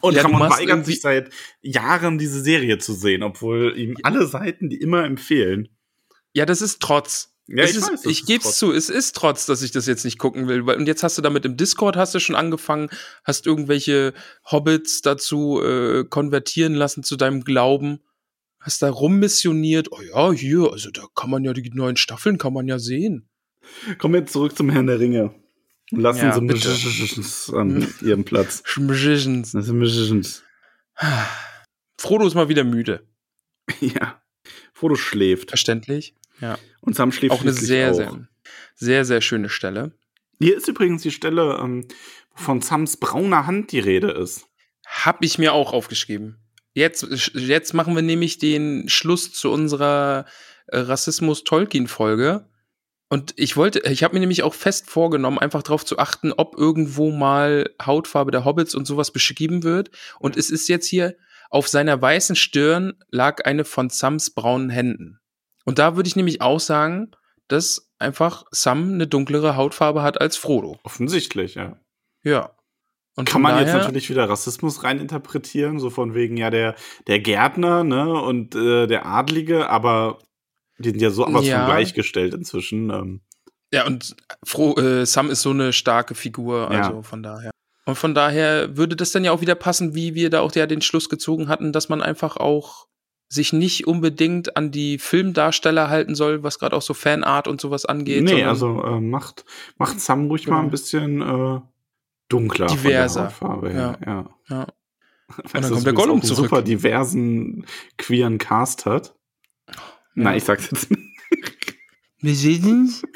[0.00, 1.30] Und Ja, Ramon weigert sich seit
[1.60, 5.68] Jahren, diese Serie zu sehen, obwohl ihm alle Seiten die immer empfehlen.
[6.32, 7.35] Ja, das ist Trotz.
[7.48, 8.58] Ja, es ich ist, weiß, ich geb's Trotz.
[8.58, 10.62] zu, es ist trotz, dass ich das jetzt nicht gucken will.
[10.62, 12.88] Und jetzt hast du damit im Discord hast du schon angefangen,
[13.22, 14.14] hast irgendwelche
[14.50, 18.00] Hobbits dazu äh, konvertieren lassen zu deinem Glauben,
[18.58, 19.92] hast da rummissioniert.
[19.92, 23.28] Oh ja, hier, also da kann man ja die neuen Staffeln kann man ja sehen.
[23.98, 25.32] Kommen wir jetzt zurück zum Herrn der Ringe.
[25.92, 26.40] Und lassen Ja, so.
[26.40, 28.62] Magicians an ihrem Platz.
[28.76, 30.42] Magicians.
[31.96, 33.06] Frodo ist mal wieder müde.
[33.80, 34.22] Ja.
[34.72, 35.50] Frodo schläft.
[35.50, 36.14] Verständlich.
[36.40, 36.58] Ja.
[36.80, 37.94] Und Sam schläft Auch eine sehr, auch.
[37.94, 38.28] sehr,
[38.74, 39.92] sehr, sehr schöne Stelle.
[40.38, 41.86] Hier ist übrigens die Stelle, ähm,
[42.34, 44.46] wo von Sams brauner Hand die Rede ist.
[44.86, 46.38] Hab ich mir auch aufgeschrieben.
[46.74, 50.26] Jetzt, jetzt machen wir nämlich den Schluss zu unserer
[50.66, 52.48] äh, Rassismus-Tolkien-Folge.
[53.08, 56.56] Und ich wollte, ich habe mir nämlich auch fest vorgenommen, einfach darauf zu achten, ob
[56.58, 59.90] irgendwo mal Hautfarbe der Hobbits und sowas beschrieben wird.
[60.18, 61.16] Und es ist jetzt hier,
[61.48, 65.20] auf seiner weißen Stirn lag eine von Sams braunen Händen.
[65.66, 67.10] Und da würde ich nämlich auch sagen,
[67.48, 70.78] dass einfach Sam eine dunklere Hautfarbe hat als Frodo.
[70.84, 71.76] Offensichtlich, ja.
[72.22, 72.52] Ja.
[73.14, 76.74] Und Kann man jetzt natürlich wieder Rassismus reininterpretieren, so von wegen, ja, der,
[77.06, 80.18] der Gärtner, ne, und äh, der Adlige, aber
[80.78, 81.58] die sind ja so was Ja.
[81.60, 82.90] von gleichgestellt inzwischen.
[82.90, 83.20] Ähm,
[83.72, 84.14] Ja, und
[84.44, 86.82] Fro äh, Sam ist so eine starke Figur, Ja.
[86.88, 87.50] also von daher.
[87.86, 90.66] Und von daher würde das dann ja auch wieder passen, wie wir da auch ja
[90.66, 92.86] den Schluss gezogen hatten, dass man einfach auch
[93.28, 97.84] sich nicht unbedingt an die Filmdarsteller halten soll, was gerade auch so Fanart und sowas
[97.84, 98.22] angeht.
[98.24, 99.44] nee, also äh, macht,
[99.78, 100.62] macht Sam ruhig mal Ja.
[100.62, 101.60] ein bisschen äh,
[102.28, 103.30] dunkler Diverser.
[103.30, 103.98] von der Hautfarbe her.
[104.06, 104.30] Ja.
[104.48, 104.66] ja.
[105.42, 106.44] Weißt dann kommt der Gollum zurück.
[106.50, 107.66] super diversen
[107.98, 109.14] queeren Cast hat.
[110.14, 111.02] Na, ich sag's jetzt nicht.
[112.20, 112.92] Wir sehen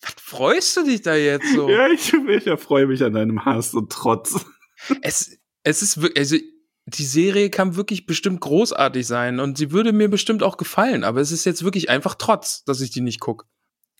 [0.00, 1.68] Was freust du dich da jetzt so?
[1.68, 4.44] Ja, ich, ich erfreue mich an deinem Hass und Trotz.
[5.02, 6.36] Es, es ist wirklich, also
[6.86, 11.20] die Serie kann wirklich bestimmt großartig sein und sie würde mir bestimmt auch gefallen, aber
[11.20, 13.46] es ist jetzt wirklich einfach trotz, dass ich die nicht gucke.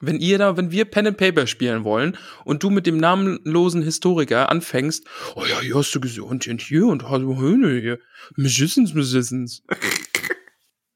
[0.02, 3.82] Wenn ihr da, wenn wir Pen and Paper spielen wollen und du mit dem namenlosen
[3.82, 7.78] Historiker anfängst, oh ja, hier hast du gesehen und hier und hier und hallo Höhne
[7.80, 7.98] hier,
[8.36, 9.62] Magicians, Magicians.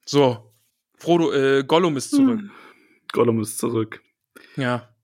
[0.06, 0.52] So,
[0.98, 2.40] Frodo, äh, Gollum ist zurück.
[3.12, 4.02] Gollum ist zurück.
[4.56, 4.94] Ja.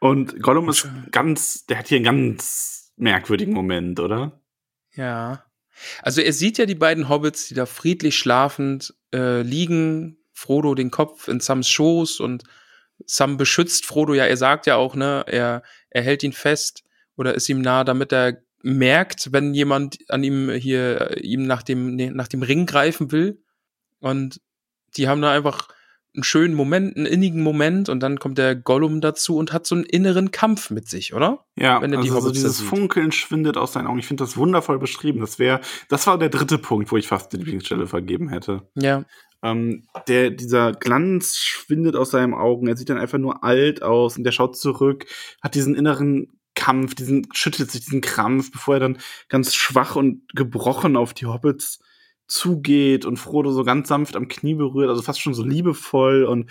[0.00, 4.40] Und Gollum ist ganz, der hat hier einen ganz merkwürdigen Moment, oder?
[4.92, 5.44] Ja.
[6.02, 10.90] Also er sieht ja die beiden Hobbits, die da friedlich schlafend äh, liegen, Frodo den
[10.90, 12.44] Kopf in Sams Schoß und
[13.04, 16.82] Sam beschützt Frodo ja, er sagt ja auch, ne, er, er hält ihn fest
[17.16, 21.62] oder ist ihm nah, damit er merkt, wenn jemand an ihm hier, äh, ihm nach
[21.62, 23.42] dem, nee, nach dem Ring greifen will.
[24.00, 24.40] Und
[24.96, 25.68] die haben da einfach
[26.16, 29.74] einen schönen Moment, einen innigen Moment und dann kommt der Gollum dazu und hat so
[29.74, 31.44] einen inneren Kampf mit sich, oder?
[31.56, 32.62] Ja, Wenn er die also so Hobbits da dieses.
[32.66, 33.98] Funkeln schwindet aus seinen Augen.
[33.98, 35.20] Ich finde das wundervoll beschrieben.
[35.20, 38.62] Das wäre, das war der dritte Punkt, wo ich fast die Lieblingsstelle vergeben hätte.
[38.74, 39.04] Ja.
[39.42, 42.66] Ähm, der, dieser Glanz schwindet aus seinen Augen.
[42.66, 45.06] Er sieht dann einfach nur alt aus und der schaut zurück,
[45.42, 48.98] hat diesen inneren Kampf, diesen, schüttelt sich diesen Krampf, bevor er dann
[49.28, 51.80] ganz schwach und gebrochen auf die Hobbits
[52.26, 56.50] zugeht und Frodo so ganz sanft am Knie berührt, also fast schon so liebevoll und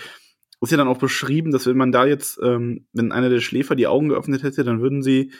[0.65, 3.75] ist ja dann auch beschrieben, dass wenn man da jetzt, ähm, wenn einer der Schläfer
[3.75, 5.31] die Augen geöffnet hätte, dann würden sie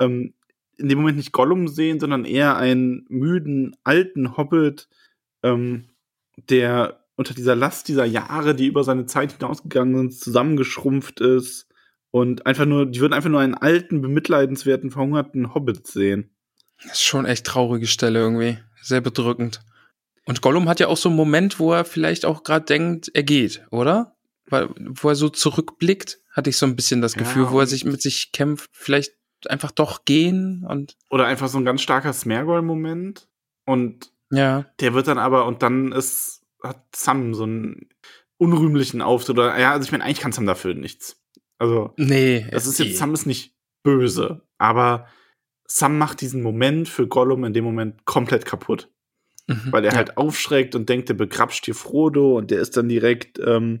[0.00, 0.34] ähm,
[0.76, 4.88] in dem Moment nicht Gollum sehen, sondern eher einen müden, alten Hobbit,
[5.42, 5.88] ähm,
[6.36, 11.66] der unter dieser Last dieser Jahre, die über seine Zeit hinausgegangen sind, zusammengeschrumpft ist
[12.10, 16.30] und einfach nur, die würden einfach nur einen alten, bemitleidenswerten, verhungerten Hobbit sehen.
[16.82, 18.58] Das ist schon echt traurige Stelle irgendwie.
[18.82, 19.60] Sehr bedrückend.
[20.28, 23.22] Und Gollum hat ja auch so einen Moment, wo er vielleicht auch gerade denkt, er
[23.22, 24.14] geht, oder?
[24.46, 27.66] Weil, wo er so zurückblickt, hatte ich so ein bisschen das Gefühl, ja, wo er
[27.66, 29.14] sich mit sich kämpft, vielleicht
[29.46, 30.98] einfach doch gehen und.
[31.08, 33.26] Oder einfach so ein ganz starker Smergol-Moment.
[33.64, 34.66] Und ja.
[34.80, 37.88] der wird dann aber, und dann ist, hat Sam so einen
[38.36, 39.38] unrühmlichen Auftritt.
[39.38, 41.22] Oder, ja, also ich meine, eigentlich kann Sam dafür nichts.
[41.56, 45.08] Also, nee, das ist jetzt, Sam ist nicht böse, aber
[45.64, 48.90] Sam macht diesen Moment für Gollum in dem Moment komplett kaputt.
[49.48, 49.96] Mhm, weil er ja.
[49.96, 53.78] halt aufschreckt und denkt, der begrapscht hier Frodo und der ist dann direkt, ähm,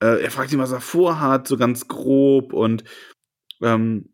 [0.00, 2.84] äh, er fragt ihn, was er vorhat, so ganz grob und
[3.62, 4.10] ähm,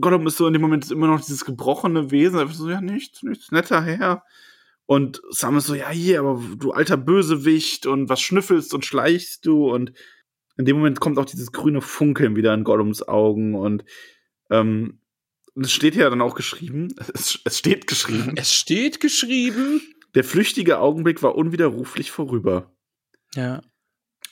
[0.00, 3.22] Gollum ist so in dem Moment immer noch dieses gebrochene Wesen, einfach so, ja, nichts,
[3.22, 4.24] nichts, netter Herr.
[4.86, 9.46] Und Sam ist so, ja, hier, aber du alter Bösewicht und was schnüffelst und schleichst
[9.46, 9.92] du und
[10.56, 13.84] in dem Moment kommt auch dieses grüne Funkeln wieder in Gollums Augen und
[14.50, 15.00] ähm,
[15.56, 18.34] es steht ja dann auch geschrieben, es, es steht geschrieben.
[18.36, 19.80] Es steht geschrieben.
[20.14, 22.72] Der flüchtige Augenblick war unwiderruflich vorüber.
[23.34, 23.62] Ja.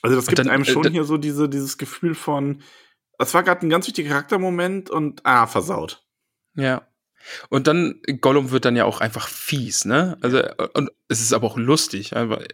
[0.01, 2.61] Also das gibt dann, einem äh, schon äh, hier so diese, dieses Gefühl von,
[3.17, 6.05] das war gerade ein ganz wichtiger Charaktermoment und ah, versaut.
[6.55, 6.87] Ja.
[7.49, 10.17] Und dann, Gollum wird dann ja auch einfach fies, ne?
[10.21, 10.41] Also,
[10.73, 12.13] und es ist aber auch lustig,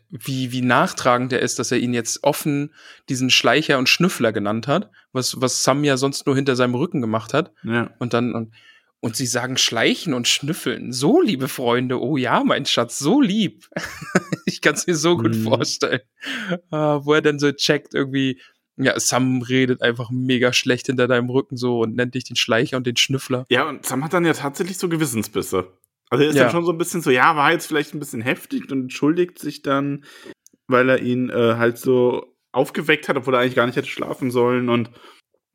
[0.09, 2.73] wie, wie nachtragend er ist, dass er ihn jetzt offen
[3.07, 6.99] diesen Schleicher und Schnüffler genannt hat, was, was Sam ja sonst nur hinter seinem Rücken
[6.99, 7.53] gemacht hat.
[7.63, 7.91] Ja.
[7.99, 8.53] Und dann, und,
[9.01, 10.91] und sie sagen Schleichen und Schnüffeln.
[10.91, 13.69] So, liebe Freunde, oh ja, mein Schatz, so lieb.
[14.45, 15.43] ich kann es mir so gut mhm.
[15.43, 16.01] vorstellen.
[16.71, 18.41] Uh, wo er dann so checkt, irgendwie,
[18.77, 22.77] ja, Sam redet einfach mega schlecht hinter deinem Rücken so und nennt dich den Schleicher
[22.77, 23.45] und den Schnüffler.
[23.49, 25.71] Ja, und Sam hat dann ja tatsächlich so Gewissensbisse.
[26.09, 26.43] Also er ist ja.
[26.43, 29.39] dann schon so ein bisschen so, ja, war jetzt vielleicht ein bisschen heftig und entschuldigt
[29.39, 30.05] sich dann,
[30.67, 34.31] weil er ihn äh, halt so aufgeweckt hat, obwohl er eigentlich gar nicht hätte schlafen
[34.31, 34.69] sollen.
[34.69, 34.91] Und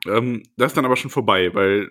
[0.07, 1.91] ähm, das ist dann aber schon vorbei, weil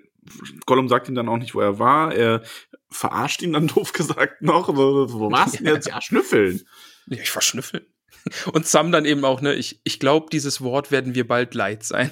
[0.65, 2.13] Gollum sagt ihm dann auch nicht, wo er war.
[2.13, 2.43] Er
[2.89, 4.69] verarscht ihn dann doof gesagt noch.
[4.69, 5.87] Wo warst du denn jetzt?
[5.89, 6.61] Ja, schnüffeln.
[7.07, 7.85] Ja, ich war schnüffeln.
[8.53, 11.83] Und Sam dann eben auch, ne, ich, ich glaube, dieses Wort werden wir bald leid
[11.83, 12.11] sein.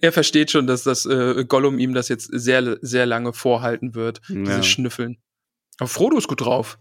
[0.00, 4.20] er versteht schon, dass das äh, Gollum ihm das jetzt sehr, sehr lange vorhalten wird,
[4.28, 4.42] ja.
[4.42, 5.18] dieses Schnüffeln.
[5.78, 6.78] Aber Frodo ist gut drauf,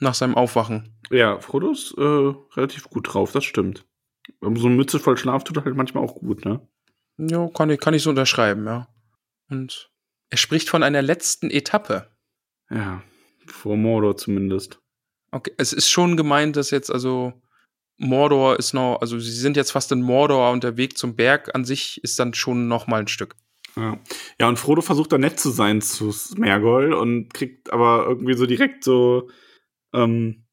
[0.00, 0.98] nach seinem Aufwachen.
[1.10, 3.86] Ja, Frodo ist äh, relativ gut drauf, das stimmt.
[4.40, 6.66] Aber so eine Mütze voll Schlaf tut halt manchmal auch gut, ne?
[7.18, 8.88] Ja, kann ich, kann ich so unterschreiben, ja.
[9.48, 9.90] Und
[10.30, 12.10] er spricht von einer letzten Etappe.
[12.70, 13.02] Ja,
[13.46, 14.80] vor Mordor zumindest.
[15.30, 17.32] Okay, es ist schon gemeint, dass jetzt also
[17.96, 21.54] Mordor ist noch, also sie sind jetzt fast in Mordor und der Weg zum Berg
[21.54, 23.36] an sich ist dann schon noch mal ein Stück.
[23.76, 23.98] Ja.
[24.38, 28.46] ja, und Frodo versucht da nett zu sein zu Smergol und kriegt aber irgendwie so
[28.46, 29.28] direkt so,
[29.92, 30.43] ähm,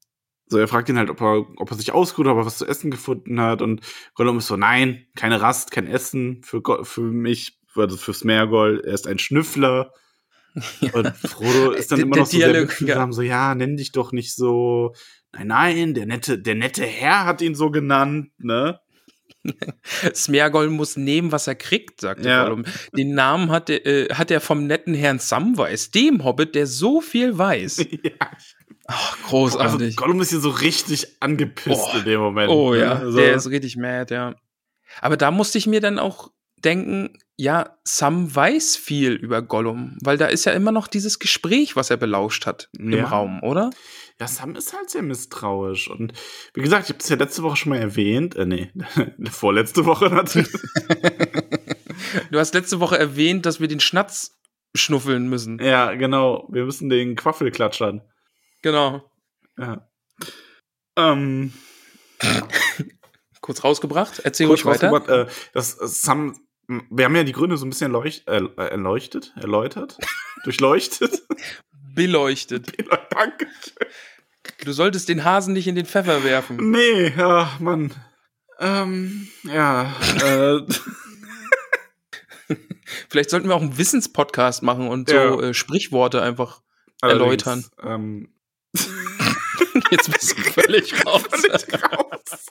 [0.52, 2.66] so er fragt ihn halt, ob er, ob er sich ausruht, ob er was zu
[2.66, 3.80] essen gefunden hat und
[4.14, 8.94] Gollum ist so, nein, keine Rast, kein Essen für, für mich, also für Smergol, er
[8.94, 9.92] ist ein Schnüffler
[10.80, 10.92] ja.
[10.92, 13.12] Und Frodo ist dann immer noch so Dialog, sehr ja.
[13.12, 14.94] so, ja, nenn dich doch nicht so.
[15.32, 18.78] Nein, nein, der nette, der nette Herr hat ihn so genannt, ne?
[20.14, 22.44] Smergol muss nehmen, was er kriegt, sagte ja.
[22.44, 22.64] Gollum.
[22.96, 27.00] Den Namen hat er, äh, hat er vom netten Herrn Samwise, dem Hobbit, der so
[27.00, 27.78] viel weiß.
[28.02, 28.30] ja.
[28.86, 29.88] Ach, großartig.
[29.88, 31.98] Also, Gollum ist hier so richtig angepisst oh.
[31.98, 32.50] in dem Moment.
[32.50, 33.18] Oh ja, also.
[33.18, 34.34] der ist richtig mad, ja.
[35.00, 36.30] Aber da musste ich mir dann auch
[36.64, 41.76] denken, ja, Sam weiß viel über Gollum, weil da ist ja immer noch dieses Gespräch,
[41.76, 42.98] was er belauscht hat ja.
[42.98, 43.70] im Raum, oder?
[44.20, 45.88] Ja, Sam ist halt sehr misstrauisch.
[45.90, 46.12] Und
[46.54, 48.36] wie gesagt, ich habe es ja letzte Woche schon mal erwähnt.
[48.36, 48.70] Äh, nee,
[49.30, 50.52] vorletzte Woche natürlich.
[52.30, 54.38] du hast letzte Woche erwähnt, dass wir den Schnatz
[54.74, 55.58] schnuffeln müssen.
[55.58, 56.48] Ja, genau.
[56.52, 58.02] Wir müssen den Quaffel klatschern.
[58.62, 59.10] Genau.
[59.58, 59.88] Ja.
[60.96, 61.52] Ähm.
[63.40, 64.20] Kurz rausgebracht.
[64.20, 65.22] Erzähl Kurz ruhig weiter.
[65.22, 66.36] Äh, das Sam
[66.66, 69.98] wir haben ja die Gründe so ein bisschen erleucht, äh, erleuchtet, erläutert,
[70.44, 71.22] durchleuchtet.
[71.94, 72.76] Beleuchtet.
[72.76, 73.46] Beleu Danke.
[74.64, 76.70] Du solltest den Hasen nicht in den Pfeffer werfen.
[76.70, 77.92] Nee, ja, Mann.
[78.58, 79.94] Ähm, ja.
[80.22, 80.60] äh.
[83.08, 85.40] Vielleicht sollten wir auch einen Wissenspodcast machen und so ja.
[85.40, 86.62] äh, Sprichworte einfach
[87.00, 87.64] Allerdings, erläutern.
[87.82, 88.34] Ähm.
[89.90, 91.22] Jetzt bist du völlig raus.
[91.30, 92.46] völlig raus.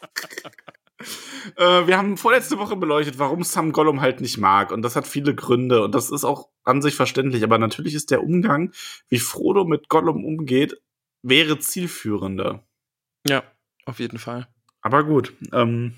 [1.55, 4.71] Äh, wir haben vorletzte Woche beleuchtet, warum Sam Gollum halt nicht mag.
[4.71, 5.83] Und das hat viele Gründe.
[5.83, 7.43] Und das ist auch an sich verständlich.
[7.43, 8.71] Aber natürlich ist der Umgang,
[9.09, 10.79] wie Frodo mit Gollum umgeht,
[11.23, 12.63] wäre zielführender.
[13.27, 13.43] Ja,
[13.85, 14.47] auf jeden Fall.
[14.81, 15.33] Aber gut.
[15.53, 15.95] Ähm,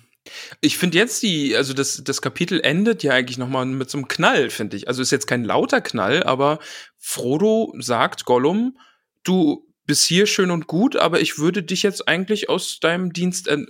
[0.61, 4.07] Ich finde jetzt die, also das, das Kapitel endet ja eigentlich nochmal mit so einem
[4.07, 4.87] Knall, finde ich.
[4.87, 6.59] Also ist jetzt kein lauter Knall, aber
[6.97, 8.77] Frodo sagt Gollum,
[9.23, 13.47] du bist hier schön und gut, aber ich würde dich jetzt eigentlich aus deinem Dienst,
[13.47, 13.65] äh,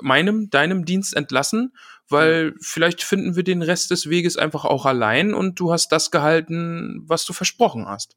[0.00, 1.72] meinem, deinem Dienst entlassen,
[2.08, 6.10] weil vielleicht finden wir den Rest des Weges einfach auch allein und du hast das
[6.10, 8.16] gehalten, was du versprochen hast.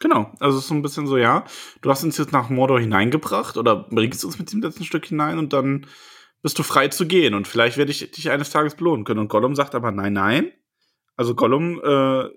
[0.00, 1.44] Genau, also es ist so ein bisschen so, ja,
[1.82, 5.38] du hast uns jetzt nach Mordor hineingebracht oder bringst uns mit dem letzten Stück hinein
[5.38, 5.86] und dann
[6.42, 9.20] bist du frei zu gehen und vielleicht werde ich dich eines Tages belohnen können.
[9.20, 10.52] Und Gollum sagt aber nein, nein.
[11.16, 12.30] Also Gollum äh,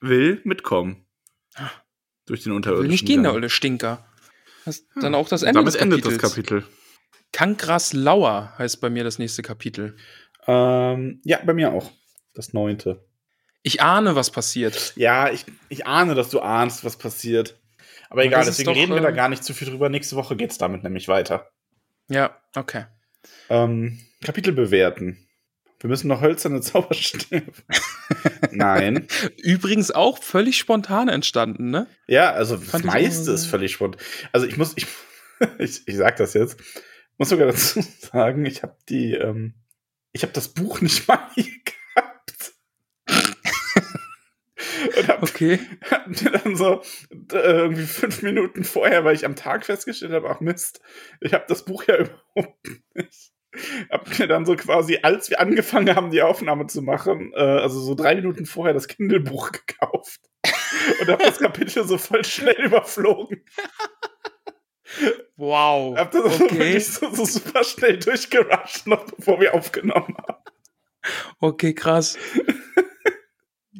[0.00, 1.06] will mitkommen.
[2.26, 4.06] Durch den unterirdischen Will nicht gehen, der olle Stinker.
[4.64, 5.02] Das ist Ja.
[5.02, 6.22] dann auch das Ende Damit des endet Kapitels.
[6.22, 6.64] das Kapitel.
[7.32, 9.96] Kankras Lauer heißt bei mir das nächste Kapitel.
[10.46, 11.90] Ähm, ja, bei mir auch.
[12.34, 13.04] Das neunte.
[13.62, 14.92] Ich ahne, was passiert.
[14.96, 17.60] Ja, ich, ich ahne, dass du ahnst, was passiert.
[18.10, 19.88] Aber egal, ist deswegen doch, reden wir da äh, gar nicht zu viel drüber.
[19.88, 21.50] Nächste Woche geht's damit nämlich weiter.
[22.08, 22.84] Ja, okay.
[23.48, 25.25] Ähm, Kapitel bewerten.
[25.80, 27.52] Wir müssen noch hölzerne Zauberstäbe.
[28.50, 29.06] Nein.
[29.42, 31.86] Übrigens auch völlig spontan entstanden, ne?
[32.06, 34.00] Ja, also das Fand ich meiste ist völlig spontan.
[34.32, 34.86] Also ich muss, ich,
[35.58, 36.58] ich, ich sag das jetzt,
[37.18, 39.54] muss sogar dazu sagen, ich habe die, ähm,
[40.12, 42.52] ich habe das Buch nicht mal hier gehabt.
[44.96, 45.58] Und hab, Okay.
[45.90, 46.82] hab mir dann so
[47.32, 50.80] äh, irgendwie fünf Minuten vorher, weil ich am Tag festgestellt habe, ach Mist,
[51.20, 53.32] ich habe das Buch ja überhaupt nicht.
[53.90, 57.80] Hab mir dann so quasi, als wir angefangen haben, die Aufnahme zu machen, äh, also
[57.80, 60.20] so drei Minuten vorher das Kindle-Buch gekauft.
[61.00, 63.44] Und hab das Kapitel so voll schnell überflogen.
[65.36, 65.96] Wow.
[65.98, 66.58] Hab das so Okay.
[66.58, 70.42] wirklich so, so super schnell durchgerusht, noch bevor wir aufgenommen haben.
[71.40, 72.16] Okay, krass.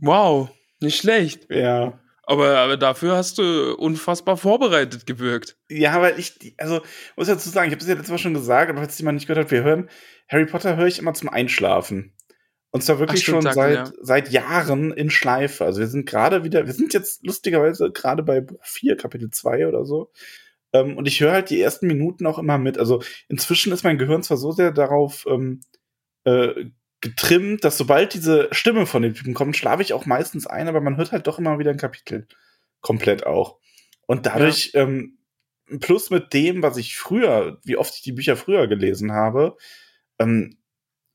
[0.00, 0.50] Wow.
[0.80, 1.46] Nicht schlecht.
[1.50, 1.98] Ja.
[2.28, 5.56] Aber, aber dafür hast du unfassbar vorbereitet gewirkt.
[5.70, 6.80] Ja, weil ich, also,
[7.16, 9.28] muss dazu sagen, ich habe es ja letztes Mal schon gesagt, aber falls jemand nicht
[9.28, 9.88] gehört hat, wir hören,
[10.28, 12.12] Harry Potter höre ich immer zum Einschlafen.
[12.72, 13.92] Und zwar wirklich Ach, stimmt, schon seit, er.
[14.02, 15.64] seit Jahren in Schleife.
[15.64, 19.68] Also wir sind gerade wieder, wir sind jetzt lustigerweise gerade bei Buch 4, Kapitel 2
[19.68, 20.10] oder so.
[20.72, 22.76] Ähm, und ich höre halt die ersten Minuten auch immer mit.
[22.76, 25.60] Also inzwischen ist mein Gehirn zwar so sehr darauf ähm,
[26.24, 26.66] äh,
[27.10, 30.80] getrimmt, dass sobald diese Stimme von dem Typen kommt, schlafe ich auch meistens ein, aber
[30.80, 32.26] man hört halt doch immer wieder ein Kapitel.
[32.80, 33.58] Komplett auch.
[34.06, 35.18] Und dadurch, ähm,
[35.80, 39.56] plus mit dem, was ich früher, wie oft ich die Bücher früher gelesen habe,
[40.18, 40.58] ähm,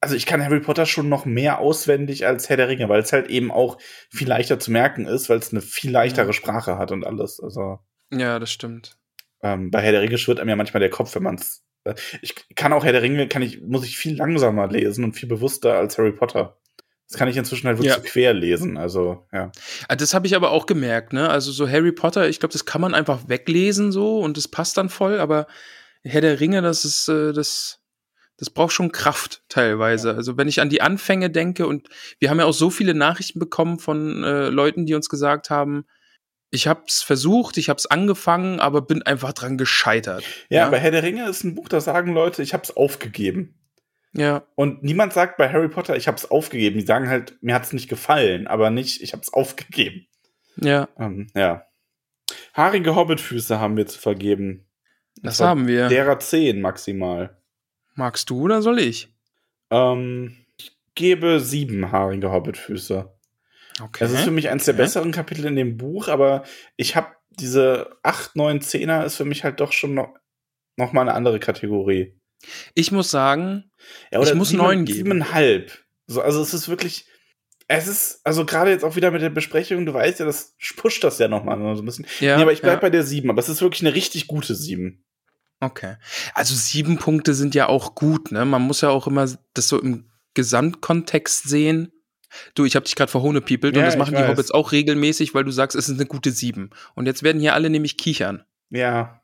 [0.02, 3.14] also ich kann Harry Potter schon noch mehr auswendig als Herr der Ringe, weil es
[3.14, 3.78] halt eben auch
[4.10, 6.34] viel leichter zu merken ist, weil es eine viel leichtere Ja.
[6.34, 7.40] Sprache hat und alles.
[7.40, 7.80] Also
[8.12, 8.98] Ja, das stimmt.
[9.44, 11.64] ähm, bei Herr der Ringe schwirrt einem ja manchmal der Kopf, wenn man es.
[12.22, 15.28] Ich kann auch Herr der Ringe, kann ich, muss ich viel langsamer lesen und viel
[15.30, 16.58] bewusster als Harry Potter.
[17.08, 18.00] Das kann ich inzwischen halt wirklich Ja.
[18.02, 18.78] quer lesen.
[18.78, 19.52] Also, ja.
[19.90, 21.30] Ah, Das habe ich aber auch gemerkt, ne?
[21.30, 24.78] Also so Harry Potter, ich glaube, das kann man einfach weglesen so und das passt
[24.78, 25.48] dann voll, aber
[26.04, 27.80] Herr der Ringe, das ist, äh, das,
[28.38, 30.16] das braucht schon Kraft teilweise.
[30.16, 31.90] Also wenn ich an die Anfänge denke und
[32.20, 35.86] wir haben ja auch so viele Nachrichten bekommen von äh, Leuten, die uns gesagt haben,
[36.52, 40.24] ich hab's versucht, ich hab's angefangen, aber bin einfach dran gescheitert.
[40.50, 40.64] ja.
[40.66, 40.70] Ja.
[40.70, 43.56] bei Herr der Ringe ist ein Buch, da sagen Leute, ich hab's aufgegeben.
[44.14, 46.78] Ja, Und niemand sagt bei Harry Potter, ich hab's aufgegeben.
[46.78, 50.06] Die sagen halt, mir hat's nicht gefallen, aber nicht, ich hab's aufgegeben.
[50.58, 51.66] ja, Ähm, ja.
[52.54, 54.66] Haarige Hobbitfüße haben wir zu vergeben.
[55.22, 55.88] das war haben wir.
[55.88, 57.38] Derer 10 maximal.
[57.96, 59.08] Magst du oder soll ich?
[59.70, 63.14] Ähm, ich gebe sieben haarige Hobbitfüße.
[63.82, 63.98] Okay.
[64.00, 64.84] Das ist für mich eins der Okay.
[64.84, 66.44] besseren Kapitel in dem Buch, aber
[66.78, 70.14] ich habe diese 8, 9, 10er ist für mich halt doch schon noch,
[70.78, 72.18] noch mal eine andere Kategorie.
[72.74, 73.72] Ich muss sagen,
[74.12, 74.98] Ja, Ich muss sieben- neun geben.
[74.98, 75.72] Siebeneinhalb.
[76.08, 77.06] So, also es ist wirklich,
[77.68, 81.04] es ist, also gerade jetzt auch wieder mit der Besprechung, du weißt ja, das pusht
[81.04, 82.06] das ja noch mal so ein bisschen.
[82.20, 82.80] ja, nee, aber ich bleib ja.
[82.82, 85.04] bei der sieben, aber es ist wirklich eine richtig gute sieben.
[85.62, 85.96] Okay.
[86.34, 88.44] Also sieben Punkte sind ja auch gut, ne?
[88.46, 91.92] Man muss ja auch immer das so im Gesamtkontext sehen.
[92.56, 94.24] Du, ich habe dich gerade verhohnepiepelt Ja, und das machen die.
[94.24, 96.70] Hobbits auch regelmäßig, weil du sagst, es ist eine gute sieben.
[96.96, 98.44] Und jetzt werden hier alle nämlich kichern.
[98.70, 99.22] Ja.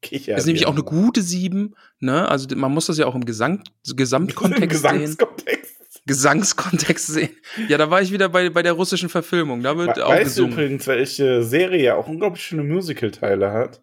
[0.00, 0.34] Kicher.
[0.34, 2.28] es ist nämlich auch eine gute sieben, ne?
[2.28, 5.00] Also man muss das ja auch im Gesang Gesamtkontext sehen.
[5.00, 5.74] Gesangskontext.
[6.06, 7.30] Gesangskontext sehen.
[7.68, 9.62] Ja, da war ich wieder bei, bei der russischen Verfilmung.
[9.62, 10.52] Da wird We auch weißt du gesungen.
[10.52, 13.82] übrigens, welche Serie ja auch unglaublich schöne Musical-Teile hat?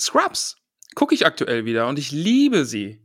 [0.00, 0.56] Scrubs.
[0.94, 3.00] Gucke ich aktuell wieder und ich liebe sie.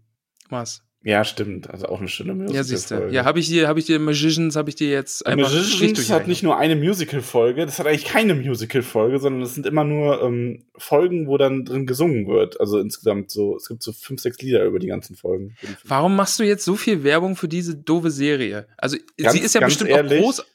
[0.49, 0.82] Was?
[1.05, 1.69] Ja, stimmt.
[1.69, 2.55] Also auch eine schöne Musical.
[2.55, 3.09] Ja, siehst du.
[3.09, 6.27] Ja, habe ich dir, habe ich dir Magicians, habe ich dir jetzt einfach Magicians hat
[6.30, 10.63] nicht nur eine Musical-Folge, das hat eigentlich keine Musical-Folge, sondern es sind immer nur ähm,
[10.77, 12.57] Folgen, wo dann drin gesungen wird.
[12.61, 15.57] Also insgesamt so, es gibt so fünf, sechs Lieder über die ganzen Folgen.
[15.84, 18.67] Warum machst du jetzt so viel Werbung für diese doofe Serie?
[18.77, 20.45] Also Ganz- sie ist ja bestimmt ehrlich, auch groß.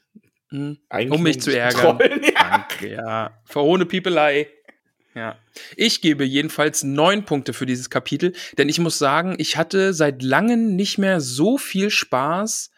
[0.51, 0.79] Hm,
[1.11, 1.99] um mich zu ärgern.
[1.99, 2.65] trollen, ja.
[2.69, 3.31] Danke, ja.
[3.45, 4.49] Verhohne Piepelei.
[5.15, 5.37] Ja.
[5.77, 10.23] Ich gebe jedenfalls neun Punkte für dieses Kapitel, denn ich muss sagen, ich hatte seit
[10.23, 12.71] langem nicht mehr so viel Spaß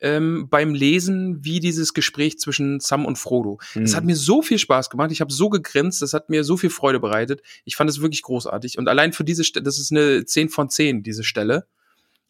[0.00, 3.58] ähm, beim Lesen wie dieses Gespräch zwischen Sam und Frodo.
[3.74, 3.96] Es Hm.
[3.96, 6.70] hat mir so viel Spaß gemacht, ich habe so gegrinst, das hat mir so viel
[6.70, 7.40] Freude bereitet.
[7.64, 8.78] Ich fand es wirklich großartig.
[8.78, 11.66] Und allein für diese Stelle, das ist eine 10 von 10, diese Stelle.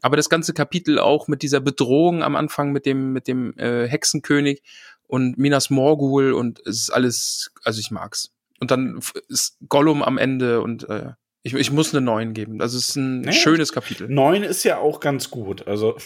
[0.02, 3.88] Aber das ganze Kapitel auch mit dieser Bedrohung am Anfang mit dem, mit dem äh,
[3.88, 4.62] Hexenkönig
[5.08, 8.30] und Minas Morgul und es ist alles, also ich mag's.
[8.60, 11.12] Und dann ist Gollum am Ende und äh,
[11.42, 12.60] ich, ich muss eine 9 geben.
[12.60, 13.32] Also es ist ein Nee.
[13.32, 14.08] schönes Kapitel.
[14.08, 15.66] Neun ist ja auch ganz gut.
[15.68, 15.96] Also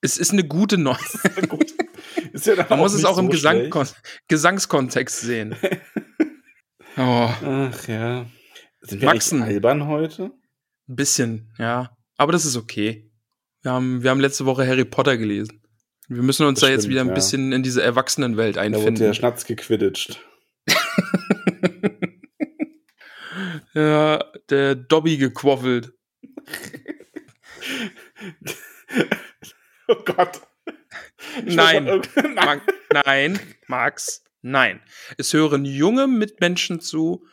[0.00, 0.96] Es ist eine gute 9.
[1.48, 1.72] gut.
[2.32, 3.70] Ist ja Man muss es auch im so Gesang schlecht.
[3.70, 3.86] Kon
[4.28, 5.56] Gesangskontext sehen.
[6.96, 8.26] Oh, Ach ja.
[8.82, 9.42] Sind wir Maxen.
[9.42, 10.30] albern heute?
[10.88, 11.96] ein bisschen, ja.
[12.16, 13.10] Aber das ist okay.
[13.62, 15.60] Wir haben, wir haben letzte Woche Harry Potter gelesen.
[16.06, 17.14] Wir müssen uns Das da jetzt stimmt, wieder ein ja.
[17.14, 19.14] bisschen in diese Erwachsenenwelt Da wurde der einfinden.
[19.14, 20.20] Schnatz gequidditcht.
[23.74, 25.92] ja, der Dobby gequaffelt.
[29.86, 30.40] Oh Gott.
[31.44, 31.84] Ich Nein.
[32.34, 32.62] Mag,
[33.04, 34.80] nein, Max, nein.
[35.18, 37.26] Es hören junge Mitmenschen zu.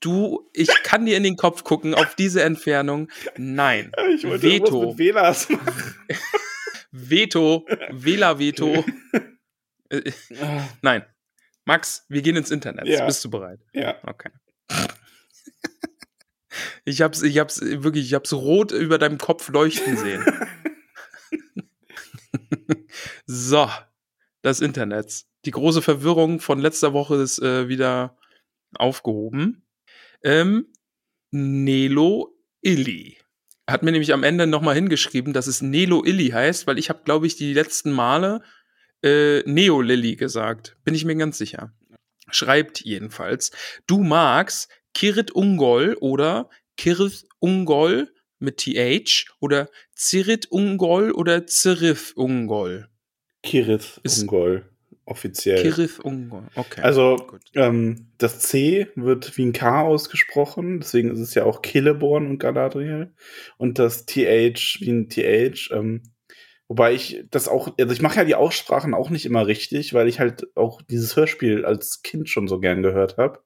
[0.00, 3.10] Du, ich kann dir in den Kopf gucken auf diese Entfernung.
[3.36, 3.90] Nein.
[4.14, 4.90] Ich wollte Veto.
[4.90, 5.48] mit Velas.
[6.92, 8.84] Veto, Wähler-Veto.
[9.90, 10.12] Äh,
[10.82, 11.04] Nein.
[11.68, 12.88] Max, wir gehen ins Internet.
[12.88, 13.04] Ja.
[13.04, 13.60] Bist du bereit?
[13.74, 13.98] Ja.
[14.02, 14.30] Okay.
[16.86, 20.24] Ich hab's, ich hab's wirklich, ich hab's rot über deinem Kopf leuchten sehen.
[23.26, 23.68] so,
[24.40, 25.26] das Internet.
[25.44, 28.16] Die große Verwirrung von letzter Woche ist äh, wieder
[28.74, 29.62] aufgehoben.
[30.22, 30.72] Ähm,
[31.30, 33.18] Nelo Illy.
[33.68, 37.02] Hat mir nämlich am Ende nochmal hingeschrieben, dass es Nelo Illy heißt, weil ich habe,
[37.04, 38.42] glaube ich, die letzten Male
[39.02, 40.76] äh, Neo Lilly gesagt.
[40.84, 41.72] Bin ich mir ganz sicher.
[42.30, 43.50] Schreibt jedenfalls,
[43.86, 48.08] du magst Kirit Ungol oder Kirit Ungol
[48.38, 52.88] mit TH oder Zirit Ungol oder Zirif Ungol.
[53.42, 54.68] Kirith Ungol.
[55.04, 55.62] Offiziell.
[55.62, 56.48] Kirith Ungol.
[56.54, 56.82] Okay.
[56.82, 57.16] Also,
[57.54, 62.38] ähm, das C wird wie ein K ausgesprochen, deswegen ist es ja auch Celeborn und
[62.38, 63.12] Galadriel.
[63.56, 65.70] Und das TH wie ein TH.
[65.72, 66.02] Ähm,
[66.68, 70.08] wobei ich das auch, also ich mache ja die Aussprachen auch nicht immer richtig, weil
[70.08, 73.40] ich halt auch dieses Hörspiel als Kind schon so gern gehört habe.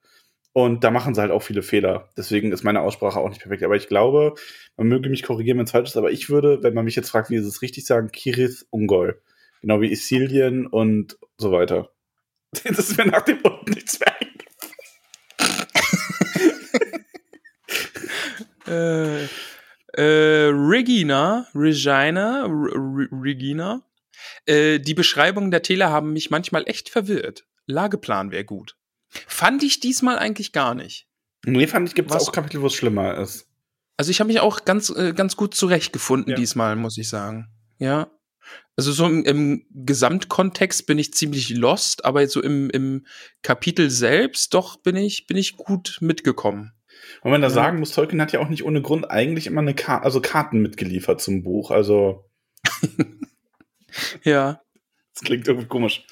[0.55, 2.11] Und da machen sie halt auch viele Fehler.
[2.16, 3.62] Deswegen ist meine Aussprache auch nicht perfekt.
[3.62, 4.35] Aber ich glaube,
[4.77, 7.09] man möge mich korrigieren, wenn es falsch ist, aber ich würde, wenn man mich jetzt
[7.11, 9.23] fragt, wie ist es richtig, sagen, Kirith Ungol.
[9.62, 11.90] Genau wie Isilien und so weiter.
[12.65, 14.32] Das ist mir nach dem unten nichts mehr eingefallen.
[18.66, 19.27] Äh,
[19.93, 23.82] äh, Regina, Regina, R Regina.
[24.47, 27.44] Äh, die Beschreibungen der Täler haben mich manchmal echt verwirrt.
[27.66, 28.77] Lageplan wäre gut.
[29.09, 31.06] Fand ich diesmal eigentlich gar nicht.
[31.44, 33.47] Nee, fand ich, gibt es Was- auch Kapitel, wo es schlimmer ist.
[33.97, 36.36] Also ich habe mich auch ganz, äh, ganz gut zurechtgefunden Ja.
[36.36, 37.48] diesmal, muss ich sagen.
[37.78, 38.10] Ja.
[38.77, 43.06] Also so im, im Gesamtkontext bin ich ziemlich lost, aber so im, im
[43.43, 46.73] Kapitel selbst doch bin ich, bin ich gut mitgekommen.
[47.23, 47.55] Und man da Ja.
[47.55, 50.61] sagen muss, Tolkien hat ja auch nicht ohne Grund eigentlich immer eine Ka also Karten
[50.62, 51.70] mitgeliefert zum Buch.
[51.70, 52.24] Also,
[54.24, 54.61] Ja.
[55.15, 56.07] das klingt irgendwie komisch.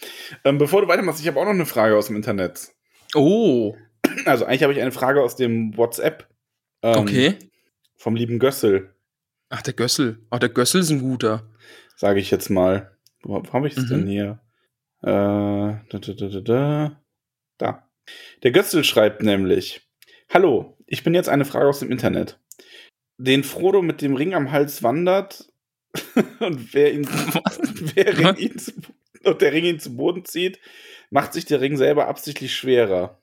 [0.45, 2.73] Ähm, bevor du weitermachst, ich habe auch noch eine Frage aus dem Internet.
[3.15, 3.75] Oh,
[4.27, 6.29] Also, eigentlich habe ich eine Frage aus dem WhatsApp.
[6.83, 7.39] ähm, okay.
[7.97, 8.95] Vom lieben Gössel,
[9.53, 10.25] Ach, der Gössel.
[10.31, 11.49] Ach, der Gössel ist ein guter.
[11.97, 12.97] sage ich jetzt mal.
[13.23, 13.89] Wo, wo habe ich es Mhm.
[13.89, 14.41] denn hier?
[15.03, 17.03] Äh, da, da, da, da.
[17.59, 17.89] da.
[18.43, 19.89] Der Gössel schreibt nämlich:
[20.33, 22.39] Hallo, ich bin jetzt eine Frage aus dem Internet.
[23.17, 25.51] Den Frodo mit dem Ring am Hals wandert
[26.41, 27.07] und wer ihn,
[27.95, 28.73] wer ihn zu,
[29.25, 30.61] und der Ring ihn zu Boden zieht,
[31.11, 33.23] macht sich der Ring selber absichtlich schwerer.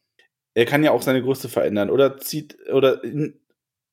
[0.54, 3.40] Er kann ja auch seine Größe verändern oder zieht oder in,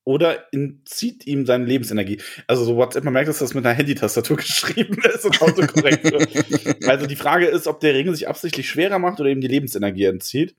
[0.05, 2.21] oder entzieht ihm seine Lebensenergie.
[2.47, 6.87] Also so WhatsApp, man merkt, dass das mit einer Handy-Tastatur geschrieben ist und autokorrekt wird.
[6.87, 10.05] Also die Frage ist, ob der Ring sich absichtlich schwerer macht oder ihm die Lebensenergie
[10.05, 10.55] entzieht.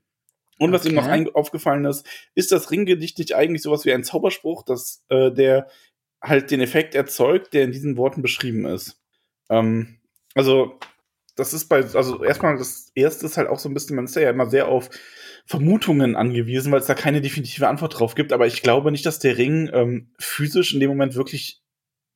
[0.58, 4.62] Und was ihm noch aufgefallen ist, ist das Ringgedicht nicht eigentlich sowas wie ein Zauberspruch,
[4.64, 5.68] dass äh, der
[6.22, 9.00] halt den Effekt erzeugt, der in diesen Worten beschrieben ist.
[9.50, 9.98] Ähm,
[10.34, 10.78] also
[11.36, 14.16] das ist bei, also erstmal das erste ist halt auch so ein bisschen, man ist
[14.16, 14.88] ja immer sehr auf
[15.44, 18.32] Vermutungen angewiesen, weil es da keine definitive Antwort drauf gibt.
[18.32, 21.62] Aber ich glaube nicht, dass der Ring ähm, physisch in dem Moment wirklich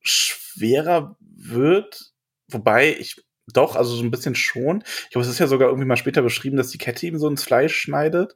[0.01, 2.13] schwerer wird.
[2.47, 3.23] Wobei ich
[3.53, 4.83] doch, also so ein bisschen schon.
[5.03, 7.27] Ich glaube, es ist ja sogar irgendwie mal später beschrieben, dass die Kette ihm so
[7.27, 8.35] ins Fleisch schneidet.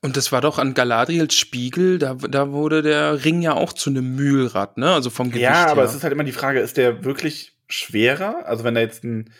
[0.00, 3.90] Und das war doch an Galadriels Spiegel, da, da wurde der Ring ja auch zu
[3.90, 4.92] einem Mühlrad, ne?
[4.92, 5.88] Also vom Gewicht ja, aber her.
[5.88, 8.46] es ist halt immer die Frage, ist der wirklich schwerer?
[8.46, 9.32] Also wenn er jetzt ein,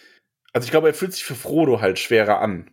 [0.53, 2.71] also ich glaube, er fühlt sich für Frodo halt schwerer an.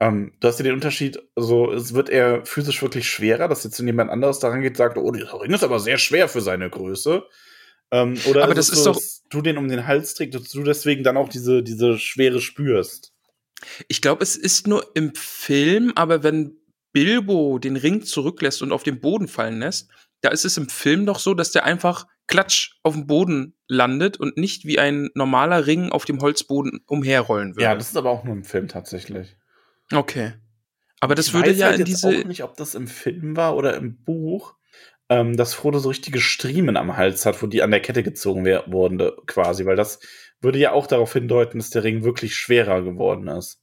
[0.00, 3.78] Ähm, du hast ja den Unterschied, also es wird er physisch wirklich schwerer, dass jetzt
[3.78, 7.24] jemand anderes daran geht, sagt, oh, dieser Ring ist aber sehr schwer für seine Größe.
[7.90, 9.00] Ähm, oder aber das ist so, doch
[9.30, 13.12] du den um den Hals trägst, dass du deswegen dann auch diese, diese Schwere spürst.
[13.88, 16.56] Ich glaube, es ist nur im Film, aber wenn
[16.92, 19.90] Bilbo den Ring zurücklässt und auf den Boden fallen lässt,
[20.20, 24.18] da ist es im Film doch so, dass der einfach klatsch auf dem Boden landet
[24.18, 27.64] und nicht wie ein normaler Ring auf dem Holzboden umherrollen würde.
[27.64, 29.36] Ja, das ist aber auch nur im Film tatsächlich.
[29.92, 30.34] Okay.
[31.00, 32.10] Aber das ich würde ja halt in diese.
[32.10, 34.56] Ich weiß nicht, ob das im Film war oder im Buch,
[35.08, 38.44] ähm, dass Frodo so richtige Striemen am Hals hat, wo die an der Kette gezogen
[38.44, 40.00] wurden, quasi, weil das
[40.40, 43.60] würde ja auch darauf hindeuten, dass der Ring wirklich schwerer geworden ist.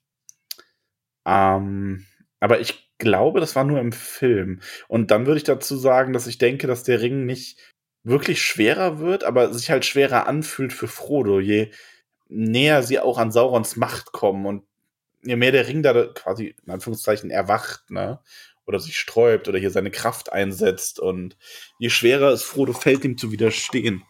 [1.25, 2.05] Ähm,
[2.39, 4.61] aber ich glaube, das war nur im Film.
[4.87, 7.59] Und dann würde ich dazu sagen, dass ich denke, dass der Ring nicht
[8.03, 11.71] wirklich schwerer wird, aber sich halt schwerer anfühlt für Frodo, je
[12.27, 14.63] näher sie auch an Saurons Macht kommen und
[15.23, 18.19] je mehr der Ring da quasi in Anführungszeichen erwacht, ne?
[18.65, 21.35] Oder sich sträubt oder hier seine Kraft einsetzt und
[21.79, 24.03] je schwerer es Frodo fällt, ihm zu widerstehen.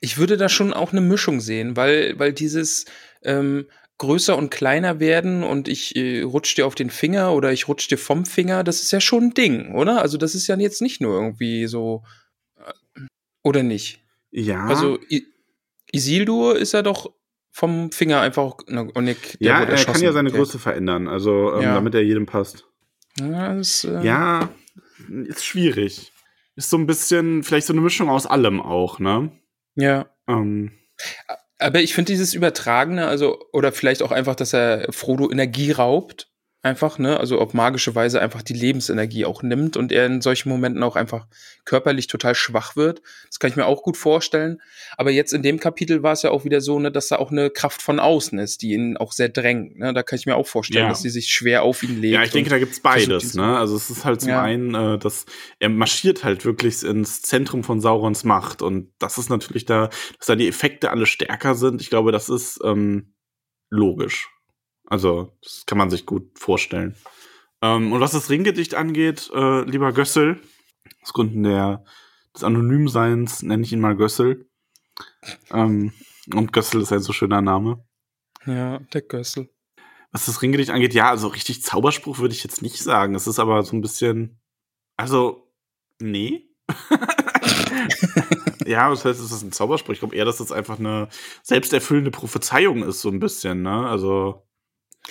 [0.00, 2.84] Ich würde da schon auch eine Mischung sehen, weil, weil dieses
[3.22, 3.66] ähm,
[3.98, 7.88] größer und kleiner werden und ich äh, rutsch dir auf den Finger oder ich rutsch
[7.88, 10.02] dir vom Finger, das ist ja schon ein Ding, oder?
[10.02, 12.04] Also das ist ja jetzt nicht nur irgendwie so
[12.56, 13.00] äh,
[13.42, 14.00] oder nicht?
[14.30, 14.66] Ja.
[14.66, 15.26] Also I
[15.92, 17.12] Isildur ist ja doch
[17.50, 21.74] vom Finger einfach ne, Nick, Ja, er kann ja seine Größe verändern, also ähm, ja.
[21.74, 22.66] damit er jedem passt.
[23.20, 24.48] Ja, das, äh ja,
[25.26, 26.12] ist schwierig.
[26.54, 29.30] Ist so ein bisschen, vielleicht so eine Mischung aus allem auch, ne?
[29.74, 30.10] Ja.
[30.26, 30.72] Ähm.
[31.58, 36.30] Aber ich finde dieses Übertragene, also, oder vielleicht auch einfach, dass er Frodo Energie raubt,
[36.66, 37.18] einfach, ne?
[37.18, 40.96] Also auf magische Weise einfach die Lebensenergie auch nimmt und er in solchen Momenten auch
[40.96, 41.26] einfach
[41.64, 43.00] körperlich total schwach wird.
[43.28, 44.60] Das kann ich mir auch gut vorstellen.
[44.96, 47.30] Aber jetzt in dem Kapitel war es ja auch wieder so, ne, dass da auch
[47.30, 49.78] eine Kraft von außen ist, die ihn auch sehr drängt.
[49.78, 49.94] Ne?
[49.94, 50.88] Da kann ich mir auch vorstellen, ja.
[50.90, 52.14] dass sie sich schwer auf ihn legt.
[52.14, 53.34] Ja, ich denke, da gibt's beides.
[53.34, 53.56] Ne?
[53.56, 54.42] Also es ist halt zum ja.
[54.42, 55.26] einen, äh, dass
[55.58, 59.88] er marschiert halt wirklich ins Zentrum von Saurons Macht und das ist natürlich da,
[60.18, 61.80] dass da die Effekte alle stärker sind.
[61.80, 63.14] Ich glaube, das ist ähm,
[63.70, 64.28] logisch.
[64.86, 66.94] Also, das kann man sich gut vorstellen.
[67.62, 70.40] Ähm, und was das Ringgedicht angeht, äh, lieber Gössel,
[71.02, 71.84] aus Gründen der,
[72.34, 74.48] des Anonymseins nenne ich ihn mal Gössel.
[75.50, 75.92] Ähm,
[76.34, 77.84] und Gössel ist ein so schöner Name.
[78.46, 79.50] Ja, der Gössel.
[80.12, 83.14] Was das Ringgedicht angeht, ja, also richtig Zauberspruch würde ich jetzt nicht sagen.
[83.14, 84.40] Es ist aber so ein bisschen,
[84.96, 85.52] also,
[86.00, 86.48] nee.
[88.66, 89.92] ja, was heißt, es ist ein Zauberspruch?
[89.92, 91.08] Ich glaube eher, dass das einfach eine
[91.42, 93.88] selbsterfüllende Prophezeiung ist, so ein bisschen, ne?
[93.88, 94.45] Also,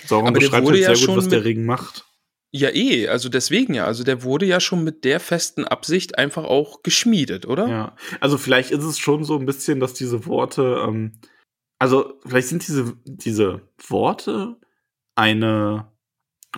[0.04, 2.04] Sauron aber beschreibt halt sehr gut, was der Ring macht.
[2.52, 3.84] Ja, eh, also deswegen ja.
[3.84, 7.68] Also der wurde ja schon mit der festen Absicht einfach auch geschmiedet, oder?
[7.68, 11.20] Ja, also vielleicht ist es schon so ein bisschen, dass diese Worte, ähm,
[11.78, 14.56] also vielleicht sind diese, diese Worte
[15.16, 15.92] eine,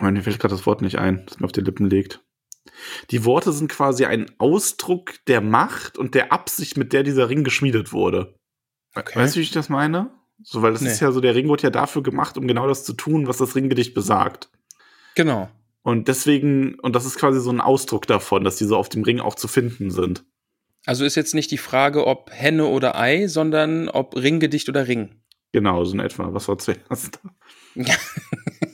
[0.00, 2.22] oh, mir fällt gerade das Wort nicht ein, das mir auf die Lippen legt.
[3.10, 7.42] Die Worte sind quasi ein Ausdruck der Macht und der Absicht, mit der dieser Ring
[7.42, 8.36] geschmiedet wurde.
[8.94, 9.18] Okay.
[9.18, 10.10] Weißt du, wie ich das meine?
[10.42, 10.90] So, weil das nee.
[10.90, 13.38] ist ja so, der Ring wurde ja dafür gemacht, um genau das zu tun, was
[13.38, 14.50] das Ringgedicht besagt.
[15.14, 15.48] Genau.
[15.82, 19.02] Und deswegen, und das ist quasi so ein Ausdruck davon, dass die so auf dem
[19.02, 20.24] Ring auch zu finden sind.
[20.86, 25.22] Also ist jetzt nicht die Frage, ob Henne oder Ei, sondern ob Ringgedicht oder Ring.
[25.52, 26.32] Genau, so in etwa.
[26.32, 27.20] Was war zuerst?
[27.74, 27.94] Ja.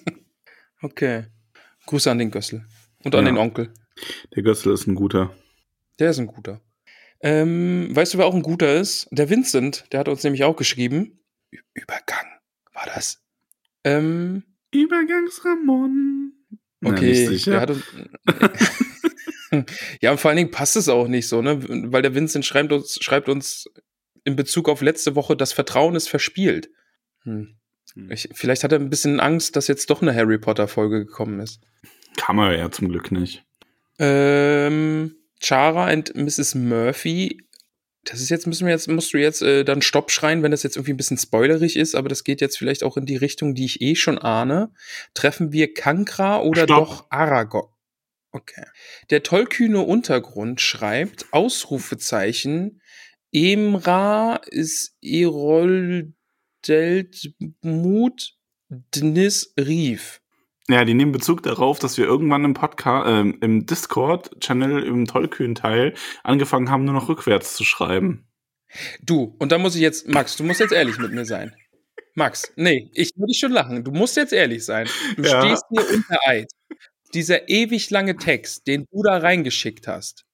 [0.82, 1.24] okay.
[1.86, 2.66] Grüße an den Gössel.
[3.04, 3.32] Und an ja.
[3.32, 3.72] den Onkel.
[4.34, 5.34] Der Gössel ist ein guter.
[5.98, 6.60] Der ist ein guter.
[7.20, 9.08] Ähm, weißt du, wer auch ein guter ist?
[9.10, 11.20] Der Vincent, der hat uns nämlich auch geschrieben.
[11.74, 12.26] Übergang
[12.72, 13.22] war das.
[13.85, 16.32] Ähm, Übergangsramon.
[16.85, 17.82] Okay, ja, hatte,
[20.01, 21.59] ja, und vor allen Dingen passt es auch nicht so, ne?
[21.93, 23.70] Weil der Vincent schreibt uns, schreibt uns
[24.24, 26.70] in Bezug auf letzte Woche, das Vertrauen ist verspielt.
[27.22, 27.56] Hm.
[27.94, 28.10] hm.
[28.10, 31.60] Ich, vielleicht hat er ein bisschen Angst, dass jetzt doch eine Harry Potter-Folge gekommen ist.
[32.16, 33.44] Kann man ja zum Glück nicht.
[33.98, 36.55] Ähm, Chara und Mrs.
[36.55, 37.47] Murphy
[38.05, 40.62] das ist jetzt, müssen wir jetzt, musst du jetzt äh, dann Stopp schreien, wenn das
[40.62, 43.55] jetzt irgendwie ein bisschen spoilerig ist, aber das geht jetzt vielleicht auch in die Richtung,
[43.55, 44.72] die ich eh schon ahne.
[45.14, 46.89] Treffen wir Kankra oder Stopp.
[46.89, 47.68] doch Aragorn?
[48.32, 48.64] Okay.
[49.10, 52.82] Der tollkühne Untergrund schreibt Ausrufezeichen.
[53.32, 56.14] Emra ist Eroldelt
[57.62, 58.36] Mut
[58.68, 60.20] Dnis Rief.
[60.68, 65.94] Ja, die nehmen Bezug darauf, dass wir irgendwann im Podcast, äh, im Discord-Channel, im Tollkühn-Teil
[66.22, 68.26] angefangen haben, nur noch rückwärts zu schreiben.
[69.02, 71.54] Du, und da muss ich jetzt, Max, du musst jetzt ehrlich mit mir sein.
[72.14, 73.84] Max, nee, ich würde schon lachen.
[73.84, 74.88] Du musst jetzt ehrlich sein.
[75.16, 75.40] Du ja.
[75.40, 76.50] stehst hier unter Eid.
[77.12, 80.24] Dieser ewig lange Text, den du da reingeschickt hast,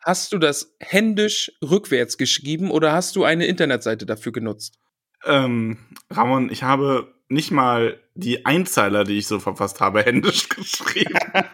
[0.00, 4.78] hast du das händisch rückwärts geschrieben oder hast du eine Internetseite dafür genutzt?
[5.24, 5.78] Ähm,
[6.10, 11.18] Ramon, ich habe nicht mal die Einzeiler, die ich so verfasst habe, händisch geschrieben.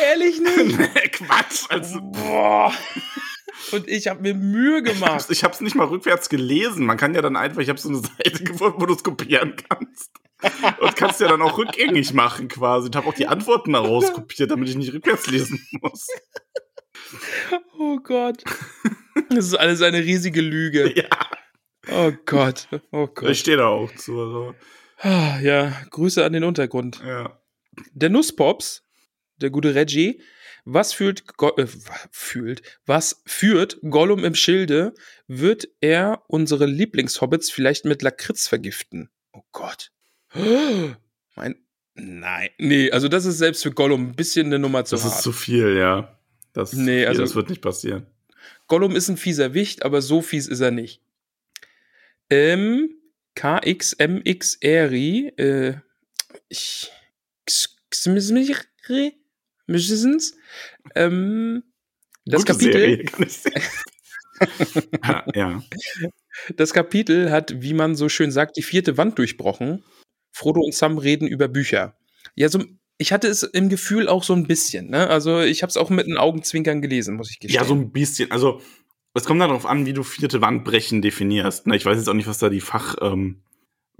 [0.00, 0.78] Ehrlich nicht?
[0.94, 1.64] nee, Quatsch.
[1.68, 2.72] Also, Boah.
[3.72, 5.26] Und ich habe mir Mühe gemacht.
[5.28, 6.86] ich habe es nicht mal rückwärts gelesen.
[6.86, 9.56] Man kann ja dann einfach, ich habe so eine Seite gefunden, wo du es kopieren
[9.68, 10.10] kannst.
[10.80, 12.88] Und kannst ja dann auch rückgängig machen quasi.
[12.90, 16.06] Ich habe auch die Antworten daraus kopiert, damit ich nicht rückwärts lesen muss.
[17.78, 18.42] Oh Gott.
[19.30, 20.92] Das ist alles eine riesige Lüge.
[20.96, 21.08] Ja,
[21.90, 22.68] Oh Gott.
[22.92, 23.36] Oh ich Gott.
[23.36, 24.20] stehe da auch zu.
[24.20, 24.54] Also,
[25.00, 27.00] Ah, Ja, Grüße an den Untergrund.
[27.04, 27.38] ja.
[27.92, 28.82] Der Nusspops,
[29.36, 30.20] der gute Reggie,
[30.64, 31.66] was fühlt, Go äh,
[32.10, 34.94] fühlt, was führt Gollum im Schilde?
[35.28, 39.10] Wird er unsere Lieblingshobbits vielleicht mit Lakritz vergiften?
[39.32, 39.92] Oh Gott.
[41.36, 41.54] Mein,
[41.94, 45.14] nein, nee, also das ist selbst für Gollum ein bisschen eine Nummer zu Das hart.
[45.14, 46.18] ist zu viel, ja.
[46.52, 48.06] Das, Nee, viel, also- das wird nicht passieren.
[48.66, 51.00] Gollum ist ein fieser Wicht, aber so fies ist er nicht.
[52.30, 52.90] Ähm,
[53.34, 55.74] KXMXRI, äh,
[56.48, 56.90] ich,
[60.94, 61.62] ähm,
[62.24, 63.04] das Gute Kapitel, Serie,
[65.04, 65.62] ja, ja.
[66.56, 69.84] das Kapitel hat, wie man so schön sagt, die vierte Wand durchbrochen.
[70.32, 71.96] Frodo und Sam reden über Bücher.
[72.34, 72.62] Ja, so,
[72.98, 75.08] ich hatte es im Gefühl auch so ein bisschen, ne?
[75.08, 77.60] Also ich habe es auch mit den Augenzwinkern gelesen, muss ich gestehen.
[77.60, 78.30] ja, so ein bisschen.
[78.30, 78.60] Also,
[79.18, 81.66] es kommt darauf an, wie du vierte Wand brechen definierst.
[81.68, 83.42] Ich weiß jetzt auch nicht, was da die Fachwelt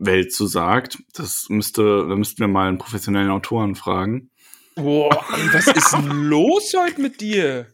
[0.01, 0.99] ähm, zu sagt.
[1.12, 4.31] Das müsste, da müssten wir mal einen professionellen Autoren fragen.
[4.77, 7.66] Boah, ey, was ist denn los heute mit dir?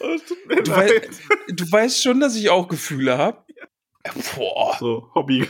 [0.00, 0.34] Oh, Du,
[0.72, 1.02] wei
[1.48, 3.44] du weißt schon, dass ich auch Gefühle habe.
[4.34, 4.76] Boah.
[4.80, 5.46] So, Hobby.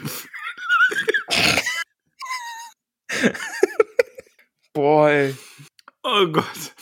[4.74, 5.34] Boah, ey.
[6.02, 6.74] Oh Gott.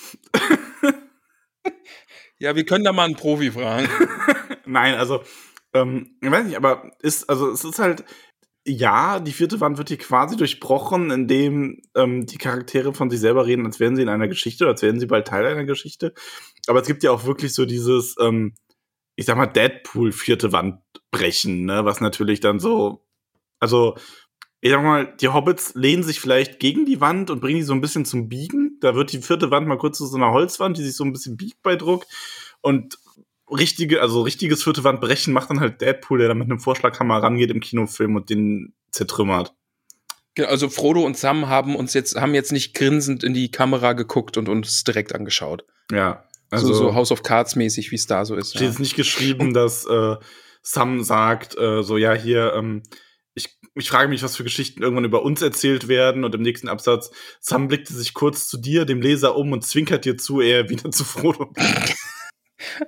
[2.45, 3.89] Ja, wir können da mal einen Profi fragen.
[4.66, 5.23] Nein, also,
[5.73, 8.05] ähm, ich weiß nicht, aber ist, also es ist halt,
[8.66, 13.47] ja, die vierte Wand wird hier quasi durchbrochen, indem ähm, die Charaktere von sich selber
[13.47, 16.12] reden, als wären sie in einer Geschichte, als wären sie bald Teil einer Geschichte.
[16.66, 18.55] Aber es gibt ja auch wirklich so dieses, ähm,
[19.16, 20.81] ich sag mal, Deadpool vierte Wand
[21.11, 23.07] brechen, ne, was natürlich dann so,
[23.59, 23.97] also,
[24.61, 27.73] ich sag mal, die Hobbits lehnen sich vielleicht gegen die Wand und bringen die so
[27.73, 28.64] ein bisschen zum Biegen.
[28.85, 31.12] Da wird die vierte Wand mal kurz zu so einer Holzwand, die sich so ein
[31.12, 32.05] bisschen biegt bei Druck.
[32.61, 32.98] Und
[33.51, 37.23] richtige, also richtiges vierte Wand brechen macht dann halt Deadpool, der dann mit einem Vorschlaghammer
[37.23, 39.55] rangeht im Kinofilm und den zertrümmert.
[40.35, 43.93] Genau, Also Frodo und Sam haben uns jetzt, haben jetzt nicht grinsend in die Kamera
[43.93, 45.65] geguckt und uns direkt angeschaut.
[45.93, 46.24] Ja.
[46.51, 48.51] Also Also so, so House of Cards mäßig, wie es da so ist.
[48.51, 48.69] steht Ja.
[48.69, 50.16] jetzt nicht geschrieben, dass äh,
[50.62, 52.82] Sam sagt, äh, so ja, hier, ähm,
[53.35, 56.69] ich, ich frage mich, was für Geschichten irgendwann über uns erzählt werden und im nächsten
[56.69, 60.69] Absatz, Sam blickte sich kurz zu dir, dem Leser, um und zwinkert dir zu, er
[60.69, 61.52] wieder zu Frodo.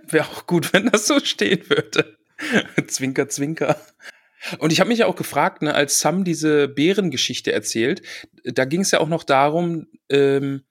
[0.09, 2.16] Wäre auch gut, wenn das so stehen würde.
[2.86, 3.81] zwinker, zwinker.
[4.59, 8.02] Und ich habe mich ja auch gefragt, ne, als Sam diese Bärengeschichte erzählt,
[8.44, 10.62] da ging es ja auch noch darum, ähm,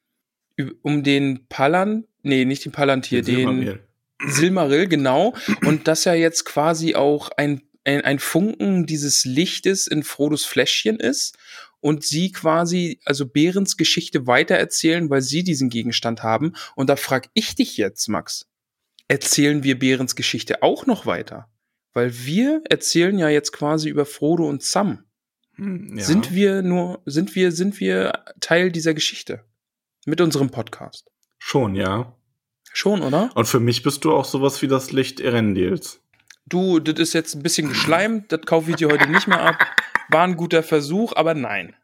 [0.82, 3.88] um den Palan, nee, nicht den Palantir, den Silbermehl.
[4.26, 5.34] Silmaril, genau.
[5.66, 11.00] Und dass ja jetzt quasi auch ein, ein, ein Funken dieses Lichtes in Frodos Fläschchen
[11.00, 11.38] ist
[11.80, 16.54] und sie quasi, also Behrens Geschichte weitererzählen, weil sie diesen Gegenstand haben.
[16.76, 18.48] Und da frag ich dich jetzt, Max,
[19.08, 21.48] erzählen wir Behrens Geschichte auch noch weiter?
[21.94, 25.06] Weil wir erzählen ja jetzt quasi über Frodo und Sam.
[25.56, 26.04] Hm, ja.
[26.04, 29.46] Sind wir nur, sind wir, sind wir Teil dieser Geschichte?
[30.06, 31.10] Mit unserem Podcast.
[31.38, 32.16] Schon, ja.
[32.74, 33.30] Schon, oder?
[33.36, 36.02] Und für mich bist du auch sowas wie das Licht Erendils.
[36.48, 39.58] Du, das ist jetzt ein bisschen geschleimt, das kaufe ich dir heute nicht mehr ab.
[40.10, 41.76] War ein guter Versuch, aber nein.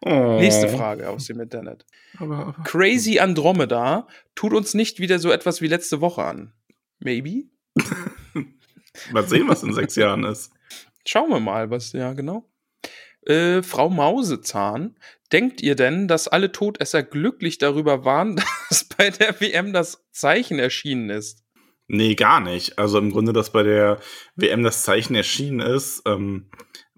[0.00, 0.38] Oh.
[0.38, 1.86] Nächste Frage aus dem Internet.
[2.18, 2.64] Aber, aber.
[2.64, 6.52] Crazy Andromeda tut uns nicht wieder so etwas wie letzte Woche an.
[6.98, 7.44] Maybe?
[9.12, 10.52] Mal sehen, was in sechs Jahren ist.
[11.06, 12.44] Schauen wir mal, was, ja, genau.
[13.24, 14.96] Äh, Frau Mausezahn,
[15.32, 18.36] denkt ihr denn, dass alle Todesser glücklich darüber waren,
[18.68, 21.44] dass bei der WM das Zeichen erschienen ist?
[21.88, 22.78] Nee, gar nicht.
[22.78, 23.98] Also im Grunde, dass bei der
[24.36, 26.50] WM das Zeichen erschienen ist, ähm,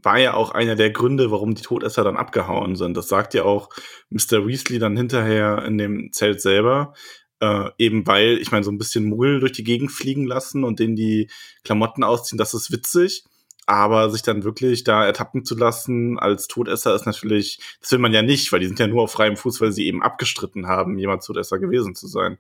[0.03, 2.97] war ja auch einer der Gründe, warum die Todesser dann abgehauen sind.
[2.97, 3.69] Das sagt ja auch
[4.11, 4.47] Mr.
[4.47, 6.95] Weasley dann hinterher in dem Zelt selber.
[7.39, 10.81] Äh, eben weil, ich meine, so ein bisschen Muggel durch die Gegend fliegen lassen und
[10.81, 11.31] denen die
[11.65, 13.25] Klamotten ausziehen, das ist witzig.
[13.67, 18.13] Aber sich dann wirklich da ertappen zu lassen als Todesser ist natürlich, das will man
[18.13, 20.99] ja nicht, weil die sind ja nur auf freiem Fuß, weil sie eben abgestritten haben,
[20.99, 22.39] jemand Todesser gewesen zu sein.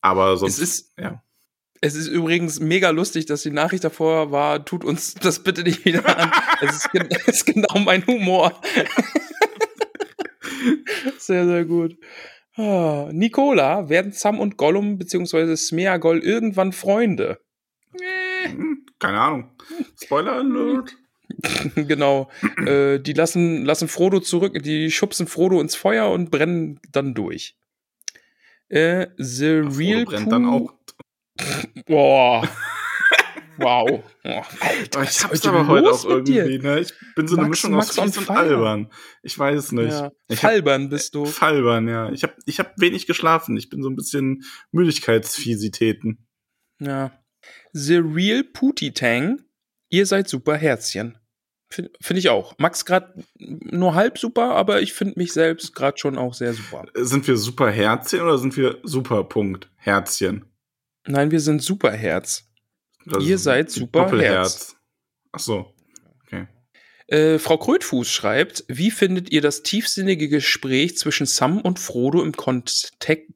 [0.00, 1.22] Aber sonst, Es ist, ja.
[1.82, 5.84] Es ist übrigens mega lustig, dass die Nachricht davor war, tut uns das bitte nicht
[5.84, 6.30] wieder an.
[6.60, 8.60] Es ist, es ist genau mein Humor.
[11.18, 11.96] sehr, sehr gut.
[12.56, 15.56] Ah, Nicola, werden Sam und Gollum bzw.
[15.56, 17.40] Smeagol irgendwann Freunde?
[18.44, 19.50] Hm, Keine Ahnung.
[20.02, 20.96] Spoiler Alert.
[21.76, 22.28] genau.
[22.66, 27.56] äh, die lassen, lassen Frodo zurück, die schubsen Frodo ins Feuer und brennen dann durch.
[28.68, 30.72] Äh, The Ach, Real Frodo brennt Pooh- dann auch.
[31.86, 32.48] Boah.
[33.58, 34.02] wow.
[34.24, 36.80] Oh, Alter, ich hab's aber heute auch irgendwie, ne?
[36.80, 38.38] Ich bin so eine Max- Mischung Max aus fies und fire.
[38.38, 38.90] albern.
[39.22, 39.90] Ich weiß nicht.
[39.92, 40.10] Ja.
[40.30, 41.26] Hab, Falbern bist du.
[41.26, 42.10] Falbern, ja.
[42.12, 43.56] Ich habe ich hab wenig geschlafen.
[43.56, 46.26] Ich bin so ein bisschen Müdigkeitsfiesitäten.
[46.80, 47.12] Ja.
[47.72, 49.42] The Real Pootie Tang.
[49.90, 51.18] Ihr seid super Herzchen.
[51.72, 52.54] Finde find ich auch.
[52.58, 56.86] Max gerade nur halb super, aber ich finde mich selbst gerade schon auch sehr super.
[56.94, 60.44] Sind wir super Herzchen oder sind wir super Punkt Herzchen?
[61.06, 62.44] Nein, wir sind super Herz.
[63.06, 64.76] Das Ihr seid super Doppelherz.
[65.32, 65.74] Ach so.
[66.24, 66.46] Okay.
[67.06, 72.32] Äh, Frau Krötfuß schreibt, wie findet ihr das tiefsinnige Gespräch zwischen Sam und Frodo im
[72.32, 73.28] Kontek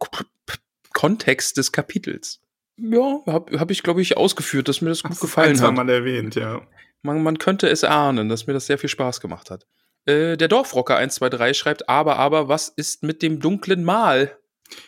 [0.93, 2.41] Kontext des Kapitels?
[2.77, 5.74] Ja, habe hab ich, glaube ich, ausgeführt, dass mir das gut Hast gefallen hat.
[5.74, 6.66] Mal erwähnt, ja.
[7.03, 9.66] Man, man könnte es ahnen, dass mir das sehr viel Spaß gemacht hat.
[10.07, 14.36] Äh, der Dorfrocker 123 schreibt, aber, aber, was ist mit dem dunklen Mal?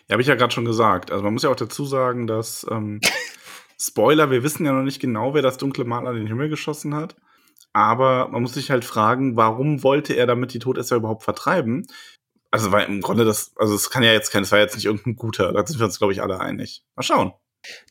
[0.09, 1.11] Ja, habe ich ja gerade schon gesagt.
[1.11, 3.01] Also man muss ja auch dazu sagen, dass ähm,
[3.79, 6.95] Spoiler, wir wissen ja noch nicht genau, wer das dunkle Mal an den Himmel geschossen
[6.95, 7.17] hat.
[7.73, 11.87] Aber man muss sich halt fragen, warum wollte er damit die Todesser überhaupt vertreiben?
[12.51, 14.87] Also, weil im Grunde das, also es kann ja jetzt kein, es war jetzt nicht
[14.87, 16.85] irgendein guter, da sind wir uns, glaube ich, alle einig.
[16.95, 17.33] Mal schauen.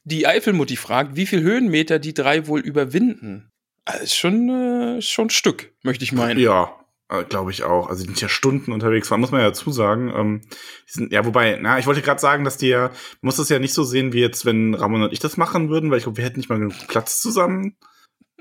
[0.04, 3.52] Die Eifelmutti fragt, wie viel Höhenmeter die drei wohl überwinden.
[3.86, 6.40] Das ist schon, äh, schon ein Stück, möchte ich meinen.
[6.40, 6.74] Ja,
[7.10, 7.90] äh, glaube ich auch.
[7.90, 10.12] Also die sind ja Stunden unterwegs, muss man ja dazu sagen.
[10.16, 10.42] Ähm,
[10.86, 12.92] sind, ja, wobei, na, ich wollte gerade sagen, dass die ja,
[13.22, 15.92] muss das ja nicht so sehen, wie jetzt, wenn Ramon und ich das machen würden,
[15.92, 17.78] weil ich glaube, wir hätten nicht mal genug Platz zusammen,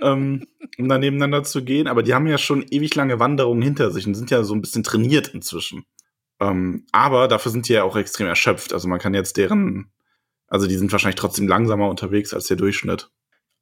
[0.00, 0.46] ähm,
[0.78, 1.86] um da nebeneinander zu gehen.
[1.88, 4.60] Aber die haben ja schon ewig lange Wanderungen hinter sich und sind ja so ein
[4.60, 5.84] bisschen trainiert inzwischen.
[6.40, 8.72] Ähm, aber dafür sind die ja auch extrem erschöpft.
[8.72, 9.92] Also man kann jetzt deren,
[10.46, 13.10] also die sind wahrscheinlich trotzdem langsamer unterwegs als der Durchschnitt.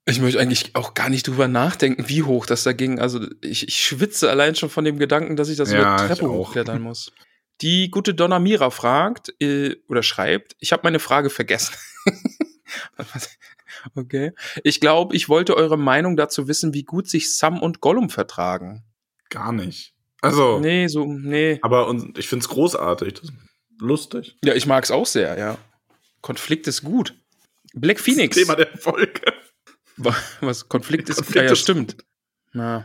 [0.04, 2.98] Ich möchte eigentlich auch gar nicht drüber nachdenken, wie hoch das da ging.
[2.98, 6.08] Also ich, ich schwitze allein schon von dem Gedanken, dass ich das Ja, über die
[6.08, 7.12] Treppe hochklettern muss.
[7.60, 11.74] Die gute Donna Mira fragt äh, oder schreibt, ich habe meine Frage vergessen.
[13.94, 14.32] Okay.
[14.64, 18.84] Ich glaube, ich wollte eure Meinung dazu wissen, wie gut sich Sam und Gollum vertragen.
[19.28, 19.94] Gar nicht.
[20.20, 21.58] Also, Nee, so, nee.
[21.62, 23.14] aber und ich find's großartig.
[23.14, 23.32] Das ist
[23.80, 24.36] lustig.
[24.44, 25.58] Ja, ich mag's auch sehr, ja.
[26.20, 27.14] Konflikt ist gut.
[27.74, 28.36] Black Phoenix.
[28.36, 29.20] Thema der Folge.
[29.96, 31.96] Was Konflikt ist, Konflikt ja, ja stimmt.
[32.54, 32.84] Ja.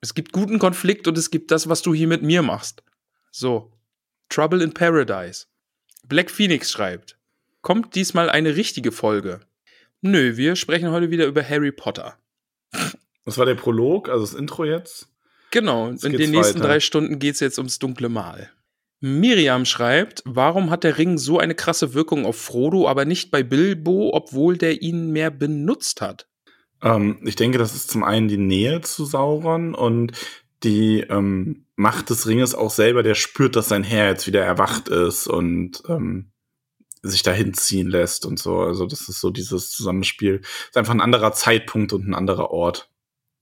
[0.00, 2.82] Es gibt guten Konflikt und es gibt das, was du hier mit mir machst.
[3.30, 3.72] So.
[4.28, 5.46] Trouble in Paradise.
[6.06, 7.18] Black Phoenix schreibt.
[7.62, 9.40] Kommt diesmal eine richtige Folge?
[10.02, 12.18] Nö, wir sprechen heute wieder über Harry Potter.
[13.24, 15.08] Das war der Prolog, also das Intro jetzt.
[15.50, 16.68] Genau, Jetzt in den nächsten weiter.
[16.68, 18.50] drei Stunden geht's jetzt ums dunkle Mal.
[19.00, 23.42] Miriam schreibt, warum hat der Ring so eine krasse Wirkung auf Frodo, aber nicht bei
[23.42, 26.26] Bilbo, obwohl der ihn mehr benutzt hat?
[26.84, 30.12] Ähm, ich denke, das ist zum einen die Nähe zu Sauron und
[30.62, 34.88] die ähm, Macht des Ringes auch selber, der spürt, dass sein Herr jetzt wieder erwacht
[34.88, 36.30] ist und ähm,
[37.02, 38.60] sich dahin ziehen lässt und so.
[38.60, 40.40] Also das ist so dieses Zusammenspiel.
[40.68, 42.90] ist einfach ein anderer Zeitpunkt und ein anderer Ort.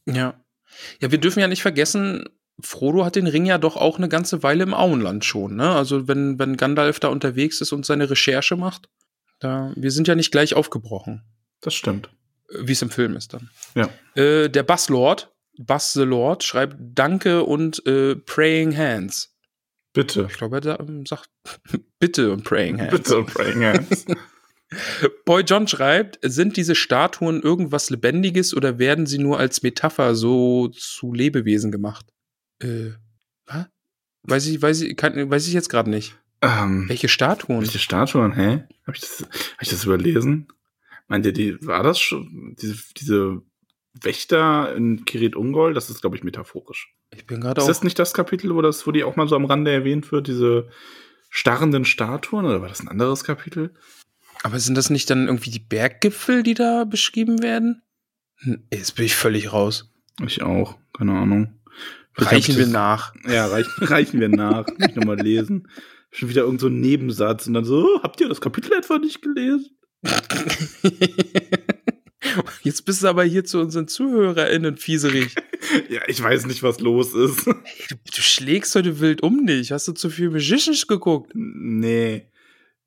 [0.06, 0.34] Ja.
[1.00, 2.24] Ja, wir dürfen ja nicht vergessen,
[2.60, 5.70] Frodo hat den Ring ja doch auch eine ganze Weile im Auenland schon, ne?
[5.70, 8.88] Also wenn, wenn Gandalf da unterwegs ist und seine Recherche macht,
[9.38, 11.22] da, wir sind ja nicht gleich aufgebrochen,
[11.60, 12.10] Das stimmt.
[12.60, 13.50] Wie es im Film ist dann.
[13.74, 13.88] Ja.
[14.14, 19.28] Äh, der Bass Lord, Bass the Lord, schreibt Danke und äh, Praying Hands.
[19.94, 20.26] Bitte.
[20.30, 21.28] Ich glaube, er ähm, sagt
[21.98, 22.90] Bitte und Praying Hands.
[22.90, 24.04] Bitte, Praying Hands.
[25.26, 30.68] Boy John schreibt, sind diese Statuen irgendwas Lebendiges oder werden sie nur als Metapher so
[30.68, 32.06] zu Lebewesen gemacht?
[32.62, 32.92] Äh,
[33.44, 33.66] was?
[34.22, 36.16] Weiß ich, weiß ich, kann, weiß ich jetzt gerade nicht.
[36.40, 37.60] ähm, Welche Statuen?
[37.60, 38.64] welche Statuen, hä?
[38.86, 40.48] Habe ich, das- hab ich das überlesen?
[41.12, 43.42] Meint ihr, die, war das schon, diese, diese
[44.00, 45.74] Wächter in Kirit Ungol?
[45.74, 46.94] Das ist, glaube ich, metaphorisch.
[47.14, 49.36] Ich bin gerade Ist das nicht das Kapitel, wo das, wo die auch mal so
[49.36, 50.70] am Rande erwähnt wird, diese
[51.28, 53.74] starrenden Statuen, oder war das ein anderes Kapitel?
[54.42, 57.82] Aber sind das nicht dann irgendwie die Berggipfel, die da beschrieben werden?
[58.38, 59.92] Hm, Jetzt bin ich völlig raus.
[60.24, 61.60] Ich auch, keine Ahnung.
[62.16, 63.14] Reichen wir das- nach.
[63.28, 64.66] Ja, reichen, reichen wir nach.
[64.66, 65.68] Muss ich nochmal lesen.
[66.10, 68.98] Schon wieder irgend so ein Nebensatz und dann so, oh, habt ihr das Kapitel etwa
[68.98, 69.76] nicht gelesen?
[72.62, 75.34] Jetzt bist du aber hier zu unseren ZuhörerInnen fieserig.
[75.88, 77.46] Ja, ich weiß nicht, was los ist.
[77.46, 79.70] Du, du schlägst heute wild um dich.
[79.70, 81.30] Hast du zu viel Magicians geguckt?
[81.34, 82.28] nee.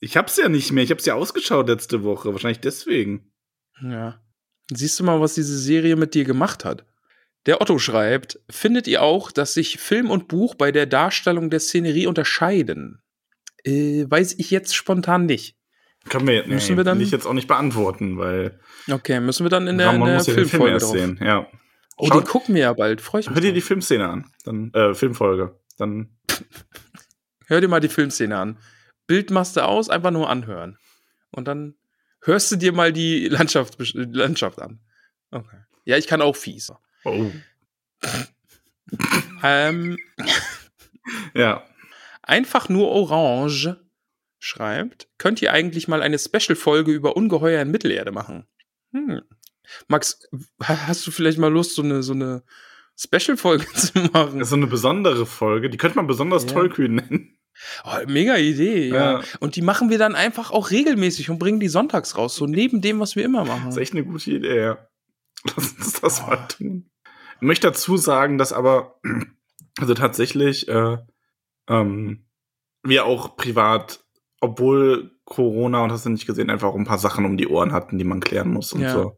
[0.01, 0.83] Ich hab's ja nicht mehr.
[0.83, 2.33] Ich hab's ja ausgeschaut letzte Woche.
[2.33, 3.31] Wahrscheinlich deswegen.
[3.81, 4.21] Ja.
[4.71, 6.85] Siehst du mal, was diese Serie mit dir gemacht hat?
[7.45, 11.61] Der Otto schreibt, findet ihr auch, dass sich Film und Buch bei der Darstellung der
[11.61, 13.01] Szenerie unterscheiden?
[13.63, 15.54] Äh, weiß ich jetzt spontan nicht.
[16.09, 18.59] Können wir, nee, Müssen wir dann- will ich jetzt auch nicht beantworten, weil
[18.89, 20.91] Okay, müssen wir dann in der, in der muss den Film Filmfolge erst drauf.
[20.95, 21.19] sehen.
[21.21, 21.47] Ja.
[21.97, 23.01] Oh, Schau- den gucken wir ja bald.
[23.01, 23.35] Freue ich mich.
[23.35, 23.61] Hör dir die.
[23.61, 24.29] Filmszene an.
[24.43, 25.57] Dann, äh, Filmfolge.
[25.77, 26.09] Dann,
[27.47, 28.57] Hör dir mal die Filmszene an.
[29.07, 30.77] Bild machst du aus, einfach nur anhören.
[31.31, 31.75] Und dann
[32.21, 34.79] hörst du dir mal die Landschaft, Landschaft an.
[35.31, 35.57] Okay.
[35.85, 36.71] Ja, ich kann auch fies.
[37.03, 37.31] oh.
[39.43, 39.97] Ähm,
[41.33, 41.63] Ja.
[42.23, 43.77] einfach nur Orange
[44.39, 48.45] schreibt, könnt ihr eigentlich mal eine Special-Folge über Ungeheuer in Mittelerde machen?
[48.91, 49.21] Hm.
[49.87, 50.19] Max,
[50.63, 52.43] ha- hast du vielleicht mal Lust, so eine, so eine
[52.97, 54.43] Special-Folge zu machen?
[54.45, 55.69] So eine besondere Folge.
[55.69, 56.51] Die könnte man besonders Ja.
[56.51, 57.37] tollkühn nennen.
[57.85, 59.19] Oh, mega Idee, ja.
[59.19, 59.23] Ja.
[59.39, 62.81] Und die machen wir dann einfach auch regelmäßig und bringen die sonntags raus, so neben
[62.81, 63.65] dem, was wir immer machen.
[63.67, 64.87] Das ist echt eine gute Idee, ja.
[65.55, 66.27] Lass uns das Oh.
[66.27, 66.89] mal tun.
[67.37, 68.99] Ich möchte dazu sagen, dass aber,
[69.79, 70.97] also tatsächlich, äh,
[71.69, 72.25] ähm,
[72.83, 74.04] wir auch privat,
[74.45, 77.71] obwohl Corona und hast du nicht gesehen, einfach auch ein paar Sachen um die Ohren
[77.73, 78.93] hatten, die man klären muss und Ja.
[78.93, 79.17] so.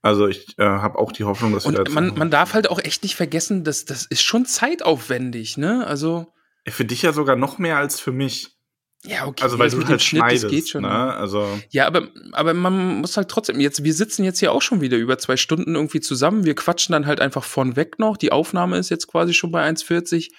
[0.00, 2.70] Also ich äh, habe auch die Hoffnung, dass wir Und da man, man darf halt
[2.70, 5.86] auch echt nicht vergessen, dass das ist schon zeitaufwendig, ne?
[5.86, 6.32] Also,
[6.68, 8.56] für dich ja sogar noch mehr als für mich.
[9.04, 9.42] ja, okay.
[9.42, 10.82] Also weil du halt Schnitt, schneidest, geht schon.
[10.82, 11.14] ne?
[11.14, 14.80] Also Ja, aber, aber man muss halt trotzdem, jetzt, wir sitzen jetzt hier auch schon
[14.80, 16.44] wieder über zwei Stunden irgendwie zusammen.
[16.44, 18.16] Wir quatschen dann halt einfach von weg noch.
[18.16, 20.30] Die Aufnahme ist jetzt quasi schon bei 1,40.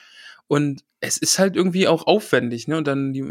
[0.48, 2.78] Und es ist halt irgendwie auch aufwendig, ne?
[2.78, 3.24] Und dann die,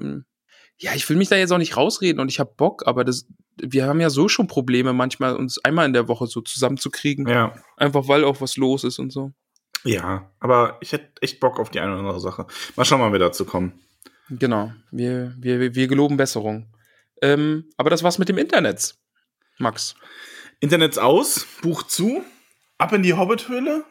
[0.79, 3.27] ja, ich will mich da jetzt auch nicht rausreden und ich habe Bock, aber das,
[3.57, 7.27] wir haben ja so schon Probleme, manchmal uns einmal in der Woche so zusammenzukriegen.
[7.27, 7.55] ja.
[7.77, 9.33] Einfach weil auch was los ist und so.
[9.85, 12.47] Ja, aber ich hätte echt Bock auf die eine oder andere Sache.
[12.77, 13.81] Mal schauen, wann wir dazu kommen.
[14.29, 14.73] Genau.
[14.91, 16.73] Wir, wir, wir geloben Besserung.
[17.23, 18.97] Ähm, aber das war's mit dem Internet,
[19.59, 19.95] Max.
[20.61, 22.23] Internets aus, Buch zu,
[22.79, 23.85] ab in die Hobbithöhle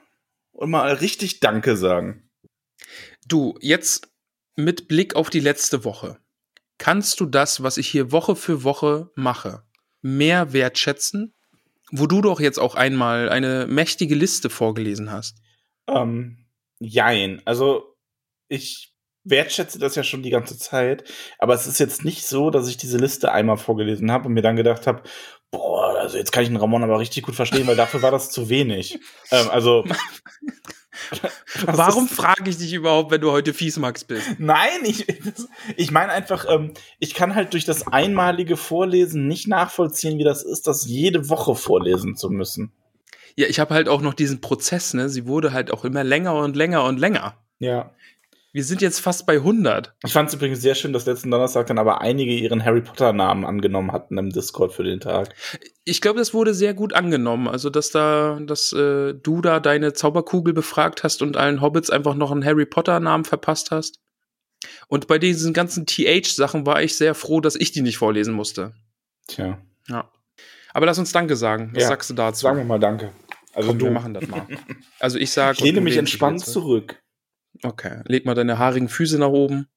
[0.52, 2.30] und mal richtig Danke sagen.
[3.28, 4.10] Du, jetzt
[4.56, 6.20] mit Blick auf die letzte Woche.
[6.78, 9.64] Kannst du das, was ich hier Woche für Woche mache,
[10.02, 11.34] mehr wertschätzen?
[11.92, 15.42] Wo du doch jetzt auch einmal eine mächtige Liste vorgelesen hast.
[15.88, 16.46] Ähm,
[16.80, 17.42] jein.
[17.46, 17.96] Also,
[18.50, 18.94] ich
[19.24, 21.04] wertschätze das ja schon die ganze Zeit,
[21.40, 24.42] aber es ist jetzt nicht so, dass ich diese Liste einmal vorgelesen habe und mir
[24.42, 25.04] dann gedacht habe,
[25.52, 28.30] boah, also jetzt kann ich den Ramon aber richtig gut verstehen, weil dafür war das
[28.32, 29.00] zu wenig.
[29.32, 29.84] Ähm, also.
[31.66, 34.28] Warum frage ich dich überhaupt, wenn du heute fies Max bist?
[34.40, 39.48] Nein, ich, das- ich meine einfach, ähm, ich kann halt durch das einmalige Vorlesen nicht
[39.48, 42.72] nachvollziehen, wie das ist, das jede Woche vorlesen zu müssen.
[43.36, 45.10] Ja, ich habe halt auch noch diesen Prozess, ne?
[45.10, 47.36] Sie wurde halt auch immer länger und länger und länger.
[47.60, 47.92] Ja.
[48.58, 49.94] Wir sind jetzt fast bei 100.
[50.04, 53.14] Ich fand es übrigens sehr schön, dass letzten Donnerstag dann aber einige ihren Harry Potter
[53.14, 55.36] Namen angenommen hatten im Discord für den Tag.
[55.86, 57.48] Ich glaube, das wurde sehr gut angenommen.
[57.48, 62.16] Also, dass da, dass äh, du da deine Zauberkugel befragt hast und allen Hobbits einfach
[62.16, 64.00] noch einen Harry Potter-Namen verpasst hast.
[64.88, 68.74] Und bei diesen ganzen TH-Sachen war ich sehr froh, dass ich die nicht vorlesen musste.
[69.28, 69.60] Tja.
[69.88, 70.10] Ja.
[70.74, 71.74] Aber lass uns Danke sagen.
[71.76, 72.42] Was Ja, sagst du dazu?
[72.42, 73.12] Sagen wir mal Danke.
[73.54, 73.86] Also Komm, du.
[73.86, 74.48] wir machen das mal.
[75.00, 75.58] Also ich sag.
[75.58, 77.00] ich lehne mich entspannt zurück.
[77.64, 79.68] Okay, leg mal deine haarigen Füße nach oben.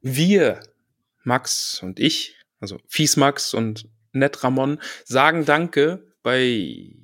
[0.00, 0.60] Wir,
[1.24, 6.94] Max und ich, also Fies Max und Nett Ramon, sagen Danke bei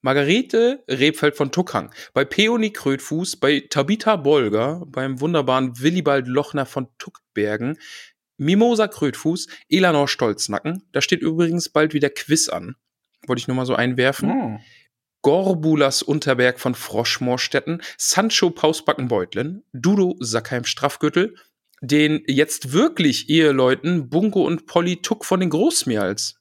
[0.00, 6.88] Margarete Rebfeld von Tuckang, bei Peony Krötfuß, bei Tabitha Bolger, beim wunderbaren Willibald Lochner von
[6.98, 7.78] Tuckbergen,
[8.36, 10.84] Mimosa Krötfuß, Elanor Stolznacken.
[10.92, 12.76] Da steht übrigens bald wieder Quiz an.
[13.26, 14.30] Wollte ich nur mal so einwerfen.
[14.30, 14.58] Oh.
[15.22, 21.34] Gorbulas Unterberg von Froschmoorstetten, Sancho Pausbackenbeutlen, Dudo Sackheim Straffgürtel,
[21.80, 26.36] den jetzt wirklich Eheleuten Bunko und Polly Tuck von den Großmeerls.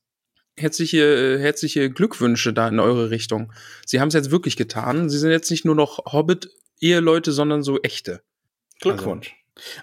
[0.55, 3.53] Herzliche, herzliche Glückwünsche da in eure Richtung.
[3.85, 5.09] Sie haben es jetzt wirklich getan.
[5.09, 8.21] Sie sind jetzt nicht nur noch Hobbit-Eheleute, sondern so echte.
[8.79, 9.35] Glückwunsch.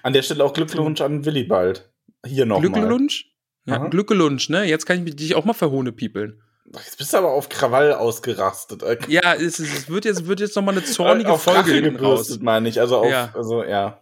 [0.02, 1.90] An der Stelle auch Glückwunsch an Willibald.
[2.26, 2.70] Hier nochmal.
[2.70, 3.30] Glückelunsch?
[3.66, 3.88] Ja, Aha.
[3.88, 4.64] Glückelunsch, ne?
[4.64, 6.42] Jetzt kann ich dich auch mal verhohne piepeln.
[6.72, 8.82] Jetzt bist du aber auf Krawall ausgerastet.
[8.82, 11.72] Äh, Ja, es, es wird jetzt, wird jetzt noch mal eine zornige auf Folge Rache
[11.72, 12.20] hinten raus.
[12.20, 12.80] gebürstet, meine ich.
[12.80, 13.30] Also auf, Ja.
[13.34, 14.00] also ja.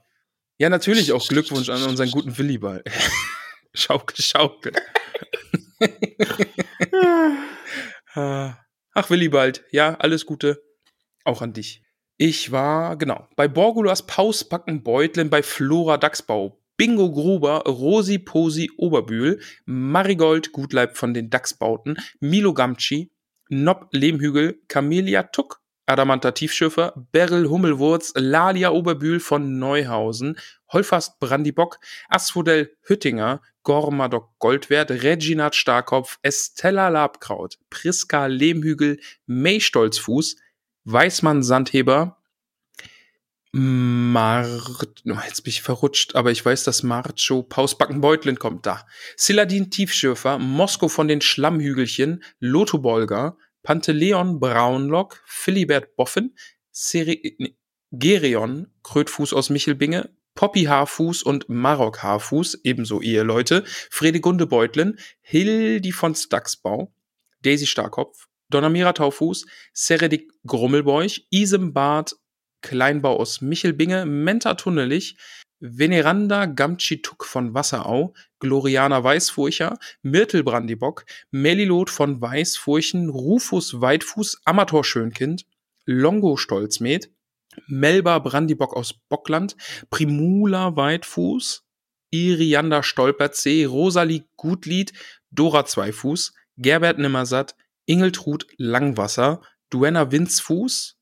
[0.58, 2.88] Ja, natürlich auch Glückwunsch an unseren guten Willibald.
[3.74, 4.72] schaukel, schaukel.
[8.14, 10.62] Ach, Willibald, ja, alles Gute.
[11.24, 11.82] Auch an dich.
[12.18, 19.40] Ich war, genau, bei Borgulas Pausbacken Beutlin, bei Flora Dachsbau, Bingo Gruber, Rosi Posi Oberbühl,
[19.64, 23.12] Marigold Gutleib von den Dachsbauten, Milo Gamci,
[23.48, 30.38] Nob Lehmhügel, Camelia Tuck, Adamanta Tiefschiffer, Beryl Hummelwurz, Lalia Oberbühl von Neuhausen,
[30.72, 31.78] Holfast Brandibock,
[32.08, 40.36] Asphodel Hüttinger, Gormadok Goldwert, Reginat Starkopf, Estella Labkraut, Priska Lehmhügel, May Stolzfuß,
[40.84, 42.21] Weißmann Sandheber,
[43.54, 44.46] Mar
[45.06, 48.00] oh, jetzt bin ich verrutscht, aber ich weiß, dass Marcho Pausbacken
[48.38, 48.86] kommt da.
[49.16, 56.34] Siladin Tiefschürfer, Moskau von den Schlammhügelchen, Lotho Bolger, Panteleon Braunlock, Philibert Boffen,
[56.70, 57.54] Seri
[57.90, 66.14] Gerion Krötfuß aus Michelbinge, Poppy Haarfuß und Marok Haarfuß, ebenso Eheleute, Fredegunde Beutlen, Hildi von
[66.14, 66.94] Staxbau,
[67.42, 72.16] Daisy Starkopf, Donamira Taufuß, Seredik Grummelbeuch, Isembart
[72.62, 75.16] Kleinbau aus Michelbinge, Menta Tunnelich,
[75.60, 85.46] Veneranda Gamtschituk von Wasserau, Gloriana Weißfurcher, Myrtle Brandibock, Melilot von Weißfurchen, Rufus Weitfuß, Amator Schönkind,
[85.84, 87.10] Longo Stolzmet,
[87.66, 89.56] Melba Brandibock aus Bockland,
[89.90, 91.64] Primula Weitfuß,
[92.10, 94.92] Irianda Stolperzee, Rosalie Gutlied,
[95.30, 97.54] Dora Zweifuß, Gerbert Nimmersatt,
[97.86, 99.40] Ingeltrud Langwasser,
[99.70, 100.98] Duenna Winzfuß,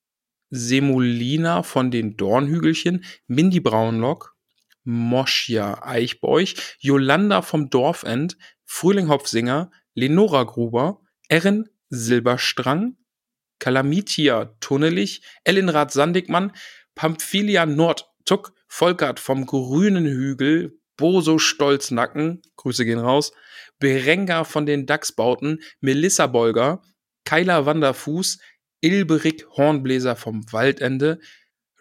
[0.51, 4.36] Semolina von den Dornhügelchen, Mindy Braunlock,
[4.85, 12.97] Moschia Eichbeuch, Jolanda vom Dorfend, Frühling Hopfsinger, Lenora Gruber, Erin Silberstrang,
[13.59, 16.52] Kalamitia Tunnelich, Ellenrad Sandigmann,
[16.94, 23.32] Pamphilia Nordtuck, Volkert vom grünen Hügel, Boso Stolznacken, Grüße gehen raus,
[23.78, 26.82] Berenga von den Dachsbauten, Melissa Bolger,
[27.24, 28.39] Keiler Wanderfuß,
[28.81, 31.20] Ilberik Hornbläser vom Waldende,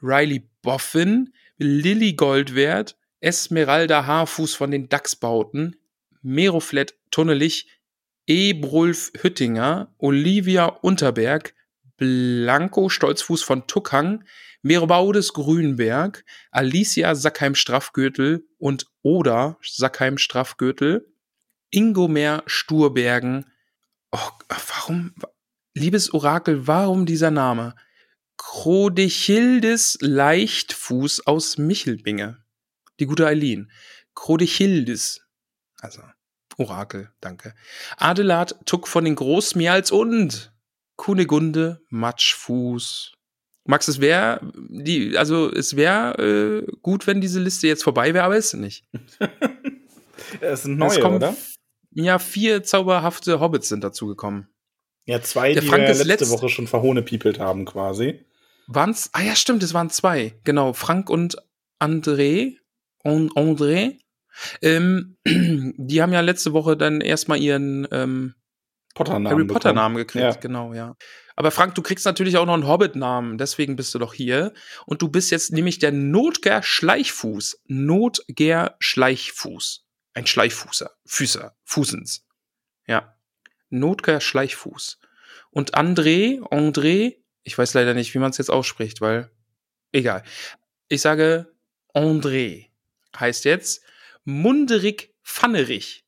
[0.01, 5.75] Riley Boffin, Lilly Goldwert, Esmeralda Haarfuß von den Dachsbauten,
[6.21, 7.67] Meroflet Tunnelich,
[8.27, 11.53] Ebrulf Hüttinger, Olivia Unterberg,
[11.97, 14.23] Blanco Stolzfuß von Tuckhang,
[14.61, 21.13] Merobaudes Grünberg, Alicia Sackheim-Straffgürtel und Oda Sackheim-Straffgürtel,
[21.71, 23.45] Ingomer Sturbergen.
[24.11, 25.13] Oh, warum,
[25.73, 27.75] liebes Orakel, warum dieser Name?
[28.37, 32.43] Crodechildes Leichtfuß aus Michelbinge.
[32.99, 33.71] Die gute Eileen.
[34.15, 35.21] Crodechildes.
[35.81, 36.01] Also,
[36.57, 37.53] Orakel, danke.
[37.97, 40.53] Adelard Tuck von den Großmials und
[40.95, 43.13] Kunegunde Matschfuß.
[43.65, 48.25] Max, es wäre die, also es wäre äh, gut, wenn diese Liste jetzt vorbei wäre,
[48.25, 48.83] aber ist nicht.
[50.41, 51.35] es sind neue, kommen, oder?
[51.91, 54.49] Ja, vier zauberhafte Hobbits sind dazugekommen.
[55.09, 58.23] Ja, zwei, Der die Frank wir letzte letzt Woche schon verhohnepiepelt haben, quasi.
[58.67, 59.09] Waren's?
[59.13, 60.35] Ah ja, stimmt, es waren zwei.
[60.43, 61.35] Genau, Frank und
[61.79, 62.57] André.
[63.03, 63.97] Und André.
[64.61, 68.35] Ähm, die haben ja letzte Woche dann erstmal ihren ähm,
[68.93, 70.33] Potter-Namen Harry Potter-Namen gekriegt, ja.
[70.33, 70.95] genau, ja.
[71.35, 74.53] Aber Frank, du kriegst natürlich auch noch einen Hobbit-Namen, deswegen bist du doch hier.
[74.85, 77.63] Und du bist jetzt nämlich der Notger Schleichfuß.
[77.65, 79.87] Notger Schleichfuß.
[80.13, 80.91] Ein Schleichfußer.
[81.07, 81.55] Füßer.
[81.63, 82.27] Fußens.
[82.85, 83.15] Ja.
[83.69, 84.99] Notger Schleichfuß.
[85.51, 89.31] Und André, André, ich weiß leider nicht, wie man es jetzt ausspricht, weil
[89.91, 90.23] egal.
[90.87, 91.51] Ich sage
[91.93, 92.67] André
[93.17, 93.83] heißt jetzt
[94.25, 96.05] Munderig Pfannerich.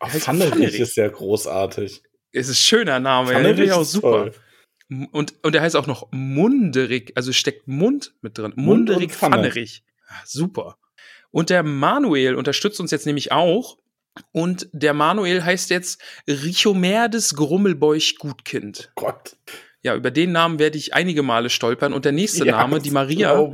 [0.00, 2.02] Ach, Pfannerich, Pfannerich ist ja großartig.
[2.32, 4.10] Es ist ein schöner Name, Pfannerich ja, auch super.
[4.10, 4.34] Toll.
[5.12, 8.52] Und, und er heißt auch noch Munderig, also steckt Mund mit drin.
[8.56, 9.82] Munderig Pfannerich.
[10.08, 10.78] Ah, super.
[11.30, 13.78] Und der Manuel unterstützt uns jetzt nämlich auch.
[14.32, 18.90] Und der Manuel heißt jetzt Richomerdes Grummelbeuch Gutkind.
[18.96, 19.36] Oh Gott.
[19.82, 21.92] Ja, über den Namen werde ich einige Male stolpern.
[21.92, 23.52] Und der nächste ja, Name, die Maria,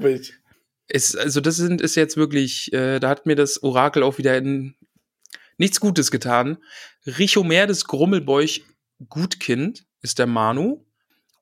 [0.87, 4.37] ist, also das sind, ist jetzt wirklich, äh, da hat mir das Orakel auch wieder
[4.37, 4.75] in,
[5.57, 6.59] nichts Gutes getan.
[7.07, 8.63] Richomerdes Grummelbeuch
[9.09, 10.85] Gutkind ist der Manu.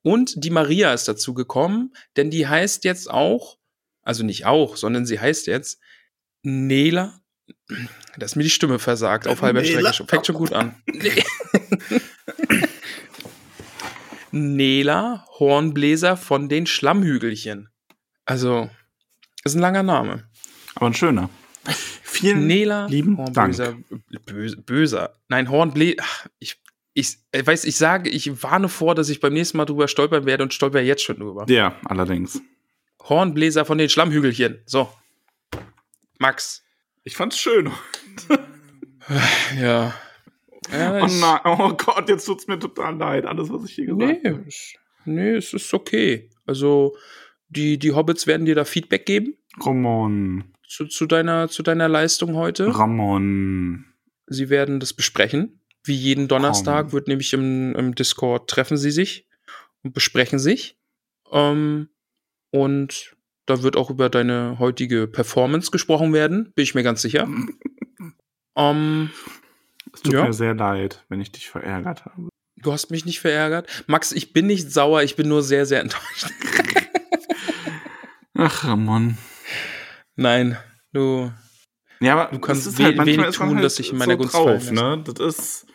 [0.02, 3.58] Und die Maria ist dazu gekommen, denn die heißt jetzt auch,
[4.02, 5.80] also nicht auch, sondern sie heißt jetzt
[6.42, 7.20] Nela.
[7.68, 9.92] Da ist mir die Stimme versagt auf halber Nela.
[9.92, 10.10] Strecke.
[10.10, 10.74] Fängt schon gut an.
[14.30, 17.68] Nela Hornbläser von den Schlammhügelchen.
[18.24, 18.70] Also,
[19.44, 20.28] ist ein langer Name.
[20.74, 21.30] Aber ein schöner.
[22.02, 24.26] Vielen Nela lieben Hornbläser, Dank.
[24.26, 25.14] Böser, böser.
[25.28, 26.02] Nein, Hornbläser.
[26.38, 26.60] Ich,
[26.94, 30.26] ich, ich weiß, ich sage, ich warne vor, dass ich beim nächsten Mal drüber stolpern
[30.26, 31.46] werde und stolper jetzt schon drüber.
[31.48, 32.40] Ja, allerdings.
[33.08, 34.62] Hornbläser von den Schlammhügelchen.
[34.66, 34.92] So.
[36.18, 36.64] Max.
[37.08, 37.70] Ich fand's schön.
[39.58, 39.94] ja.
[40.70, 44.22] ja oh, nein, oh Gott, jetzt tut's mir total leid, alles, was ich hier gesagt
[44.22, 44.44] nee, habe.
[45.06, 46.28] Nee, es ist okay.
[46.44, 46.94] Also,
[47.48, 49.38] die, die Hobbits werden dir da Feedback geben.
[49.58, 50.52] Ramon.
[50.68, 52.78] Zu, zu, deiner, zu deiner Leistung heute.
[52.78, 53.86] Ramon.
[54.26, 55.62] Sie werden das besprechen.
[55.82, 56.92] Wie jeden Donnerstag Komm.
[56.92, 59.26] wird nämlich im, im Discord treffen sie sich
[59.82, 60.78] und besprechen sich.
[61.32, 61.88] Ähm,
[62.50, 63.16] und
[63.48, 67.28] da wird auch über deine heutige Performance gesprochen werden, bin ich mir ganz sicher.
[68.56, 69.10] ähm,
[69.92, 70.24] es tut ja.
[70.24, 72.28] mir sehr leid, wenn ich dich verärgert habe.
[72.56, 73.84] Du hast mich nicht verärgert.
[73.86, 76.30] Max, ich bin nicht sauer, ich bin nur sehr, sehr enttäuscht.
[78.34, 79.16] Ach, Ramon.
[80.16, 80.56] Nein,
[80.92, 81.32] du.
[82.00, 84.70] Ja, aber Du kannst ist we- manchmal wenig tun, dass sich in meiner Gunst drauf,
[84.70, 85.02] ne?
[85.04, 85.66] Das ist.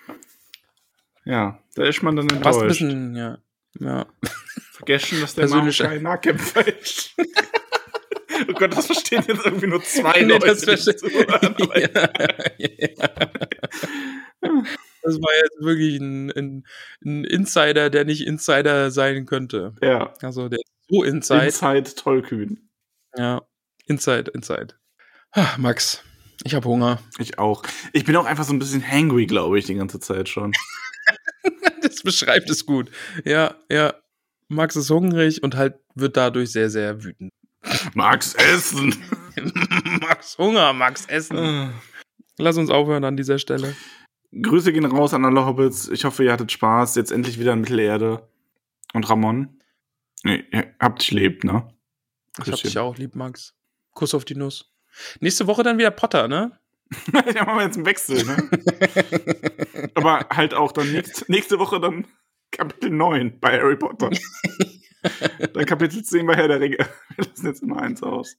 [1.26, 2.68] Ja, da ist man dann Passt ein enttäuscht.
[2.68, 3.38] bisschen, ja.
[3.80, 4.06] Ja.
[4.72, 7.16] Vergessen, dass der Mann kein Nahkämpfer ist.
[8.50, 10.48] oh Gott, das verstehen jetzt irgendwie nur zwei Nee, Leute.
[10.48, 12.10] das die verste- zuhören, aber- ja.
[15.06, 16.68] Das war jetzt wirklich ein, ein,
[17.04, 19.74] ein Insider, der nicht Insider sein könnte.
[19.82, 21.46] ja, Also der ist so Inside.
[21.46, 22.70] Inside tollkühn.
[23.18, 23.42] Ja,
[23.86, 24.76] Inside, Inside.
[25.32, 26.04] Ah, Max,
[26.44, 27.00] ich habe Hunger.
[27.20, 27.64] Ich auch.
[27.92, 30.54] Ich bin auch einfach so ein bisschen hangry, glaube ich, die ganze Zeit schon.
[31.82, 32.90] Das beschreibt es gut.
[33.26, 33.94] Ja, ja.
[34.48, 37.30] Max ist hungrig und halt wird dadurch sehr, sehr wütend.
[37.94, 38.96] Mag's essen.
[40.02, 41.74] Max Hunger, Max Essen.
[42.38, 43.76] Lass uns aufhören an dieser Stelle.
[44.42, 45.90] Grüße gehen raus an alle Hobbits.
[45.90, 46.96] Ich hoffe, ihr hattet Spaß.
[46.96, 48.28] Jetzt endlich wieder in Mittelerde.
[48.94, 49.60] Und Ramon?
[50.24, 51.68] Nee, ihr habt dich lebt, ne?
[52.44, 53.54] Ich hab dich auch lieb, Max.
[53.92, 54.72] Kuss auf die Nuss.
[55.20, 56.58] Nächste Woche dann wieder Potter, ne?
[57.14, 59.90] ja, machen wir jetzt einen Wechsel, ne?
[59.96, 62.06] Aber halt auch dann nächst, nächste Woche dann
[62.52, 64.12] Kapitel 9 bei Harry Potter.
[65.54, 66.78] dann Kapitel 10 bei Herr der Ringe.
[66.78, 68.38] Wir lassen jetzt immer eins aus.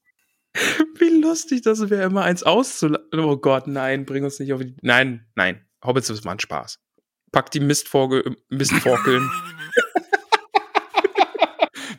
[0.98, 3.08] Wie lustig das wäre, immer eins auszulassen.
[3.12, 4.76] Oh Gott, nein, bring uns nicht auf die.
[4.82, 5.66] Nein, nein.
[5.84, 6.78] Hobbits ist mal ein Spaß.
[7.32, 9.28] Pack die Mistforgel, Mistforkeln.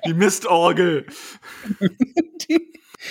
[0.06, 1.08] Die Mistorgel.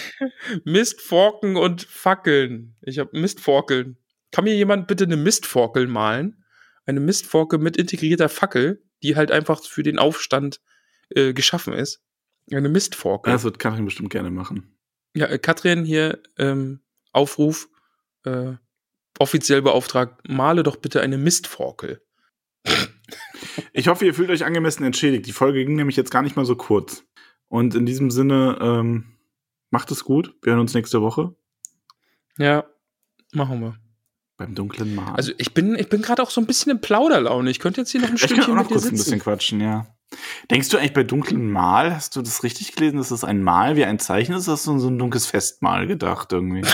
[0.64, 2.76] Mistforken und Fackeln.
[2.82, 3.98] Ich habe Mistforkeln.
[4.30, 6.44] Kann mir jemand bitte eine Mistforkel malen?
[6.86, 10.60] Eine Mistforke mit integrierter Fackel, die halt einfach für den Aufstand
[11.10, 12.02] äh, geschaffen ist.
[12.50, 13.32] Eine Mistforkel.
[13.32, 14.76] Das wird Karin bestimmt gerne machen.
[15.14, 16.80] Ja, äh, Katrin hier, ähm,
[17.12, 17.68] Aufruf,
[18.24, 18.54] äh,
[19.18, 22.02] offiziell beauftragt, male doch bitte eine Mistforkel.
[23.72, 25.26] Ich hoffe, ihr fühlt euch angemessen entschädigt.
[25.26, 27.04] Die Folge ging nämlich jetzt gar nicht mal so kurz.
[27.48, 29.16] Und in diesem Sinne, ähm,
[29.74, 30.34] macht es gut.
[30.42, 31.34] Wir hören uns nächste Woche
[32.38, 32.64] Ja,
[33.32, 33.76] machen wir.
[34.38, 35.12] beim dunklen Mal.
[35.14, 37.50] Also ich bin, ich bin gerade auch so ein bisschen in Plauderlaune.
[37.50, 38.96] Ich könnte jetzt hier noch ein ich kann auch noch kurz ein sitzen.
[38.96, 39.86] bisschen quatschen, ja.
[40.50, 43.74] Denkst du eigentlich bei dunklen Mal, hast du das richtig gelesen, dass das ein Mal
[43.76, 44.46] wie ein Zeichen ist?
[44.46, 46.62] Hast du so ein dunkles Festmal gedacht irgendwie?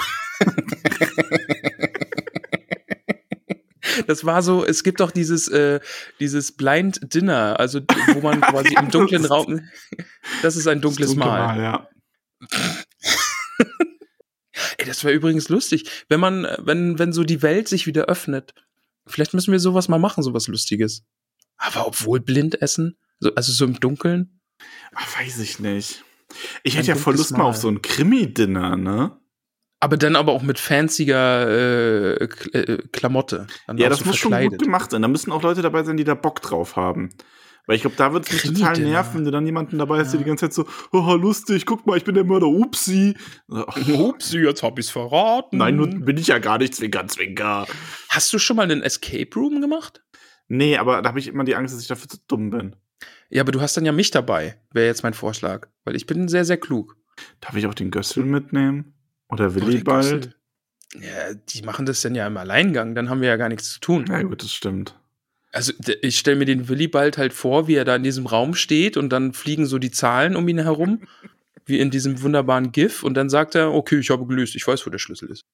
[4.06, 5.80] Das war so, es gibt auch dieses, äh,
[6.20, 7.80] dieses Blind Dinner, also
[8.12, 9.60] wo man quasi Ja, im dunklen Raum.
[10.42, 11.60] Das ist ein dunkles Das dunkle Mal.
[11.60, 11.88] ja.
[14.80, 18.54] Ey, das wäre übrigens lustig, wenn man, wenn, wenn so die Welt sich wieder öffnet.
[19.06, 21.02] Vielleicht müssen wir sowas mal machen, sowas Lustiges.
[21.56, 24.40] Aber obwohl blind essen, so, also so im Dunkeln.
[24.94, 26.04] Ach, weiß ich nicht.
[26.62, 27.44] Ich hätte ja voll Lust mal Mal.
[27.46, 29.16] auf so ein Krimi-Dinner, ne?
[29.80, 32.24] Aber dann aber auch mit fancier äh,
[32.58, 33.46] äh, Klamotte.
[33.66, 34.58] Dann Ja, das so muss schon verkleidet.
[34.58, 35.02] gut gemacht sein.
[35.02, 37.10] Da müssen auch Leute dabei sein, die da Bock drauf haben.
[37.70, 40.10] Weil ich glaube, da wird es mich total nerven, wenn du dann jemanden dabei hast,
[40.12, 40.24] der Ja.
[40.24, 43.14] die ganze Zeit so, oh, lustig, guck mal, ich bin der Mörder, upsi.
[43.48, 43.62] Oh,
[44.08, 45.58] Ups, jetzt hab ich's verraten.
[45.58, 47.68] nein, nun bin ich ja gar nicht, Zwinker, Zwinker.
[48.08, 50.02] Hast du schon mal einen Escape Room gemacht?
[50.48, 52.74] Nee, aber da habe ich immer die Angst, dass ich dafür zu dumm bin.
[53.28, 55.68] Ja, aber du hast dann ja mich dabei, wäre jetzt mein Vorschlag.
[55.84, 56.96] Weil ich bin sehr, sehr klug.
[57.40, 58.94] Darf ich auch den Gössel mitnehmen?
[59.28, 60.10] Oder Willi der bald?
[60.10, 60.34] Gössel.
[61.00, 63.78] Ja, die machen das dann ja im Alleingang, dann haben wir ja gar nichts zu
[63.78, 64.06] tun.
[64.08, 64.98] Ja, gut, das stimmt.
[65.52, 65.72] Also
[66.02, 68.96] ich stelle mir den Willi bald halt vor, wie er da in diesem Raum steht
[68.96, 71.02] und dann fliegen so die Zahlen um ihn herum,
[71.64, 74.86] wie in diesem wunderbaren GIF und dann sagt er, okay, ich habe gelöst, ich weiß,
[74.86, 75.44] wo der Schlüssel ist.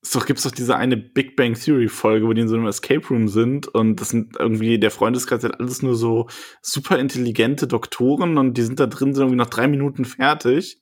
[0.00, 2.66] Es doch, gibt's doch diese eine Big Bang Theory Folge, wo die in so einem
[2.66, 6.28] Escape Room sind und das sind irgendwie, der Freundeskreis hat alles nur so
[6.62, 10.78] super intelligente Doktoren und die sind da drin, sind irgendwie nach drei Minuten fertig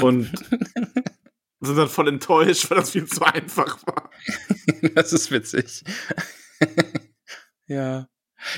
[0.00, 0.32] und
[1.60, 4.10] sind dann voll enttäuscht, weil das viel zu einfach war.
[4.94, 5.84] Das ist witzig.
[7.66, 8.08] Ja.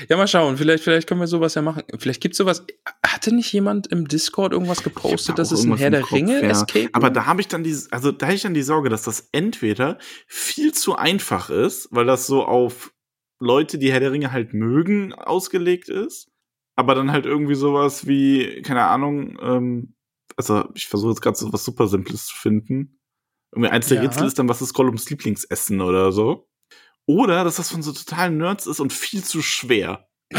[0.09, 0.57] Ja, mal schauen.
[0.57, 1.83] Vielleicht, vielleicht können wir sowas ja machen.
[1.97, 2.65] Vielleicht gibt's sowas.
[3.05, 6.49] Hatte nicht jemand im Discord irgendwas gepostet, dass es ein Herr der Kopf, Ringe ja.
[6.49, 6.89] Escape?
[6.91, 9.29] Aber da habe ich dann die, also da habe ich dann die Sorge, dass das
[9.31, 12.93] entweder viel zu einfach ist, weil das so auf
[13.39, 16.29] Leute, die Herr der Ringe halt mögen, ausgelegt ist.
[16.75, 19.95] Aber dann halt irgendwie sowas wie, keine Ahnung, ähm,
[20.35, 22.99] also ich versuche jetzt gerade so was super Simples zu finden.
[23.51, 24.03] Irgendwie eins der Ja.
[24.03, 26.49] Rätsel ist dann, was ist Gollums Lieblingsessen oder so.
[27.09, 30.07] Oder dass das von so totalen Nerds ist und viel zu schwer.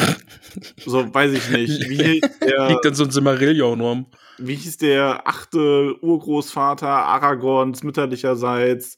[0.86, 1.88] so, weiß ich nicht.
[1.88, 4.06] Wie der, Liegt dann so ein Simmerillion rum.
[4.38, 8.94] wie hieß der achte Urgroßvater Aragorns mütterlicherseits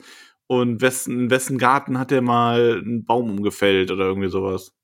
[0.49, 4.75] und wessen, in wessen Garten hat er mal einen Baum umgefällt oder irgendwie sowas.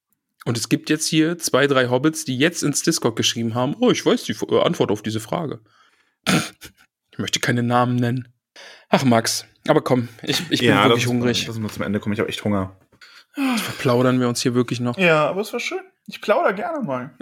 [0.46, 3.90] Und es gibt jetzt hier zwei, drei Hobbits, die jetzt ins Discord geschrieben haben, oh,
[3.90, 5.60] ich weiß die äh, Antwort auf diese Frage.
[7.12, 8.28] Ich möchte keine Namen nennen.
[8.90, 11.46] Ach, Max, aber komm, ich, ich bin wirklich hungrig.
[11.46, 12.76] Lass uns zum Ende kommen, ich habe echt Hunger.
[13.78, 14.96] Plaudern wir uns hier wirklich noch.
[14.98, 15.80] Ja, aber es war schön.
[16.06, 17.14] Ich plaudere gerne mal.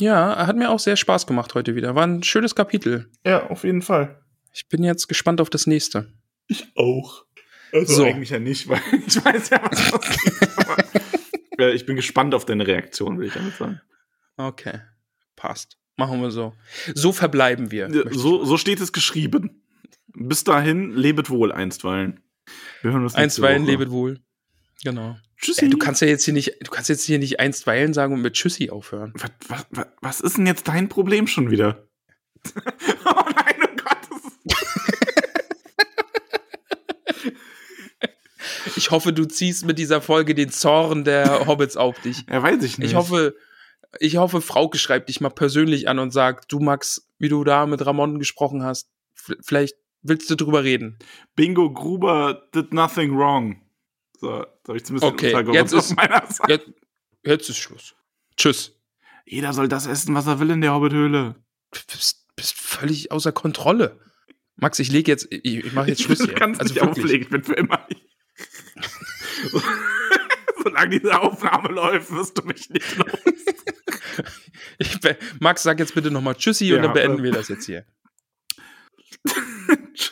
[0.00, 1.94] Ja, hat mir auch sehr Spaß gemacht heute wieder.
[1.94, 3.10] War ein schönes Kapitel.
[3.24, 4.20] Ja, auf jeden Fall.
[4.52, 6.12] Ich bin jetzt gespannt auf das nächste.
[6.46, 7.24] Ich auch.
[7.72, 8.04] Also So.
[8.04, 9.92] eigentlich ja nicht, weil ich weiß ja, was
[11.58, 13.80] äh, ich bin gespannt auf deine Reaktion, will ich damit sagen.
[14.36, 14.80] Okay,
[15.36, 15.78] passt.
[15.96, 16.52] Machen wir so.
[16.94, 17.88] So verbleiben wir.
[17.90, 19.61] Ja, So, so steht es geschrieben.
[20.14, 22.20] Bis dahin, lebet wohl einstweilen.
[22.82, 24.20] Wir hören uns Einstweilen lebet wohl.
[24.84, 25.16] Genau.
[25.38, 25.64] Tschüssi.
[25.64, 28.22] Ey, du kannst ja jetzt hier nicht, du kannst jetzt hier nicht einstweilen sagen und
[28.22, 29.12] mit Tschüssi aufhören.
[29.14, 31.86] was, was, was, was ist denn jetzt dein Problem schon wieder?
[32.54, 33.98] oh nein, oh Gott.
[38.76, 42.24] Ich hoffe, du ziehst mit dieser Folge den Zorn der Hobbits auf dich.
[42.28, 42.90] ja, weiß ich nicht.
[42.90, 43.34] Ich hoffe,
[43.98, 47.66] ich hoffe, Frauke schreibt dich mal persönlich an und sagt, du Max, wie du da
[47.66, 50.98] mit Ramon gesprochen hast, vielleicht willst du drüber reden.
[51.36, 53.60] Bingo Gruber did nothing wrong.
[54.20, 54.30] So,
[54.68, 56.52] habe ich zumindest Okay, jetzt ist- meiner Seite.
[56.52, 56.68] Jetzt,
[57.24, 57.94] jetzt ist Schluss.
[58.36, 58.78] Tschüss.
[59.26, 61.36] Jeder soll das essen, was er will in der Hobbithöhle.
[61.72, 63.98] Du bist, bist völlig außer Kontrolle.
[64.56, 66.34] Max, ich lege jetzt, ich, ich mache jetzt Schluss Du hier.
[66.34, 67.04] kannst also nicht wirklich.
[67.04, 67.86] auflegen, ich bin für immer.
[70.62, 73.08] Solange diese Aufnahme läuft, wirst du mich nicht los.
[75.40, 77.84] Max, sag jetzt bitte nochmal Tschüssi und Ja, dann beenden äh, wir das jetzt hier.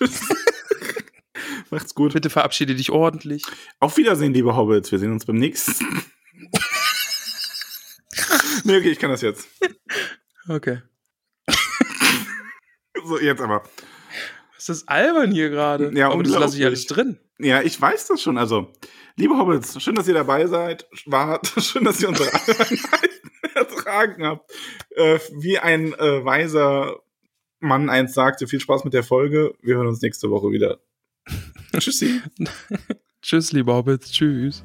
[0.00, 0.20] Tschüss.
[1.70, 2.12] Macht's gut.
[2.12, 3.44] Bitte verabschiede dich ordentlich.
[3.78, 4.90] Auf Wiedersehen, liebe Hobbits.
[4.90, 5.72] Wir sehen uns beim nächsten.
[8.64, 9.48] nee, okay, ich kann das jetzt.
[10.48, 10.82] Okay.
[13.02, 13.62] So, jetzt aber.
[14.54, 15.90] Was ist das albern hier gerade?
[15.96, 17.18] Ja, Aber das lasse ich alles drin.
[17.38, 18.36] Ja, ich weiß das schon.
[18.36, 18.70] Also,
[19.16, 20.86] liebe Hobbits, schön, dass ihr dabei seid.
[21.06, 23.10] Wart, schön, dass ihr unsere Albernheit
[23.54, 24.52] ertragen habt.
[24.90, 27.00] Äh, wie ein äh, weiser
[27.60, 29.54] Mann einst sagte, viel Spaß mit der Folge.
[29.62, 30.80] Wir hören uns nächste Woche wieder.
[31.78, 32.20] Tschüssi.
[33.22, 34.10] Tschüss, liebe Hobbits.
[34.10, 34.64] Tschüss.